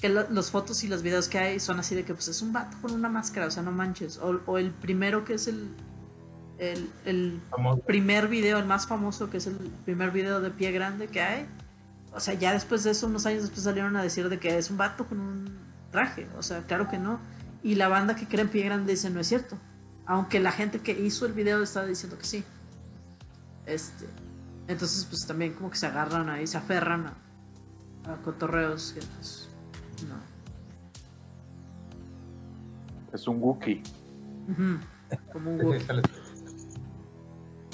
que 0.00 0.08
las 0.08 0.52
fotos 0.52 0.84
y 0.84 0.88
los 0.88 1.02
videos 1.02 1.28
que 1.28 1.38
hay 1.38 1.58
son 1.58 1.80
así 1.80 1.96
de 1.96 2.04
que 2.04 2.14
pues 2.14 2.28
es 2.28 2.40
un 2.40 2.52
vato 2.52 2.76
con 2.80 2.92
una 2.92 3.08
máscara, 3.08 3.48
o 3.48 3.50
sea, 3.50 3.64
no 3.64 3.72
manches, 3.72 4.18
o, 4.18 4.40
o 4.46 4.58
el 4.58 4.70
primero 4.70 5.24
que 5.24 5.34
es 5.34 5.48
el 5.48 5.74
el, 6.58 7.40
primer 7.86 8.28
video, 8.28 8.58
el 8.58 8.66
más 8.66 8.86
famoso, 8.86 9.30
que 9.30 9.36
es 9.36 9.46
el 9.46 9.56
primer 9.84 10.10
video 10.10 10.40
de 10.40 10.50
pie 10.50 10.72
grande 10.72 11.08
que 11.08 11.20
hay. 11.20 11.46
O 12.12 12.20
sea, 12.20 12.34
ya 12.34 12.52
después 12.52 12.84
de 12.84 12.90
eso, 12.90 13.06
unos 13.06 13.26
años 13.26 13.42
después 13.42 13.62
salieron 13.62 13.96
a 13.96 14.02
decir 14.02 14.28
de 14.28 14.38
que 14.38 14.56
es 14.58 14.70
un 14.70 14.76
vato 14.76 15.06
con 15.06 15.20
un 15.20 15.58
traje. 15.90 16.26
O 16.36 16.42
sea, 16.42 16.62
claro 16.62 16.88
que 16.88 16.98
no. 16.98 17.20
Y 17.62 17.76
la 17.76 17.88
banda 17.88 18.16
que 18.16 18.26
cree 18.26 18.42
en 18.42 18.48
pie 18.48 18.64
grande 18.64 18.92
dice 18.92 19.10
no 19.10 19.20
es 19.20 19.28
cierto. 19.28 19.56
Aunque 20.06 20.40
la 20.40 20.52
gente 20.52 20.80
que 20.80 20.92
hizo 20.92 21.26
el 21.26 21.32
video 21.32 21.62
estaba 21.62 21.86
diciendo 21.86 22.18
que 22.18 22.24
sí. 22.24 22.44
Este. 23.66 24.06
Entonces, 24.68 25.06
pues 25.06 25.26
también 25.26 25.54
como 25.54 25.70
que 25.70 25.78
se 25.78 25.86
agarran 25.86 26.28
ahí, 26.28 26.46
se 26.46 26.58
aferran 26.58 27.06
a, 28.04 28.16
cotorreos 28.22 28.92
que 28.92 29.00
pues, 29.00 29.48
no. 30.06 30.16
Es 33.12 33.26
un 33.26 33.42
Wookiee. 33.42 33.82
Como 35.32 35.54
un 35.54 35.64
Wookiee. 35.64 36.02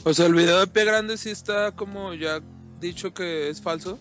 O 0.04 0.14
sea, 0.14 0.26
el 0.26 0.34
video 0.34 0.60
de 0.60 0.68
Pie 0.68 0.84
Grande 0.84 1.16
sí 1.16 1.30
está 1.30 1.72
como 1.72 2.14
ya 2.14 2.40
dicho 2.80 3.12
que 3.12 3.48
es 3.50 3.60
falso. 3.60 3.98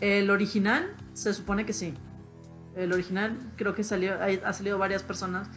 El 0.00 0.30
original 0.30 0.94
se 1.14 1.34
supone 1.34 1.66
que 1.66 1.72
sí. 1.72 1.94
El 2.76 2.92
original 2.92 3.36
creo 3.56 3.74
que 3.74 3.82
salió, 3.82 4.14
ha 4.22 4.52
salido 4.52 4.78
varias 4.78 5.02
personas. 5.02 5.48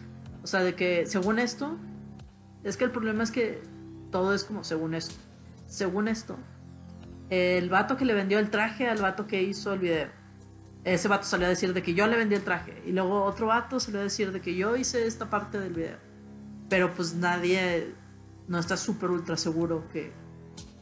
O 0.42 0.48
sea, 0.48 0.62
de 0.62 0.74
que 0.74 1.06
según 1.06 1.38
esto, 1.38 1.78
es 2.64 2.78
que 2.78 2.86
el 2.86 2.92
problema 2.92 3.24
es 3.24 3.30
que 3.30 3.62
todo 4.12 4.34
es 4.34 4.44
como 4.44 4.64
según 4.64 4.96
esto 4.96 5.16
según 5.68 6.08
esto, 6.08 6.38
el 7.30 7.70
vato 7.70 7.98
que 7.98 8.06
le 8.06 8.14
vendió 8.14 8.40
el 8.40 8.50
traje 8.50 8.90
al 8.90 9.02
vato 9.02 9.28
que 9.28 9.44
hizo 9.44 9.74
el 9.74 9.80
video. 9.80 10.08
Ese 10.84 11.10
vato 11.10 11.26
salió 11.26 11.48
a 11.48 11.50
decir 11.50 11.74
de 11.74 11.84
que 11.84 11.94
yo 11.94 12.08
le 12.08 12.16
vendí 12.16 12.36
el 12.36 12.44
traje. 12.44 12.82
Y 12.86 12.94
luego 12.94 13.24
otro 13.24 13.48
vato 13.48 13.80
salió 13.80 14.00
a 14.00 14.04
decir 14.04 14.32
de 14.32 14.40
que 14.40 14.56
yo 14.56 14.78
hice 14.78 15.06
esta 15.06 15.30
parte 15.30 15.60
del 15.60 15.74
video. 15.74 15.98
Pero 16.70 16.94
pues 16.94 17.14
nadie 17.16 17.94
no 18.48 18.58
está 18.58 18.78
súper 18.78 19.10
ultra 19.10 19.36
seguro 19.36 19.90
que, 19.92 20.14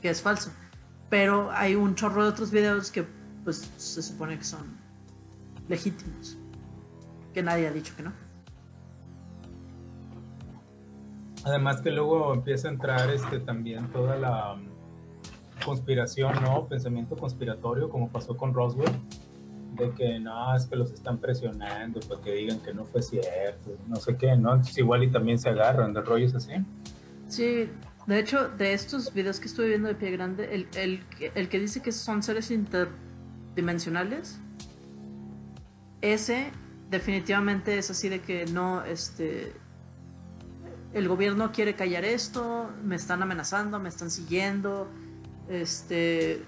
que 0.01 0.09
es 0.09 0.21
falso. 0.21 0.51
Pero 1.09 1.51
hay 1.51 1.73
un 1.73 1.95
chorro 1.95 2.23
de 2.23 2.29
otros 2.29 2.51
videos 2.51 2.91
que 2.91 3.05
pues 3.43 3.71
se 3.77 4.03
supone 4.03 4.37
que 4.37 4.43
son 4.43 4.77
legítimos. 5.67 6.37
Que 7.33 7.41
nadie 7.41 7.67
ha 7.67 7.71
dicho 7.71 7.95
que 7.95 8.03
no. 8.03 8.13
Además 11.43 11.81
que 11.81 11.91
luego 11.91 12.33
empieza 12.33 12.67
a 12.67 12.71
entrar 12.71 13.09
este 13.09 13.39
también 13.39 13.87
toda 13.91 14.15
la 14.15 14.55
conspiración, 15.65 16.33
¿no? 16.43 16.67
Pensamiento 16.67 17.15
conspiratorio, 17.15 17.89
como 17.89 18.09
pasó 18.09 18.37
con 18.37 18.53
Roswell, 18.53 18.91
de 19.73 19.91
que 19.91 20.19
no, 20.19 20.55
es 20.55 20.65
que 20.65 20.75
los 20.75 20.91
están 20.91 21.17
presionando 21.17 21.99
para 22.01 22.21
que 22.21 22.31
digan 22.31 22.59
que 22.59 22.73
no 22.73 22.85
fue 22.85 23.01
cierto, 23.01 23.77
no 23.87 23.97
sé 23.97 24.15
qué, 24.15 24.35
¿no? 24.37 24.51
Entonces 24.51 24.77
igual 24.77 25.03
y 25.03 25.11
también 25.11 25.37
se 25.39 25.49
agarran 25.49 25.93
de 25.93 26.01
rollos 26.01 26.33
así. 26.35 26.53
Sí, 27.27 27.69
de 28.05 28.19
hecho, 28.19 28.49
de 28.49 28.73
estos 28.73 29.13
videos 29.13 29.39
que 29.39 29.47
estuve 29.47 29.69
viendo 29.69 29.87
de 29.87 29.95
Pie 29.95 30.11
Grande, 30.11 30.53
el, 30.53 30.67
el, 30.77 31.03
el 31.33 31.49
que 31.49 31.59
dice 31.59 31.81
que 31.81 31.91
son 31.91 32.21
seres 32.23 32.51
interdimensionales, 32.51 34.39
ese 36.01 36.51
definitivamente 36.89 37.77
es 37.77 37.89
así 37.89 38.09
de 38.09 38.21
que 38.21 38.45
no, 38.45 38.83
este, 38.85 39.53
el 40.93 41.07
gobierno 41.07 41.51
quiere 41.51 41.75
callar 41.75 42.05
esto, 42.05 42.69
me 42.83 42.95
están 42.95 43.21
amenazando, 43.21 43.79
me 43.79 43.89
están 43.89 44.11
siguiendo, 44.11 44.87
este, 45.49 46.43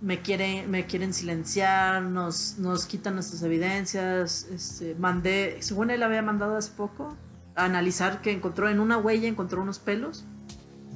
me 0.00 0.20
quieren, 0.20 0.70
me 0.70 0.86
quieren 0.86 1.14
silenciar, 1.14 2.02
nos, 2.02 2.58
nos 2.58 2.86
quitan 2.86 3.14
nuestras 3.14 3.42
evidencias. 3.42 4.46
Este, 4.52 4.94
mandé, 4.96 5.58
según 5.60 5.90
él 5.90 6.02
había 6.02 6.22
mandado 6.22 6.56
hace 6.56 6.72
poco, 6.72 7.16
a 7.54 7.64
analizar 7.64 8.20
que 8.20 8.32
encontró 8.32 8.68
en 8.68 8.80
una 8.80 8.98
huella, 8.98 9.28
encontró 9.28 9.62
unos 9.62 9.78
pelos 9.78 10.24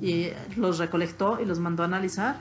y 0.00 0.28
los 0.56 0.78
recolectó 0.78 1.40
y 1.40 1.44
los 1.44 1.58
mandó 1.58 1.82
a 1.82 1.86
analizar. 1.86 2.38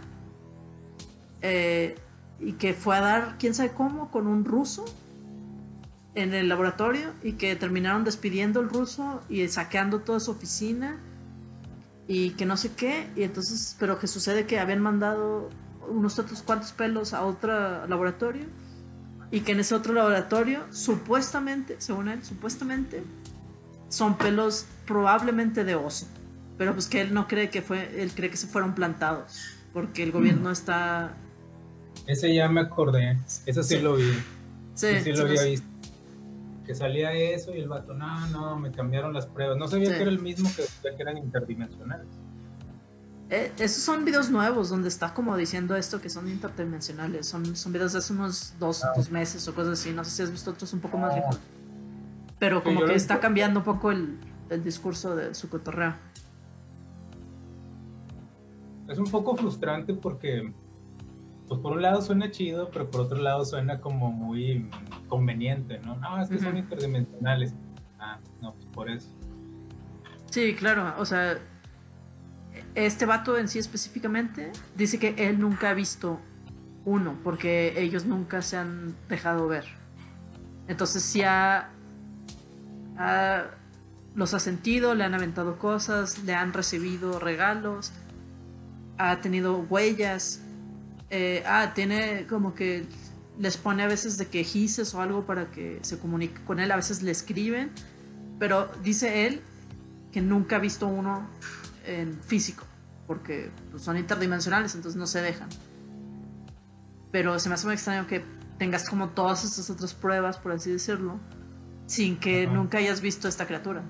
Eh, 1.41 1.95
y 2.39 2.53
que 2.53 2.73
fue 2.73 2.97
a 2.97 3.01
dar, 3.01 3.36
quién 3.38 3.53
sabe 3.53 3.71
cómo, 3.71 4.11
con 4.11 4.28
un 4.28 4.43
ruso 4.43 4.86
en 6.15 6.34
el 6.34 6.49
laboratorio 6.49 7.11
y 7.23 7.34
que 7.34 7.55
terminaron 7.55 8.03
despidiendo 8.03 8.59
al 8.59 8.69
ruso 8.69 9.21
y 9.30 9.47
saqueando 9.47 9.99
toda 9.99 10.19
su 10.19 10.32
oficina 10.32 10.99
y 12.08 12.32
que 12.32 12.45
no 12.45 12.58
sé 12.58 12.72
qué, 12.74 13.08
y 13.16 13.24
entonces, 13.24 13.76
pero 13.80 13.99
que 13.99 14.08
sucede 14.08 14.45
que 14.45 14.60
habían 14.60 14.82
mandado 14.82 15.49
unos 15.89 16.20
otros 16.20 16.41
cuantos 16.41 16.72
pelos 16.72 17.14
a 17.14 17.24
otro 17.24 17.88
laboratorio 17.88 18.45
y 19.32 19.41
que 19.41 19.53
en 19.53 19.60
ese 19.60 19.76
otro 19.76 19.93
laboratorio, 19.93 20.62
supuestamente, 20.72 21.76
según 21.80 22.10
él, 22.10 22.24
supuestamente, 22.24 23.03
son 23.89 24.18
pelos 24.18 24.66
probablemente 24.86 25.64
de 25.64 25.76
oso, 25.76 26.08
pero 26.58 26.74
pues 26.74 26.88
que 26.88 27.01
él 27.01 27.14
no 27.14 27.28
cree 27.28 27.49
que 27.49 27.62
fue, 27.62 28.01
él 28.01 28.12
cree 28.14 28.30
que 28.30 28.38
se 28.38 28.47
fueron 28.47 28.76
plantados, 28.76 29.39
porque 29.74 30.03
el 30.03 30.12
gobierno 30.12 30.51
está... 30.51 31.16
Ese 32.06 32.34
ya 32.34 32.47
me 32.49 32.62
acordé, 32.62 33.18
ese 33.45 33.64
sí, 33.64 33.80
lo 33.80 33.95
vi. 33.95 34.12
Sí, 34.76 34.88
sí, 35.03 35.12
lo 35.14 35.24
había 35.24 35.43
visto 35.43 35.74
que 36.66 36.76
salía 36.76 37.13
eso 37.13 37.53
y 37.53 37.59
el 37.59 37.70
vato, 37.70 37.93
no, 37.93 38.28
no, 38.28 38.57
me 38.57 38.72
cambiaron 38.72 39.13
las 39.13 39.26
pruebas. 39.28 39.57
No 39.57 39.68
sabía 39.68 39.95
que 39.95 40.01
era 40.01 40.11
el 40.11 40.20
mismo 40.20 40.49
que, 40.55 40.63
que 40.95 41.01
eran 41.01 41.18
interdimensionales. 41.18 42.07
Eh, 43.30 43.51
esos 43.57 43.82
son 43.82 44.05
videos 44.05 44.30
nuevos 44.30 44.70
donde 44.70 44.88
está 44.88 45.13
como 45.13 45.36
diciendo 45.36 45.76
esto 45.76 45.99
que 46.01 46.09
son 46.09 46.28
interdimensionales. 46.30 47.26
Son, 47.28 47.55
son 47.55 47.74
videos 47.74 47.93
de 47.93 47.99
hace 47.99 48.13
unos 48.13 48.53
dos, 48.59 48.84
ah. 48.84 48.93
dos 48.95 49.09
meses 49.09 49.47
o 49.47 49.55
cosas 49.55 49.80
así. 49.80 49.91
No 49.91 50.03
sé 50.03 50.11
si 50.11 50.24
has 50.24 50.32
visto 50.32 50.51
otros 50.51 50.72
un 50.74 50.80
poco 50.80 50.97
más 50.97 51.13
viejos. 51.13 51.39
Pero 52.38 52.63
como 52.63 52.86
que 52.86 52.95
está 52.95 53.20
cambiando 53.20 53.61
un 53.61 53.66
poco 53.66 53.91
el, 53.91 54.20
el 54.49 54.63
discurso 54.63 55.16
de 55.16 55.34
su 55.34 55.49
cotorreo. 55.49 55.95
Es 58.88 58.99
un 58.99 59.09
poco 59.09 59.36
frustrante 59.36 59.93
porque 59.93 60.53
pues 61.47 61.59
por 61.61 61.73
un 61.73 61.81
lado 61.81 62.01
suena 62.01 62.31
chido, 62.31 62.69
pero 62.71 62.89
por 62.89 63.01
otro 63.01 63.17
lado 63.17 63.45
suena 63.45 63.79
como 63.79 64.11
muy 64.11 64.69
conveniente, 65.07 65.79
¿no? 65.79 65.95
No, 65.95 66.21
es 66.21 66.29
que 66.29 66.39
son 66.39 66.57
interdimensionales. 66.57 67.53
Ah, 67.99 68.19
no, 68.41 68.53
pues 68.53 68.65
por 68.67 68.89
eso. 68.89 69.09
Sí, 70.31 70.55
claro, 70.55 70.93
o 70.97 71.05
sea, 71.05 71.37
este 72.73 73.05
vato 73.05 73.37
en 73.37 73.47
sí 73.47 73.59
específicamente 73.59 74.51
dice 74.75 74.99
que 74.99 75.15
él 75.29 75.39
nunca 75.39 75.69
ha 75.69 75.73
visto 75.73 76.19
uno, 76.83 77.17
porque 77.23 77.81
ellos 77.81 78.05
nunca 78.05 78.41
se 78.41 78.57
han 78.57 78.95
dejado 79.07 79.47
ver. 79.47 79.65
Entonces 80.67 81.03
sí 81.03 81.21
ha, 81.23 81.69
los 84.15 84.33
ha 84.33 84.39
sentido, 84.39 84.95
le 84.95 85.03
han 85.03 85.13
aventado 85.13 85.57
cosas, 85.57 86.23
le 86.23 86.33
han 86.33 86.53
recibido 86.53 87.19
regalos, 87.19 87.93
ha 88.97 89.21
tenido 89.21 89.59
huellas 89.59 90.44
eh, 91.10 91.43
ah, 91.45 91.72
tiene 91.74 92.26
como 92.28 92.53
que 92.53 92.86
les 93.38 93.58
pone 93.58 93.84
a 93.84 93.88
veces 93.88 94.18
de 94.18 94.28
quejices 94.28 94.93
o 94.93 95.01
algo 95.01 95.26
para 95.26 95.51
que 95.51 95.80
se 95.82 95.99
comunique 95.99 96.43
con 96.43 96.60
él, 96.60 96.72
a 96.72 96.76
veces 96.76 97.01
le 97.01 97.12
escriben, 97.12 97.72
pero 98.39 98.72
dice 98.84 99.28
él 99.28 99.41
que 100.12 100.22
nunca 100.22 100.56
ha 100.56 100.60
visto 100.60 100.88
uno 100.88 101.28
en 101.86 102.22
físico, 102.24 102.66
porque 103.08 103.51
pues, 103.72 103.84
son 103.84 103.97
interdimensionales, 103.97 104.76
entonces 104.76 104.97
no 104.97 105.08
se 105.08 105.22
dejan. 105.22 105.49
Pero 107.12 107.38
se 107.39 107.49
me 107.49 107.56
hace 107.56 107.66
muy 107.66 107.76
extraño 107.76 108.08
que 108.08 108.24
tengas 108.58 108.89
como 108.89 109.10
todas 109.10 109.43
estas 109.43 109.70
otras 109.70 109.93
pruebas, 109.93 110.38
por 110.38 110.53
así 110.53 110.72
decirlo, 110.72 111.20
sin 111.86 112.18
que 112.18 112.47
nunca 112.47 112.78
hayas 112.78 113.01
visto 113.01 113.28
esta 113.28 113.45
criatura. 113.45 113.84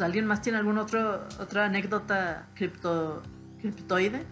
¿Alguien 0.00 0.26
más 0.26 0.42
tiene 0.42 0.58
alguna 0.58 0.82
otra 0.82 1.64
anécdota 1.64 2.48
cripto, 2.54 3.22
criptoide? 3.60 4.24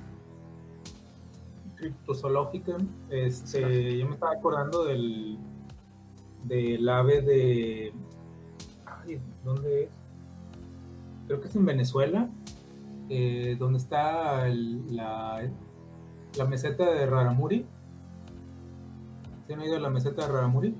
Criptozoológica. 1.77 2.77
Este, 3.09 3.99
yo 3.99 4.07
me 4.07 4.15
estaba 4.15 4.33
acordando 4.33 4.85
del, 4.85 5.39
del 6.45 6.87
ave 6.89 7.23
de. 7.23 7.93
Ay, 8.85 9.21
¿Dónde 9.43 9.85
es? 9.85 9.91
Creo 11.27 11.41
que 11.41 11.49
es 11.49 11.57
en 11.57 11.65
Venezuela, 11.65 12.29
eh, 13.09 13.57
donde 13.59 13.79
está 13.79 14.47
la, 14.49 15.49
la 16.37 16.45
meseta 16.45 16.91
de 16.91 17.07
Raramuri. 17.07 17.65
¿Se 19.47 19.55
han 19.55 19.62
ido 19.62 19.77
a 19.77 19.81
la 19.81 19.89
meseta 19.89 20.27
de 20.27 20.33
Raramuri? 20.33 20.75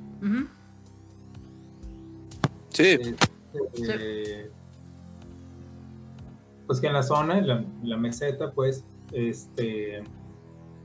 Sí. 2.69 2.99
Este, 3.01 3.23
sí 3.73 4.51
pues 6.67 6.81
que 6.81 6.87
en 6.87 6.93
la 6.93 7.03
zona, 7.03 7.39
en 7.39 7.47
la, 7.83 7.97
meseta, 7.97 8.53
pues, 8.53 8.85
este, 9.13 10.03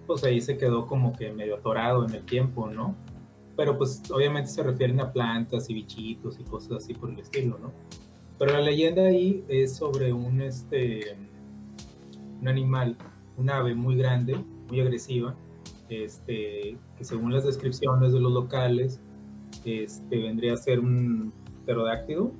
pues 0.06 0.24
ahí 0.24 0.42
se 0.42 0.58
quedó 0.58 0.88
como 0.88 1.14
que 1.14 1.32
medio 1.32 1.56
atorado 1.56 2.06
en 2.06 2.14
el 2.14 2.26
tiempo, 2.26 2.70
¿no? 2.70 2.96
Pero 3.56 3.78
pues 3.78 4.02
obviamente 4.12 4.50
se 4.50 4.64
refieren 4.64 5.00
a 5.00 5.12
plantas 5.12 5.70
y 5.70 5.74
bichitos 5.74 6.40
y 6.40 6.44
cosas 6.44 6.84
así 6.84 6.94
por 6.94 7.10
el 7.10 7.20
estilo, 7.20 7.58
¿no? 7.60 7.72
Pero 8.38 8.54
la 8.54 8.62
leyenda 8.62 9.04
ahí 9.04 9.44
es 9.48 9.76
sobre 9.76 10.14
un, 10.14 10.42
este, 10.42 11.18
un 12.42 12.48
animal, 12.48 12.96
un 13.38 13.50
ave 13.50 13.76
muy 13.76 13.96
grande, 13.96 14.38
muy 14.70 14.80
agresiva, 14.80 15.36
este, 15.90 16.78
que 16.98 17.04
según 17.04 17.34
las 17.34 17.46
descripciones 17.46 18.14
de 18.14 18.20
los 18.20 18.32
locales, 18.32 19.02
este, 19.66 20.22
vendría 20.22 20.54
a 20.54 20.58
ser 20.58 20.80
un 20.80 21.34
pterodáctilo, 21.66 22.32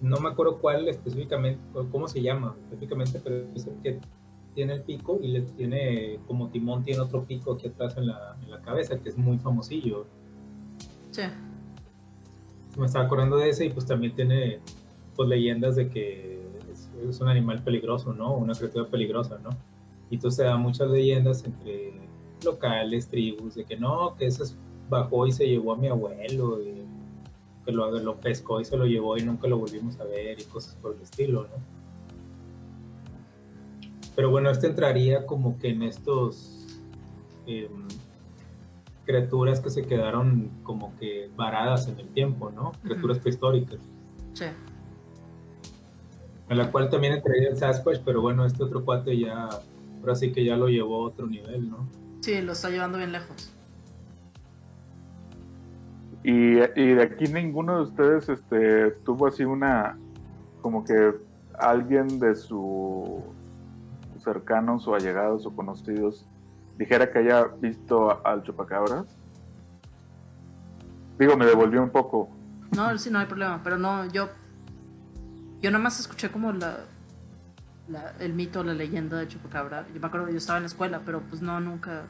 no 0.00 0.18
me 0.20 0.28
acuerdo 0.28 0.58
cuál 0.58 0.88
específicamente, 0.88 1.60
cómo 1.90 2.08
se 2.08 2.22
llama 2.22 2.54
específicamente, 2.64 3.20
pero 3.22 3.46
es 3.54 3.66
el 3.66 3.74
que 3.82 4.00
tiene 4.54 4.74
el 4.74 4.82
pico 4.82 5.18
y 5.22 5.28
le 5.28 5.42
tiene, 5.42 6.18
como 6.26 6.48
timón, 6.48 6.82
tiene 6.82 7.00
otro 7.00 7.24
pico 7.24 7.52
aquí 7.52 7.68
atrás 7.68 7.96
en 7.96 8.06
la, 8.06 8.36
en 8.42 8.50
la 8.50 8.60
cabeza, 8.60 8.98
que 8.98 9.08
es 9.08 9.16
muy 9.16 9.38
famosillo. 9.38 10.06
Sí. 11.10 11.22
Me 12.76 12.86
estaba 12.86 13.04
acordando 13.04 13.36
de 13.36 13.50
ese 13.50 13.66
y 13.66 13.70
pues 13.70 13.86
también 13.86 14.14
tiene 14.14 14.60
pues 15.16 15.28
leyendas 15.28 15.76
de 15.76 15.88
que 15.88 16.40
es, 16.72 17.20
un 17.20 17.28
animal 17.28 17.62
peligroso, 17.62 18.12
¿no? 18.12 18.36
Una 18.36 18.54
criatura 18.54 18.88
peligrosa, 18.88 19.38
¿no? 19.38 19.50
Y 20.10 20.16
entonces 20.16 20.44
dan 20.44 20.60
muchas 20.60 20.90
leyendas 20.90 21.44
entre 21.44 21.92
locales, 22.44 23.08
tribus, 23.08 23.56
de 23.56 23.64
que 23.64 23.76
no, 23.76 24.14
que 24.16 24.26
ese 24.26 24.44
bajó 24.88 25.26
y 25.26 25.32
se 25.32 25.46
llevó 25.46 25.72
a 25.72 25.76
mi 25.76 25.88
abuelo, 25.88 26.62
y 26.62 26.86
que 27.68 27.72
lo, 27.74 27.90
lo 27.90 28.16
pescó 28.16 28.62
y 28.62 28.64
se 28.64 28.78
lo 28.78 28.86
llevó 28.86 29.18
y 29.18 29.22
nunca 29.22 29.46
lo 29.46 29.58
volvimos 29.58 30.00
a 30.00 30.04
ver 30.04 30.40
y 30.40 30.44
cosas 30.44 30.74
por 30.76 30.96
el 30.96 31.02
estilo, 31.02 31.42
¿no? 31.42 31.62
Pero 34.16 34.30
bueno, 34.30 34.48
este 34.48 34.68
entraría 34.68 35.26
como 35.26 35.58
que 35.58 35.68
en 35.68 35.82
estos 35.82 36.80
em, 37.46 37.86
criaturas 39.04 39.60
que 39.60 39.68
se 39.68 39.82
quedaron 39.82 40.50
como 40.62 40.96
que 40.98 41.30
varadas 41.36 41.88
en 41.88 42.00
el 42.00 42.08
tiempo, 42.08 42.50
¿no? 42.50 42.72
Criaturas 42.82 43.18
prehistóricas. 43.18 43.80
Sí. 44.32 44.46
A 46.48 46.54
la 46.54 46.72
cual 46.72 46.88
también 46.88 47.12
entraría 47.12 47.50
el 47.50 47.56
Sasquatch, 47.58 48.00
pero 48.02 48.22
bueno, 48.22 48.46
este 48.46 48.64
otro 48.64 48.82
cuate 48.82 49.18
ya, 49.18 49.46
ahora 50.00 50.14
sí 50.14 50.32
que 50.32 50.42
ya 50.42 50.56
lo 50.56 50.68
llevó 50.68 51.04
a 51.04 51.08
otro 51.08 51.26
nivel, 51.26 51.68
¿no? 51.68 51.86
Sí, 52.22 52.40
lo 52.40 52.52
está 52.52 52.70
llevando 52.70 52.96
bien 52.96 53.12
lejos. 53.12 53.52
Y, 56.30 56.56
de 56.56 57.02
aquí 57.02 57.24
ninguno 57.32 57.76
de 57.76 57.82
ustedes 57.84 58.28
este, 58.28 58.90
tuvo 59.02 59.28
así 59.28 59.44
una, 59.44 59.96
como 60.60 60.84
que 60.84 61.14
alguien 61.58 62.18
de 62.18 62.34
sus 62.34 63.22
cercanos 64.18 64.86
o 64.86 64.94
allegados 64.94 65.46
o 65.46 65.56
conocidos 65.56 66.26
dijera 66.76 67.10
que 67.10 67.20
haya 67.20 67.44
visto 67.44 68.24
al 68.26 68.42
chupacabras. 68.42 69.06
Digo, 71.18 71.34
me 71.34 71.46
devolvió 71.46 71.82
un 71.82 71.90
poco. 71.90 72.28
No, 72.76 72.96
sí, 72.98 73.10
no 73.10 73.20
hay 73.20 73.26
problema, 73.26 73.62
pero 73.64 73.78
no, 73.78 74.04
yo 74.12 74.28
yo 75.60 75.70
nada 75.70 75.82
más 75.82 75.98
escuché 75.98 76.30
como 76.30 76.52
la, 76.52 76.84
el 78.20 78.34
mito, 78.34 78.62
la 78.62 78.74
leyenda 78.74 79.16
de 79.16 79.28
Chupacabra. 79.28 79.86
Yo 79.94 80.00
me 80.00 80.06
acuerdo 80.06 80.28
yo 80.28 80.36
estaba 80.36 80.58
en 80.58 80.64
la 80.64 80.68
escuela, 80.68 81.00
pero 81.04 81.20
pues 81.22 81.42
no, 81.42 81.58
nunca. 81.58 82.04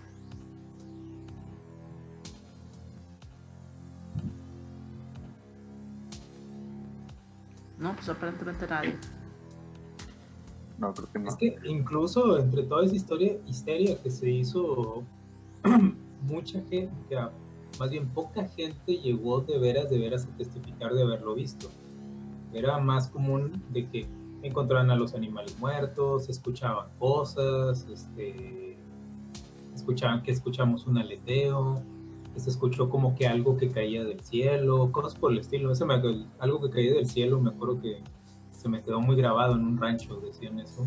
No, 7.79 7.95
pues 7.95 8.09
aparentemente 8.09 8.67
nadie. 8.67 8.97
No, 10.79 10.95
creo 10.95 11.09
que 11.13 11.19
no. 11.19 11.29
Es 11.29 11.37
que 11.37 11.57
incluso 11.65 12.39
entre 12.39 12.63
toda 12.65 12.85
esa 12.85 12.95
historia, 12.95 13.37
histeria 13.47 14.01
que 14.01 14.11
se 14.11 14.31
hizo, 14.31 15.05
mucha 16.23 16.61
gente, 16.69 16.91
más 17.79 17.91
bien 17.91 18.09
poca 18.09 18.47
gente 18.49 18.99
llegó 18.99 19.41
de 19.41 19.59
veras, 19.59 19.91
de 19.91 19.99
veras 19.99 20.27
a 20.27 20.37
testificar 20.37 20.93
de 20.95 21.03
haberlo 21.03 21.35
visto. 21.35 21.69
Era 22.53 22.79
más 22.79 23.09
común 23.09 23.63
de 23.71 23.89
que 23.89 24.07
encontraran 24.43 24.91
a 24.91 24.97
los 24.97 25.15
animales 25.15 25.59
muertos, 25.59 26.29
escuchaban 26.29 26.89
cosas, 26.99 27.87
este, 27.93 28.77
escuchaban 29.75 30.23
que 30.23 30.31
escuchamos 30.31 30.87
un 30.87 30.99
aleteo, 30.99 31.83
que 32.39 32.45
se 32.45 32.51
escuchó 32.51 32.89
como 32.89 33.17
que 33.17 33.27
algo 33.27 33.57
que 33.57 33.69
caía 33.69 34.05
del 34.05 34.21
cielo, 34.21 34.93
cosas 34.93 35.19
por 35.19 35.33
el 35.33 35.39
estilo. 35.39 35.73
Me, 35.87 36.27
algo 36.39 36.61
que 36.63 36.71
caía 36.71 36.95
del 36.95 37.07
cielo, 37.07 37.41
me 37.41 37.51
acuerdo 37.51 37.81
que 37.81 38.01
se 38.53 38.69
me 38.69 38.81
quedó 38.83 39.01
muy 39.01 39.17
grabado 39.17 39.57
en 39.57 39.65
un 39.65 39.77
rancho, 39.77 40.21
decían 40.21 40.61
eso. 40.61 40.87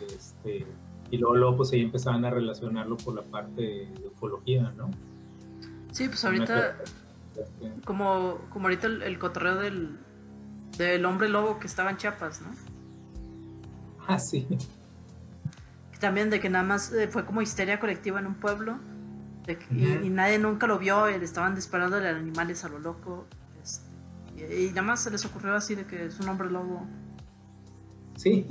Este, 0.00 0.64
y 1.10 1.18
luego, 1.18 1.34
luego 1.34 1.56
pues 1.56 1.72
ahí 1.72 1.80
empezaban 1.80 2.24
a 2.24 2.30
relacionarlo 2.30 2.96
por 2.96 3.16
la 3.16 3.22
parte 3.22 3.62
de 3.62 4.08
ufología, 4.12 4.72
¿no? 4.76 4.90
Sí, 5.90 6.06
pues 6.06 6.24
ahorita, 6.24 6.76
como, 7.84 8.38
como 8.50 8.66
ahorita 8.66 8.86
el 8.86 9.18
cotorreo 9.18 9.56
del, 9.56 9.98
del 10.78 11.04
hombre 11.04 11.28
lobo 11.28 11.58
que 11.58 11.66
estaba 11.66 11.90
en 11.90 11.96
Chiapas, 11.96 12.42
¿no? 12.42 12.48
Ah, 14.06 14.20
sí. 14.20 14.46
También 15.98 16.30
de 16.30 16.38
que 16.38 16.48
nada 16.48 16.64
más 16.64 16.92
eh, 16.92 17.08
fue 17.08 17.24
como 17.24 17.42
histeria 17.42 17.80
colectiva 17.80 18.20
en 18.20 18.26
un 18.26 18.34
pueblo 18.34 18.78
y, 19.70 20.08
nadie 20.10 20.38
nunca 20.38 20.66
lo 20.66 20.78
vio 20.78 21.08
y 21.10 21.18
le 21.18 21.24
estaban 21.24 21.54
disparando 21.54 21.96
a 21.96 22.08
animales 22.08 22.64
a 22.64 22.68
lo 22.68 22.78
loco. 22.78 23.26
Este, 23.62 24.64
y, 24.64 24.68
nada 24.68 24.82
más 24.82 25.02
se 25.02 25.10
les 25.10 25.24
ocurrió 25.24 25.54
así 25.54 25.74
de 25.74 25.86
que 25.86 26.06
es 26.06 26.18
un 26.20 26.28
hombre 26.28 26.50
lobo. 26.50 26.86
Sí, 28.16 28.46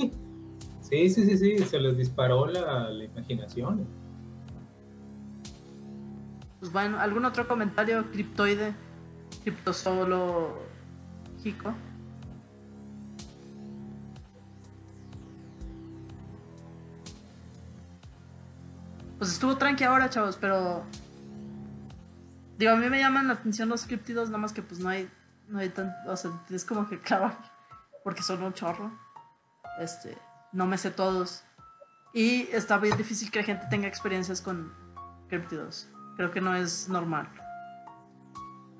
sí, 0.81 1.09
sí, 1.09 1.25
sí, 1.25 1.37
sí, 1.37 1.57
se 1.59 1.79
les 1.79 1.97
disparó 1.97 2.45
la, 2.47 2.89
la 2.89 3.03
imaginación. 3.03 3.87
Pues 6.59 6.71
bueno, 6.71 6.99
¿algún 6.99 7.25
otro 7.25 7.47
comentario 7.47 8.09
criptoide? 8.11 8.73
Criptosolo 9.43 10.59
Jico. 11.41 11.73
Pues 19.23 19.31
estuvo 19.31 19.55
tranqui 19.55 19.85
ahora, 19.85 20.09
chavos, 20.09 20.35
pero. 20.35 20.83
Digo, 22.57 22.73
a 22.73 22.75
mí 22.75 22.89
me 22.89 22.99
llaman 22.99 23.29
la 23.29 23.35
atención 23.35 23.69
los 23.69 23.85
criptidos, 23.85 24.27
nada 24.27 24.39
más 24.39 24.51
que 24.51 24.61
pues 24.61 24.81
no 24.81 24.89
hay. 24.89 25.09
No 25.47 25.59
hay 25.59 25.69
tan. 25.69 25.95
O 26.07 26.17
sea, 26.17 26.31
es 26.49 26.65
como 26.65 26.89
que 26.89 26.99
claro, 27.07 27.33
porque 28.03 28.21
son 28.21 28.43
un 28.43 28.51
chorro. 28.51 28.91
Este. 29.79 30.17
No 30.51 30.65
me 30.65 30.77
sé 30.77 30.91
todos. 30.91 31.45
Y 32.13 32.49
está 32.51 32.77
bien 32.79 32.97
difícil 32.97 33.31
que 33.31 33.39
la 33.39 33.45
gente 33.45 33.65
tenga 33.69 33.87
experiencias 33.87 34.41
con 34.41 34.73
criptidos. 35.29 35.87
Creo 36.17 36.29
que 36.29 36.41
no 36.41 36.53
es 36.53 36.89
normal. 36.89 37.29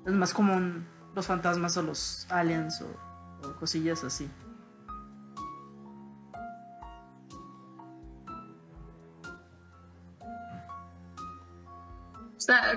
Es 0.04 0.12
más 0.12 0.34
común 0.34 0.86
los 1.14 1.26
fantasmas 1.26 1.74
o 1.78 1.82
los 1.82 2.26
aliens 2.28 2.82
o 2.82 3.54
cosillas 3.54 4.04
así. 4.04 4.30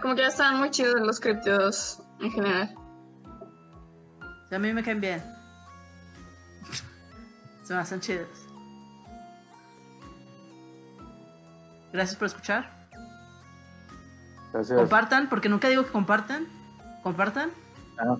Como 0.01 0.15
que 0.15 0.21
ya 0.21 0.27
están 0.27 0.57
muy 0.57 0.69
chidos 0.71 0.95
los 1.01 1.19
criptidos 1.19 2.01
en 2.19 2.31
general. 2.31 2.75
a 4.51 4.59
mí 4.59 4.73
me 4.73 4.83
caen 4.83 5.01
bien. 5.01 5.23
Se 7.63 7.73
me 7.73 7.79
hacen 7.79 7.99
chidos. 7.99 8.27
Gracias 11.91 12.15
por 12.17 12.27
escuchar. 12.27 12.69
Gracias. 14.53 14.77
Compartan, 14.77 15.29
porque 15.29 15.49
nunca 15.49 15.67
digo 15.67 15.85
que 15.85 15.91
compartan. 15.91 16.47
Compartan. 17.03 17.51
Ah, 17.97 18.17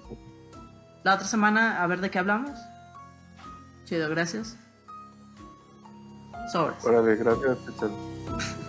La 1.03 1.15
otra 1.15 1.27
semana 1.27 1.81
a 1.81 1.87
ver 1.87 2.01
de 2.01 2.09
qué 2.09 2.19
hablamos. 2.19 2.59
Chido, 3.85 4.09
gracias. 4.09 4.57
Sobres. 6.51 6.83
Órale, 6.83 7.15
gracias. 7.15 7.57